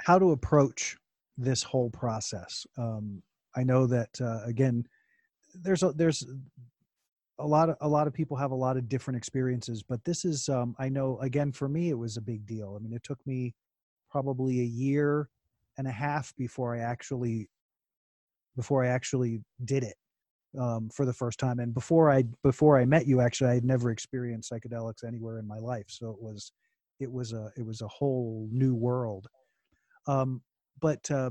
how 0.00 0.18
to 0.18 0.32
approach 0.32 0.96
this 1.38 1.62
whole 1.62 1.88
process? 1.90 2.66
Um, 2.76 3.22
I 3.54 3.62
know 3.62 3.86
that 3.86 4.20
uh, 4.20 4.40
again, 4.44 4.86
there's 5.54 5.84
a, 5.84 5.92
there's 5.92 6.26
a 7.38 7.46
lot 7.46 7.70
of 7.70 7.76
a 7.80 7.88
lot 7.88 8.08
of 8.08 8.12
people 8.12 8.36
have 8.36 8.50
a 8.50 8.54
lot 8.54 8.76
of 8.76 8.88
different 8.88 9.16
experiences 9.16 9.82
but 9.82 10.02
this 10.04 10.24
is 10.24 10.48
um, 10.48 10.74
i 10.78 10.88
know 10.88 11.18
again 11.20 11.52
for 11.52 11.68
me 11.68 11.90
it 11.90 11.98
was 11.98 12.16
a 12.16 12.20
big 12.20 12.46
deal 12.46 12.74
i 12.74 12.82
mean 12.82 12.94
it 12.94 13.02
took 13.02 13.18
me 13.26 13.54
probably 14.10 14.60
a 14.60 14.64
year 14.64 15.28
and 15.76 15.86
a 15.86 15.90
half 15.90 16.34
before 16.36 16.74
i 16.74 16.78
actually 16.78 17.46
before 18.56 18.82
i 18.84 18.88
actually 18.88 19.42
did 19.66 19.82
it 19.82 19.96
um, 20.58 20.88
for 20.90 21.04
the 21.04 21.12
first 21.12 21.38
time 21.38 21.58
and 21.58 21.74
before 21.74 22.10
i 22.10 22.24
before 22.42 22.78
i 22.78 22.84
met 22.84 23.06
you 23.06 23.20
actually 23.20 23.50
i 23.50 23.54
had 23.54 23.64
never 23.64 23.90
experienced 23.90 24.50
psychedelics 24.50 25.04
anywhere 25.06 25.38
in 25.38 25.46
my 25.46 25.58
life 25.58 25.86
so 25.88 26.10
it 26.10 26.20
was 26.20 26.52
it 27.00 27.10
was 27.10 27.32
a 27.32 27.50
it 27.56 27.64
was 27.64 27.82
a 27.82 27.88
whole 27.88 28.48
new 28.50 28.74
world. 28.74 29.28
Um, 30.06 30.42
but 30.80 31.10
uh, 31.10 31.30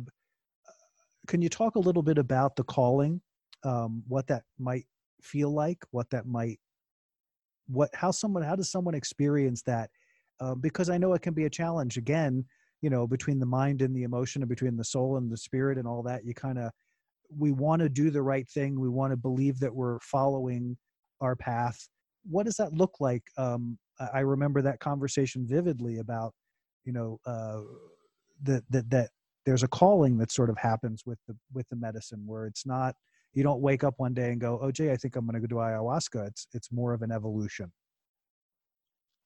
can 1.27 1.41
you 1.41 1.49
talk 1.49 1.75
a 1.75 1.79
little 1.79 2.03
bit 2.03 2.17
about 2.17 2.55
the 2.55 2.63
calling 2.63 3.21
um, 3.63 4.03
what 4.07 4.27
that 4.27 4.43
might 4.59 4.85
feel 5.21 5.51
like 5.51 5.83
what 5.91 6.09
that 6.11 6.27
might 6.27 6.59
what 7.67 7.89
how 7.93 8.11
someone 8.11 8.43
how 8.43 8.55
does 8.55 8.71
someone 8.71 8.95
experience 8.95 9.61
that? 9.63 9.89
Uh, 10.41 10.53
because 10.53 10.89
i 10.89 10.97
know 10.97 11.13
it 11.13 11.21
can 11.21 11.33
be 11.33 11.45
a 11.45 11.49
challenge 11.49 11.95
again 11.95 12.43
you 12.81 12.89
know 12.89 13.07
between 13.07 13.39
the 13.39 13.45
mind 13.45 13.81
and 13.81 13.95
the 13.95 14.03
emotion 14.03 14.41
and 14.41 14.49
between 14.49 14.75
the 14.75 14.83
soul 14.83 15.15
and 15.15 15.31
the 15.31 15.37
spirit 15.37 15.77
and 15.77 15.87
all 15.87 16.03
that 16.03 16.25
you 16.25 16.33
kind 16.33 16.59
of 16.59 16.71
we 17.35 17.51
want 17.51 17.81
to 17.81 17.89
do 17.89 18.09
the 18.09 18.21
right 18.21 18.47
thing 18.49 18.79
we 18.79 18.89
want 18.89 19.11
to 19.11 19.17
believe 19.17 19.59
that 19.59 19.73
we're 19.73 19.99
following 19.99 20.77
our 21.21 21.35
path 21.35 21.87
what 22.29 22.45
does 22.45 22.55
that 22.55 22.73
look 22.73 22.95
like 22.99 23.23
um, 23.37 23.77
i 24.13 24.19
remember 24.19 24.61
that 24.61 24.79
conversation 24.79 25.45
vividly 25.47 25.99
about 25.99 26.33
you 26.83 26.93
know 26.93 27.19
uh, 27.25 27.61
that 28.43 28.63
that 28.69 28.89
that 28.89 29.09
there's 29.45 29.63
a 29.63 29.67
calling 29.67 30.17
that 30.17 30.31
sort 30.31 30.49
of 30.49 30.57
happens 30.57 31.03
with 31.05 31.19
the 31.27 31.35
with 31.53 31.67
the 31.69 31.75
medicine 31.75 32.23
where 32.25 32.47
it's 32.47 32.65
not 32.65 32.95
you 33.35 33.43
don't 33.43 33.61
wake 33.61 33.83
up 33.83 33.95
one 33.97 34.13
day 34.13 34.31
and 34.31 34.39
go, 34.39 34.57
"Oh, 34.61 34.71
Jay, 34.71 34.91
I 34.91 34.95
think 34.95 35.15
I'm 35.15 35.25
going 35.25 35.39
to 35.39 35.41
go 35.41 35.47
do 35.47 35.55
ayahuasca." 35.55 36.27
It's 36.27 36.47
it's 36.53 36.71
more 36.71 36.93
of 36.93 37.01
an 37.01 37.11
evolution. 37.11 37.71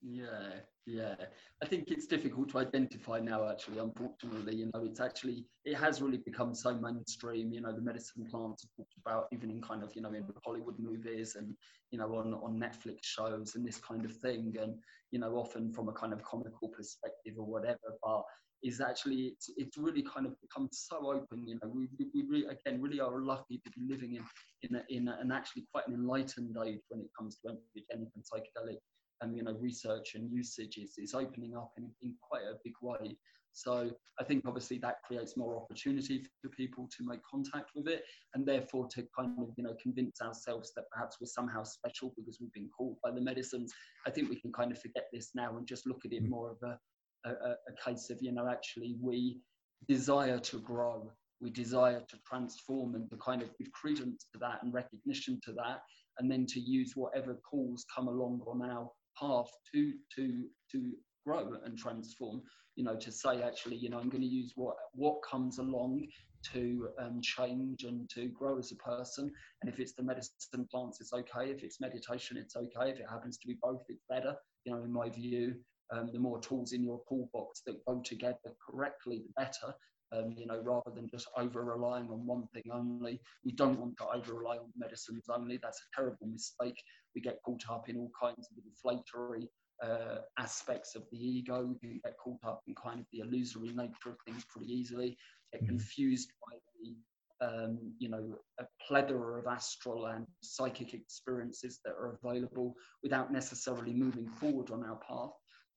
Yeah, 0.01 0.61
yeah. 0.85 1.15
I 1.61 1.65
think 1.65 1.91
it's 1.91 2.07
difficult 2.07 2.49
to 2.51 2.59
identify 2.59 3.19
now. 3.19 3.49
Actually, 3.49 3.79
unfortunately, 3.79 4.55
you 4.55 4.71
know, 4.73 4.83
it's 4.85 5.01
actually 5.01 5.45
it 5.65 5.75
has 5.75 6.01
really 6.01 6.19
become 6.19 6.55
so 6.55 6.73
mainstream. 6.73 7.51
You 7.51 7.61
know, 7.61 7.73
the 7.73 7.81
medicine 7.81 8.25
plants 8.25 8.63
are 8.63 8.69
talked 8.77 8.93
about 9.05 9.27
even 9.33 9.51
in 9.51 9.61
kind 9.61 9.83
of 9.83 9.93
you 9.95 10.01
know 10.01 10.13
in 10.13 10.23
Hollywood 10.45 10.79
movies 10.79 11.35
and 11.35 11.53
you 11.91 11.99
know 11.99 12.15
on 12.15 12.33
on 12.33 12.57
Netflix 12.57 12.99
shows 13.03 13.55
and 13.55 13.67
this 13.67 13.77
kind 13.77 14.05
of 14.05 14.15
thing. 14.15 14.55
And 14.61 14.75
you 15.11 15.19
know, 15.19 15.33
often 15.35 15.73
from 15.73 15.89
a 15.89 15.93
kind 15.93 16.13
of 16.13 16.23
comical 16.23 16.69
perspective 16.69 17.33
or 17.37 17.45
whatever. 17.45 17.97
But 18.01 18.23
is 18.63 18.81
actually 18.81 19.33
it's, 19.33 19.49
it's 19.57 19.77
really 19.77 20.03
kind 20.03 20.25
of 20.25 20.33
become 20.41 20.67
so 20.73 20.97
open 21.13 21.47
you 21.47 21.57
know 21.63 21.71
we, 21.73 21.87
we, 22.13 22.25
really, 22.27 22.45
again 22.47 22.81
really 22.81 22.99
are 22.99 23.21
lucky 23.21 23.61
to 23.63 23.71
be 23.71 23.87
living 23.87 24.15
in 24.15 24.23
in, 24.63 24.75
a, 24.75 24.83
in 24.89 25.07
a, 25.07 25.17
an 25.21 25.31
actually 25.31 25.65
quite 25.71 25.87
an 25.87 25.93
enlightened 25.93 26.53
age 26.65 26.81
when 26.89 26.99
it 26.99 27.07
comes 27.17 27.37
to 27.37 27.53
entheogenic 27.53 28.09
and 28.15 28.23
psychedelic 28.25 28.79
um, 29.21 29.33
you 29.33 29.43
know 29.43 29.55
research 29.59 30.15
and 30.15 30.31
usage 30.31 30.77
is, 30.77 30.93
is 30.97 31.13
opening 31.13 31.55
up 31.55 31.71
in, 31.77 31.89
in 32.01 32.15
quite 32.21 32.43
a 32.43 32.57
big 32.63 32.73
way. 32.81 33.17
So 33.51 33.89
i 34.19 34.23
think 34.23 34.43
obviously 34.45 34.77
that 34.77 34.97
creates 35.03 35.35
more 35.35 35.57
opportunity 35.57 36.23
for 36.39 36.49
people 36.49 36.87
to 36.95 37.03
make 37.03 37.19
contact 37.29 37.71
with 37.75 37.87
it 37.87 38.03
and 38.35 38.45
therefore 38.45 38.87
to 38.89 39.03
kind 39.17 39.35
of 39.41 39.49
you 39.57 39.63
know 39.63 39.75
convince 39.81 40.21
ourselves 40.21 40.71
that 40.75 40.85
perhaps 40.91 41.17
we're 41.19 41.27
somehow 41.27 41.63
special 41.63 42.13
because 42.15 42.37
we've 42.39 42.53
been 42.53 42.69
called 42.69 42.97
by 43.03 43.09
the 43.09 43.19
medicines. 43.19 43.73
I 44.05 44.11
think 44.11 44.29
we 44.29 44.39
can 44.39 44.53
kind 44.53 44.71
of 44.71 44.79
forget 44.79 45.05
this 45.11 45.31
now 45.33 45.57
and 45.57 45.67
just 45.67 45.87
look 45.87 46.05
at 46.05 46.13
it 46.13 46.23
mm. 46.23 46.29
more 46.29 46.51
of 46.51 46.57
a 46.61 46.77
a, 47.25 47.29
a 47.31 47.73
case 47.83 48.09
of, 48.09 48.17
you 48.21 48.31
know, 48.31 48.47
actually 48.47 48.97
we 49.01 49.39
desire 49.87 50.39
to 50.39 50.59
grow, 50.59 51.11
we 51.41 51.49
desire 51.49 52.01
to 52.07 52.17
transform 52.27 52.95
and 52.95 53.09
to 53.09 53.17
kind 53.17 53.41
of 53.41 53.49
give 53.57 53.71
credence 53.71 54.25
to 54.33 54.39
that 54.39 54.63
and 54.63 54.73
recognition 54.73 55.39
to 55.43 55.53
that, 55.53 55.81
and 56.17 56.29
then 56.29 56.45
to 56.45 56.59
use 56.59 56.93
whatever 56.95 57.39
calls 57.49 57.85
come 57.93 58.07
along 58.07 58.41
on 58.47 58.69
our 58.69 58.89
path 59.19 59.49
to 59.73 59.93
to 60.15 60.45
to 60.71 60.91
grow 61.25 61.57
and 61.65 61.77
transform. 61.77 62.41
You 62.75 62.85
know, 62.85 62.95
to 62.95 63.11
say 63.11 63.41
actually, 63.41 63.75
you 63.75 63.89
know, 63.89 63.99
I'm 63.99 64.09
going 64.09 64.21
to 64.21 64.27
use 64.27 64.53
what 64.55 64.75
what 64.93 65.19
comes 65.29 65.59
along 65.59 66.07
to 66.53 66.89
um, 66.99 67.19
change 67.21 67.83
and 67.83 68.09
to 68.11 68.29
grow 68.29 68.57
as 68.57 68.71
a 68.71 68.75
person. 68.75 69.31
And 69.61 69.71
if 69.71 69.79
it's 69.79 69.93
the 69.93 70.03
medicine 70.03 70.67
plants, 70.71 71.01
it's 71.01 71.13
okay. 71.13 71.51
If 71.51 71.63
it's 71.63 71.81
meditation, 71.81 72.37
it's 72.37 72.55
okay. 72.55 72.91
If 72.91 72.99
it 72.99 73.07
happens 73.09 73.37
to 73.39 73.47
be 73.47 73.57
both, 73.61 73.83
it's 73.89 74.03
better. 74.09 74.35
You 74.63 74.73
know, 74.73 74.83
in 74.83 74.93
my 74.93 75.09
view, 75.09 75.55
um, 75.91 76.09
the 76.13 76.19
more 76.19 76.39
tools 76.39 76.71
in 76.71 76.83
your 76.83 77.01
toolbox 77.09 77.61
that 77.65 77.83
go 77.85 78.01
together 78.05 78.37
correctly, 78.65 79.23
the 79.25 79.33
better. 79.35 79.73
Um, 80.11 80.33
you 80.35 80.47
know, 80.47 80.59
rather 80.63 80.89
than 80.95 81.07
just 81.07 81.27
over 81.37 81.63
relying 81.63 82.09
on 82.09 82.25
one 82.25 82.47
thing 82.51 82.63
only. 82.73 83.21
We 83.45 83.51
don't 83.51 83.79
want 83.79 83.95
to 83.99 84.07
over 84.07 84.33
rely 84.33 84.57
on 84.57 84.71
medicines 84.75 85.25
only. 85.31 85.59
That's 85.61 85.79
a 85.79 85.95
terrible 85.95 86.25
mistake. 86.25 86.81
We 87.13 87.21
get 87.21 87.37
caught 87.45 87.61
up 87.69 87.89
in 87.89 87.95
all 87.95 88.09
kinds 88.19 88.47
of 88.49 88.57
inflationary 88.65 89.49
uh, 89.83 90.21
aspects 90.39 90.95
of 90.95 91.03
the 91.11 91.17
ego. 91.17 91.75
We 91.83 92.01
get 92.03 92.17
caught 92.17 92.39
up 92.43 92.63
in 92.67 92.73
kind 92.73 92.99
of 93.01 93.05
the 93.13 93.19
illusory 93.19 93.69
nature 93.69 94.09
of 94.09 94.17
things 94.25 94.43
pretty 94.49 94.73
easily. 94.73 95.15
Get 95.53 95.61
mm-hmm. 95.61 95.69
confused 95.69 96.31
by 96.47 96.57
the 96.81 96.95
um, 97.41 97.93
you 97.99 98.09
know, 98.09 98.35
a 98.59 98.65
plethora 98.85 99.39
of 99.39 99.47
astral 99.47 100.07
and 100.07 100.25
psychic 100.41 100.93
experiences 100.93 101.79
that 101.85 101.93
are 101.93 102.17
available 102.21 102.75
without 103.01 103.31
necessarily 103.31 103.93
moving 103.93 104.27
forward 104.27 104.71
on 104.71 104.83
our 104.83 104.99
path. 105.07 105.31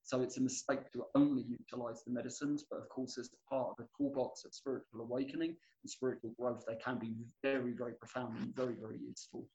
So 0.05 0.21
it's 0.21 0.37
a 0.37 0.41
mistake 0.41 0.91
to 0.93 1.05
only 1.15 1.45
utilize 1.49 2.03
the 2.05 2.13
medicines, 2.13 2.65
but 2.69 2.79
of 2.81 2.89
course, 2.89 3.19
as 3.19 3.31
part 3.49 3.69
of 3.71 3.77
the 3.79 3.87
toolbox 3.97 4.45
of 4.45 4.53
spiritual 4.53 5.01
awakening 5.01 5.51
and 5.51 5.91
spiritual 5.91 6.35
growth, 6.39 6.65
they 6.67 6.77
can 6.85 6.99
be 6.99 7.15
very, 7.43 7.73
very 7.73 7.95
profound 7.95 8.37
and 8.39 8.55
very, 8.55 8.75
very 8.81 8.99
useful. 8.99 9.47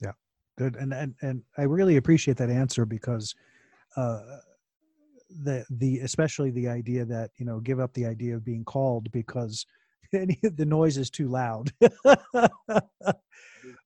Yeah, 0.00 0.12
good. 0.56 0.76
And 0.76 0.94
and 0.94 1.14
and 1.20 1.42
I 1.58 1.62
really 1.62 1.96
appreciate 1.96 2.38
that 2.38 2.50
answer 2.50 2.86
because 2.86 3.34
uh, 3.96 4.20
the 5.44 5.66
the 5.70 6.00
especially 6.00 6.50
the 6.50 6.68
idea 6.68 7.04
that 7.04 7.30
you 7.36 7.44
know 7.44 7.60
give 7.60 7.80
up 7.80 7.92
the 7.92 8.06
idea 8.06 8.34
of 8.34 8.44
being 8.44 8.64
called 8.64 9.10
because 9.12 9.66
any 10.14 10.38
the 10.42 10.64
noise 10.64 10.96
is 10.96 11.10
too 11.10 11.28
loud. 11.28 11.72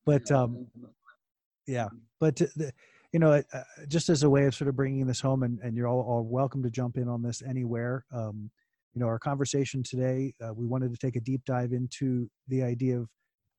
but 0.04 0.30
um, 0.30 0.66
yeah, 1.66 1.88
but 2.20 2.36
the, 2.36 2.72
you 3.12 3.18
know, 3.18 3.32
uh, 3.32 3.62
just 3.88 4.08
as 4.08 4.22
a 4.22 4.30
way 4.30 4.46
of 4.46 4.54
sort 4.54 4.68
of 4.68 4.76
bringing 4.76 5.06
this 5.06 5.20
home, 5.20 5.42
and, 5.42 5.58
and 5.60 5.76
you're 5.76 5.86
all, 5.86 6.00
all 6.00 6.24
welcome 6.24 6.62
to 6.62 6.70
jump 6.70 6.96
in 6.96 7.08
on 7.08 7.22
this 7.22 7.42
anywhere. 7.42 8.04
Um, 8.12 8.50
you 8.94 9.00
know, 9.00 9.06
our 9.06 9.18
conversation 9.18 9.82
today, 9.82 10.34
uh, 10.42 10.52
we 10.52 10.66
wanted 10.66 10.92
to 10.92 10.98
take 10.98 11.16
a 11.16 11.20
deep 11.20 11.42
dive 11.46 11.72
into 11.72 12.30
the 12.48 12.62
idea 12.62 12.98
of, 13.00 13.08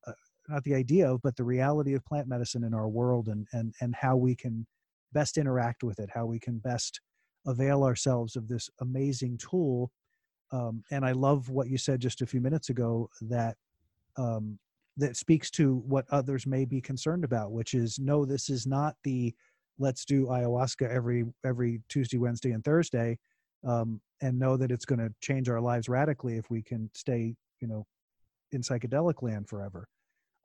uh, 0.08 0.12
not 0.50 0.64
the 0.64 0.76
idea 0.76 1.12
of, 1.12 1.22
but 1.22 1.36
the 1.36 1.44
reality 1.44 1.94
of 1.94 2.06
plant 2.06 2.28
medicine 2.28 2.64
in 2.64 2.74
our 2.74 2.88
world 2.88 3.28
and, 3.28 3.48
and, 3.54 3.74
and 3.82 3.96
how 3.96 4.16
we 4.16 4.36
can 4.36 4.66
best 5.12 5.38
interact 5.38 5.84
with 5.84 6.00
it, 6.00 6.10
how 6.14 6.26
we 6.26 6.40
can 6.40 6.58
best 6.58 7.00
avail 7.46 7.84
ourselves 7.84 8.36
of 8.36 8.48
this 8.48 8.70
amazing 8.82 9.38
tool. 9.38 9.92
Um, 10.52 10.84
and 10.92 11.06
I 11.06 11.12
love 11.12 11.50
what 11.50 11.68
you 11.68 11.78
said 11.78 12.00
just 12.00 12.22
a 12.22 12.28
few 12.28 12.42
minutes 12.42 12.70
ago 12.70 13.10
that 13.22 13.56
um, 14.18 14.60
that 14.98 15.18
speaks 15.18 15.50
to 15.52 15.78
what 15.88 16.06
others 16.12 16.46
may 16.46 16.66
be 16.66 16.82
concerned 16.82 17.24
about, 17.24 17.52
which 17.52 17.74
is 17.74 18.00
no, 18.00 18.26
this 18.26 18.50
is 18.50 18.68
not 18.68 18.96
the 19.04 19.34
let's 19.80 20.06
do 20.06 20.28
ayahuasca 20.28 20.90
every 20.90 21.26
every 21.46 21.82
Tuesday, 21.90 22.18
Wednesday, 22.18 22.52
and 22.52 22.64
Thursday, 22.64 23.18
um, 23.66 24.00
and 24.22 24.38
know 24.38 24.56
that 24.58 24.72
it's 24.72 24.86
going 24.86 25.00
to 25.00 25.14
change 25.22 25.50
our 25.50 25.62
lives 25.62 25.90
radically 25.90 26.38
if 26.38 26.50
we 26.50 26.62
can 26.62 26.90
stay, 26.94 27.36
you 27.60 27.68
know, 27.68 27.86
in 28.52 28.62
psychedelic 28.62 29.22
land 29.22 29.50
forever, 29.50 29.88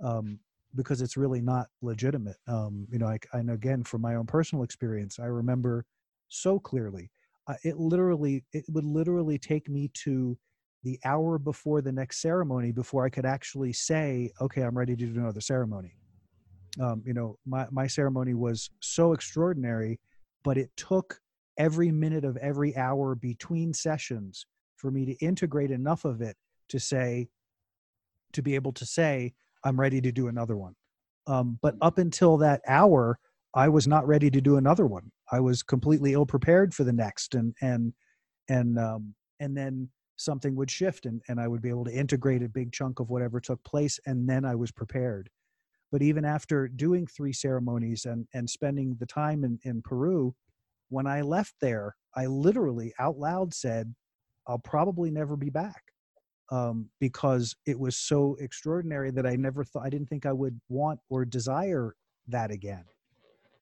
um, 0.03 0.39
because 0.75 1.03
it's 1.03 1.17
really 1.17 1.43
not 1.43 1.67
legitimate. 1.83 2.37
Um, 2.47 2.87
you 2.91 2.99
know, 2.99 3.07
I, 3.07 3.19
and 3.33 3.51
again 3.51 3.85
from 3.85 4.01
my 4.01 4.15
own 4.15 4.27
personal 4.27 4.65
experience, 4.65 5.19
I 5.19 5.27
remember 5.27 5.85
so 6.29 6.59
clearly. 6.59 7.11
Uh, 7.47 7.55
it 7.65 7.79
literally, 7.79 8.45
it 8.53 8.65
would 8.69 8.85
literally 8.85 9.39
take 9.39 9.69
me 9.69 9.91
to 9.95 10.37
the 10.85 10.99
hour 11.05 11.39
before 11.39 11.81
the 11.81 11.93
next 11.93 12.21
ceremony 12.21 12.73
before 12.73 13.05
I 13.05 13.11
could 13.11 13.27
actually 13.27 13.73
say, 13.73 14.31
okay, 14.41 14.63
I'm 14.63 14.77
ready 14.77 14.97
to 14.97 15.07
do 15.07 15.21
another 15.21 15.41
ceremony. 15.41 15.97
Um, 16.81 17.03
you 17.05 17.15
know, 17.15 17.39
my, 17.47 17.67
my 17.71 17.87
ceremony 17.87 18.35
was 18.35 18.71
so 18.81 19.13
extraordinary, 19.13 19.99
but 20.45 20.57
it 20.57 20.71
took 20.77 21.21
every 21.57 21.91
minute 21.91 22.25
of 22.25 22.37
every 22.37 22.77
hour 22.77 23.15
between 23.15 23.73
sessions 23.73 24.47
for 24.77 24.91
me 24.91 25.05
to 25.07 25.13
integrate 25.25 25.73
enough 25.73 26.05
of 26.05 26.23
it 26.23 26.37
to 26.69 26.79
say, 26.79 27.29
to 28.33 28.43
be 28.43 28.55
able 28.55 28.73
to 28.73 28.87
say, 28.87 29.35
I'm 29.65 29.81
ready 29.81 30.01
to 30.01 30.13
do 30.13 30.29
another 30.29 30.57
one. 30.57 30.75
Um, 31.27 31.59
but 31.61 31.75
up 31.83 31.99
until 31.99 32.37
that 32.39 32.63
hour, 32.69 33.19
I 33.55 33.69
was 33.69 33.89
not 33.89 34.07
ready 34.07 34.31
to 34.31 34.41
do 34.41 34.57
another 34.57 34.87
one. 34.87 35.11
I 35.33 35.41
was 35.41 35.63
completely 35.63 36.13
ill 36.13 36.27
prepared 36.27 36.73
for 36.73 36.85
the 36.85 36.93
next, 36.93 37.35
and 37.35 37.55
and 37.61 37.93
and 38.49 38.79
um, 38.79 39.15
and 39.41 39.57
then 39.57 39.89
something 40.19 40.55
would 40.57 40.71
shift, 40.71 41.07
and 41.07 41.23
and 41.29 41.41
I 41.41 41.49
would 41.49 41.63
be 41.63 41.71
able 41.71 41.85
to 41.85 41.95
integrate 41.95 42.43
a 42.43 42.49
big 42.49 42.73
chunk 42.73 43.01
of 43.01 43.11
whatever 43.11 43.41
took 43.41 43.63
place, 43.65 43.99
and 44.07 44.29
then 44.29 44.45
I 44.45 44.55
was 44.55 44.71
prepared. 44.71 45.31
But 45.91 46.03
even 46.03 46.25
after 46.25 46.69
doing 46.69 47.07
three 47.07 47.33
ceremonies 47.33 48.05
and 48.05 48.27
and 48.35 48.49
spending 48.49 48.97
the 48.99 49.07
time 49.07 49.45
in 49.45 49.59
in 49.65 49.83
Peru, 49.83 50.35
when 50.91 51.07
I 51.07 51.23
left 51.23 51.55
there, 51.61 51.97
I 52.15 52.27
literally 52.27 52.93
out 52.99 53.19
loud 53.19 53.55
said, 53.55 53.95
"I'll 54.47 54.59
probably 54.59 55.11
never 55.11 55.37
be 55.37 55.51
back." 55.51 55.83
Um, 56.51 56.89
because 56.99 57.55
it 57.67 57.79
was 57.79 57.95
so 57.97 58.37
extraordinary 58.41 59.11
that 59.11 59.27
I 59.27 59.37
never 59.37 59.65
thought 59.65 59.85
I 59.85 59.91
didn't 59.91 60.09
think 60.09 60.25
I 60.25 60.33
would 60.33 60.59
want 60.71 60.99
or 61.11 61.27
desire 61.27 61.95
that 62.29 62.51
again. 62.51 62.85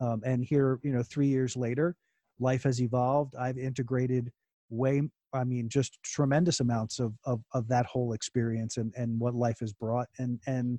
Um, 0.00 0.22
and 0.24 0.44
here, 0.44 0.78
you 0.82 0.92
know, 0.92 1.02
three 1.02 1.26
years 1.26 1.56
later, 1.56 1.96
life 2.38 2.62
has 2.64 2.80
evolved. 2.80 3.34
I've 3.34 3.58
integrated 3.58 4.30
way, 4.70 5.02
I 5.36 5.44
mean, 5.44 5.68
just 5.68 5.98
tremendous 6.02 6.60
amounts 6.60 6.98
of, 6.98 7.14
of, 7.24 7.40
of 7.52 7.68
that 7.68 7.86
whole 7.86 8.12
experience 8.12 8.76
and, 8.76 8.92
and 8.96 9.18
what 9.20 9.34
life 9.34 9.58
has 9.60 9.72
brought. 9.72 10.08
And, 10.18 10.40
and, 10.46 10.78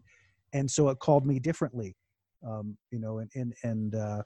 and 0.53 0.69
so 0.69 0.89
it 0.89 0.99
called 0.99 1.25
me 1.25 1.39
differently, 1.39 1.95
um, 2.45 2.77
you 2.91 2.99
know, 2.99 3.19
and, 3.19 3.31
and, 3.35 3.53
and, 3.63 3.95
uh, 3.95 4.23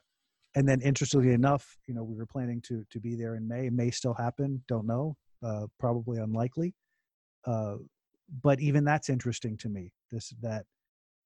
and 0.54 0.68
then 0.68 0.80
interestingly 0.82 1.32
enough, 1.32 1.76
you 1.86 1.94
know, 1.94 2.02
we 2.02 2.16
were 2.16 2.26
planning 2.26 2.60
to, 2.62 2.84
to 2.90 3.00
be 3.00 3.14
there 3.14 3.36
in 3.36 3.46
May, 3.48 3.66
it 3.66 3.72
may 3.72 3.90
still 3.90 4.14
happen. 4.14 4.62
Don't 4.68 4.86
know, 4.86 5.16
uh, 5.42 5.66
probably 5.78 6.18
unlikely. 6.18 6.74
Uh, 7.46 7.76
but 8.42 8.60
even 8.60 8.84
that's 8.84 9.08
interesting 9.08 9.56
to 9.58 9.68
me, 9.68 9.92
this, 10.10 10.32
that, 10.42 10.64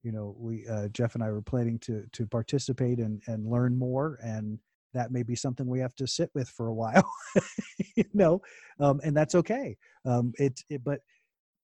you 0.02 0.12
know 0.12 0.36
we 0.38 0.64
uh, 0.68 0.86
jeff 0.92 1.16
and 1.16 1.24
i 1.24 1.30
were 1.30 1.42
planning 1.42 1.80
to 1.80 2.04
to 2.12 2.26
participate 2.26 3.00
and 3.00 3.20
and 3.26 3.50
learn 3.50 3.76
more 3.76 4.20
and 4.22 4.60
that 4.94 5.10
may 5.10 5.22
be 5.22 5.34
something 5.34 5.66
we 5.66 5.80
have 5.80 5.94
to 5.94 6.06
sit 6.06 6.30
with 6.34 6.48
for 6.48 6.68
a 6.68 6.74
while 6.74 7.08
you 7.96 8.04
know 8.14 8.40
um, 8.80 9.00
and 9.04 9.16
that's 9.16 9.34
okay 9.34 9.76
um, 10.04 10.32
it, 10.38 10.60
it 10.68 10.82
but 10.84 11.00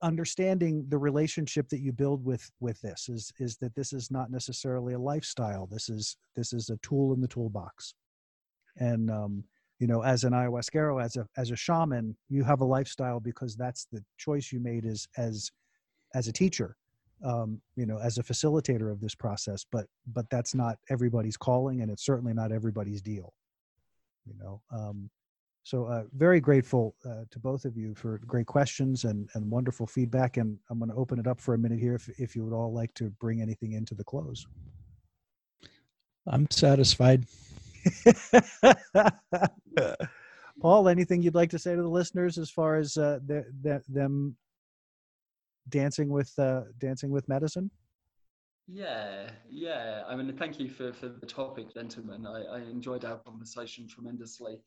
understanding 0.02 0.84
the 0.88 0.98
relationship 0.98 1.68
that 1.68 1.80
you 1.80 1.92
build 1.92 2.24
with 2.24 2.50
with 2.60 2.80
this 2.80 3.08
is 3.08 3.32
is 3.38 3.56
that 3.58 3.74
this 3.74 3.92
is 3.92 4.10
not 4.10 4.30
necessarily 4.30 4.94
a 4.94 4.98
lifestyle 4.98 5.66
this 5.66 5.88
is 5.88 6.16
this 6.34 6.52
is 6.52 6.70
a 6.70 6.76
tool 6.78 7.14
in 7.14 7.20
the 7.20 7.28
toolbox. 7.28 7.94
And 8.78 9.10
um 9.10 9.44
you 9.78 9.86
know 9.86 10.02
as 10.02 10.24
an 10.24 10.32
ayahuasquero 10.32 11.02
as 11.02 11.16
a 11.16 11.26
as 11.36 11.50
a 11.50 11.56
shaman 11.56 12.16
you 12.28 12.42
have 12.44 12.60
a 12.60 12.64
lifestyle 12.64 13.20
because 13.20 13.56
that's 13.56 13.86
the 13.92 14.02
choice 14.18 14.52
you 14.52 14.60
made 14.60 14.84
as 14.84 15.06
as 15.16 15.50
as 16.14 16.28
a 16.28 16.32
teacher 16.32 16.76
um, 17.24 17.60
you 17.76 17.86
know 17.86 17.98
as 17.98 18.18
a 18.18 18.22
facilitator 18.22 18.90
of 18.90 19.00
this 19.00 19.14
process 19.14 19.64
but 19.70 19.86
but 20.12 20.28
that's 20.30 20.54
not 20.54 20.78
everybody's 20.90 21.36
calling 21.36 21.82
and 21.82 21.90
it's 21.90 22.04
certainly 22.04 22.34
not 22.34 22.52
everybody's 22.52 23.02
deal 23.02 23.32
you 24.26 24.34
know 24.38 24.60
um, 24.72 25.10
so 25.64 25.84
uh, 25.84 26.02
very 26.14 26.40
grateful 26.40 26.96
uh, 27.04 27.22
to 27.30 27.38
both 27.38 27.64
of 27.64 27.76
you 27.76 27.94
for 27.94 28.18
great 28.26 28.46
questions 28.46 29.04
and, 29.04 29.28
and 29.34 29.48
wonderful 29.48 29.86
feedback 29.86 30.36
and 30.36 30.58
i'm 30.70 30.78
going 30.78 30.90
to 30.90 30.96
open 30.96 31.18
it 31.18 31.26
up 31.26 31.40
for 31.40 31.54
a 31.54 31.58
minute 31.58 31.78
here 31.78 31.94
if, 31.94 32.08
if 32.18 32.34
you 32.34 32.44
would 32.44 32.54
all 32.54 32.72
like 32.72 32.92
to 32.94 33.10
bring 33.20 33.40
anything 33.40 33.72
into 33.72 33.94
the 33.94 34.04
close. 34.04 34.46
I'm 36.26 36.46
satisfied. 36.50 37.26
Paul 40.60 40.88
anything 40.88 41.22
you'd 41.22 41.34
like 41.34 41.50
to 41.50 41.58
say 41.58 41.74
to 41.74 41.82
the 41.82 41.88
listeners 41.88 42.38
as 42.38 42.50
far 42.50 42.76
as 42.76 42.96
uh, 42.96 43.18
the, 43.26 43.44
the, 43.62 43.82
them 43.88 44.36
dancing 45.68 46.08
with 46.10 46.32
uh, 46.38 46.62
dancing 46.78 47.10
with 47.10 47.28
medicine? 47.28 47.70
Yeah, 48.68 49.30
yeah. 49.50 50.02
I 50.06 50.14
mean, 50.14 50.34
thank 50.36 50.58
you 50.60 50.70
for, 50.70 50.92
for 50.92 51.08
the 51.08 51.26
topic, 51.26 51.74
gentlemen. 51.74 52.26
I, 52.26 52.42
I 52.42 52.58
enjoyed 52.60 53.04
our 53.04 53.18
conversation 53.18 53.88
tremendously. 53.88 54.58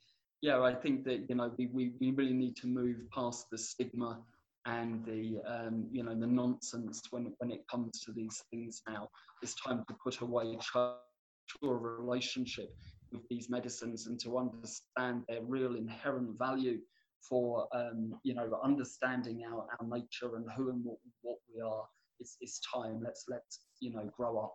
Yeah, 0.41 0.61
I 0.61 0.75
think 0.75 1.05
that 1.05 1.29
you 1.29 1.35
know 1.35 1.51
we, 1.57 1.67
we, 1.99 2.11
really 2.11 2.33
need 2.33 2.55
to 2.57 2.67
move 2.67 2.97
past 3.11 3.47
the 3.49 3.57
stigma 3.57 4.19
and 4.65 5.05
the 5.05 5.39
um, 5.47 5.87
you 5.91 6.03
know 6.03 6.13
the 6.13 6.27
nonsense 6.27 7.01
when 7.11 7.33
when 7.39 7.51
it 7.51 7.65
comes 7.71 8.01
to 8.01 8.11
these 8.11 8.43
things. 8.51 8.81
Now 8.87 9.09
it's 9.41 9.55
time 9.55 9.83
to 9.87 9.95
put 10.03 10.19
away 10.19 10.57
a 10.73 11.67
relationship 11.67 12.75
with 13.11 13.21
these 13.29 13.49
medicines 13.49 14.07
and 14.07 14.19
to 14.19 14.37
understand 14.37 15.23
their 15.27 15.41
real 15.41 15.75
inherent 15.75 16.37
value 16.37 16.79
for 17.27 17.67
um, 17.73 18.19
you 18.23 18.33
know 18.33 18.59
understanding 18.63 19.43
our, 19.45 19.65
our 19.79 19.87
nature 19.87 20.35
and 20.35 20.45
who 20.55 20.69
and 20.69 20.83
what, 20.83 20.97
what 21.21 21.37
we 21.53 21.61
are. 21.61 21.83
It's, 22.19 22.37
it's 22.39 22.61
time. 22.73 23.01
Let's 23.03 23.25
let's 23.27 23.59
you 23.81 23.91
know 23.91 24.09
grow 24.17 24.37
up. 24.39 24.53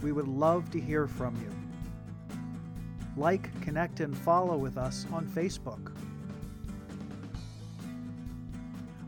We 0.03 0.13
would 0.13 0.29
love 0.29 0.71
to 0.71 0.81
hear 0.81 1.07
from 1.07 1.37
you. 1.37 1.51
Like, 3.17 3.61
connect, 3.61 4.01
and 4.01 4.17
follow 4.17 4.57
with 4.57 4.79
us 4.79 5.07
on 5.13 5.27
Facebook. 5.27 5.93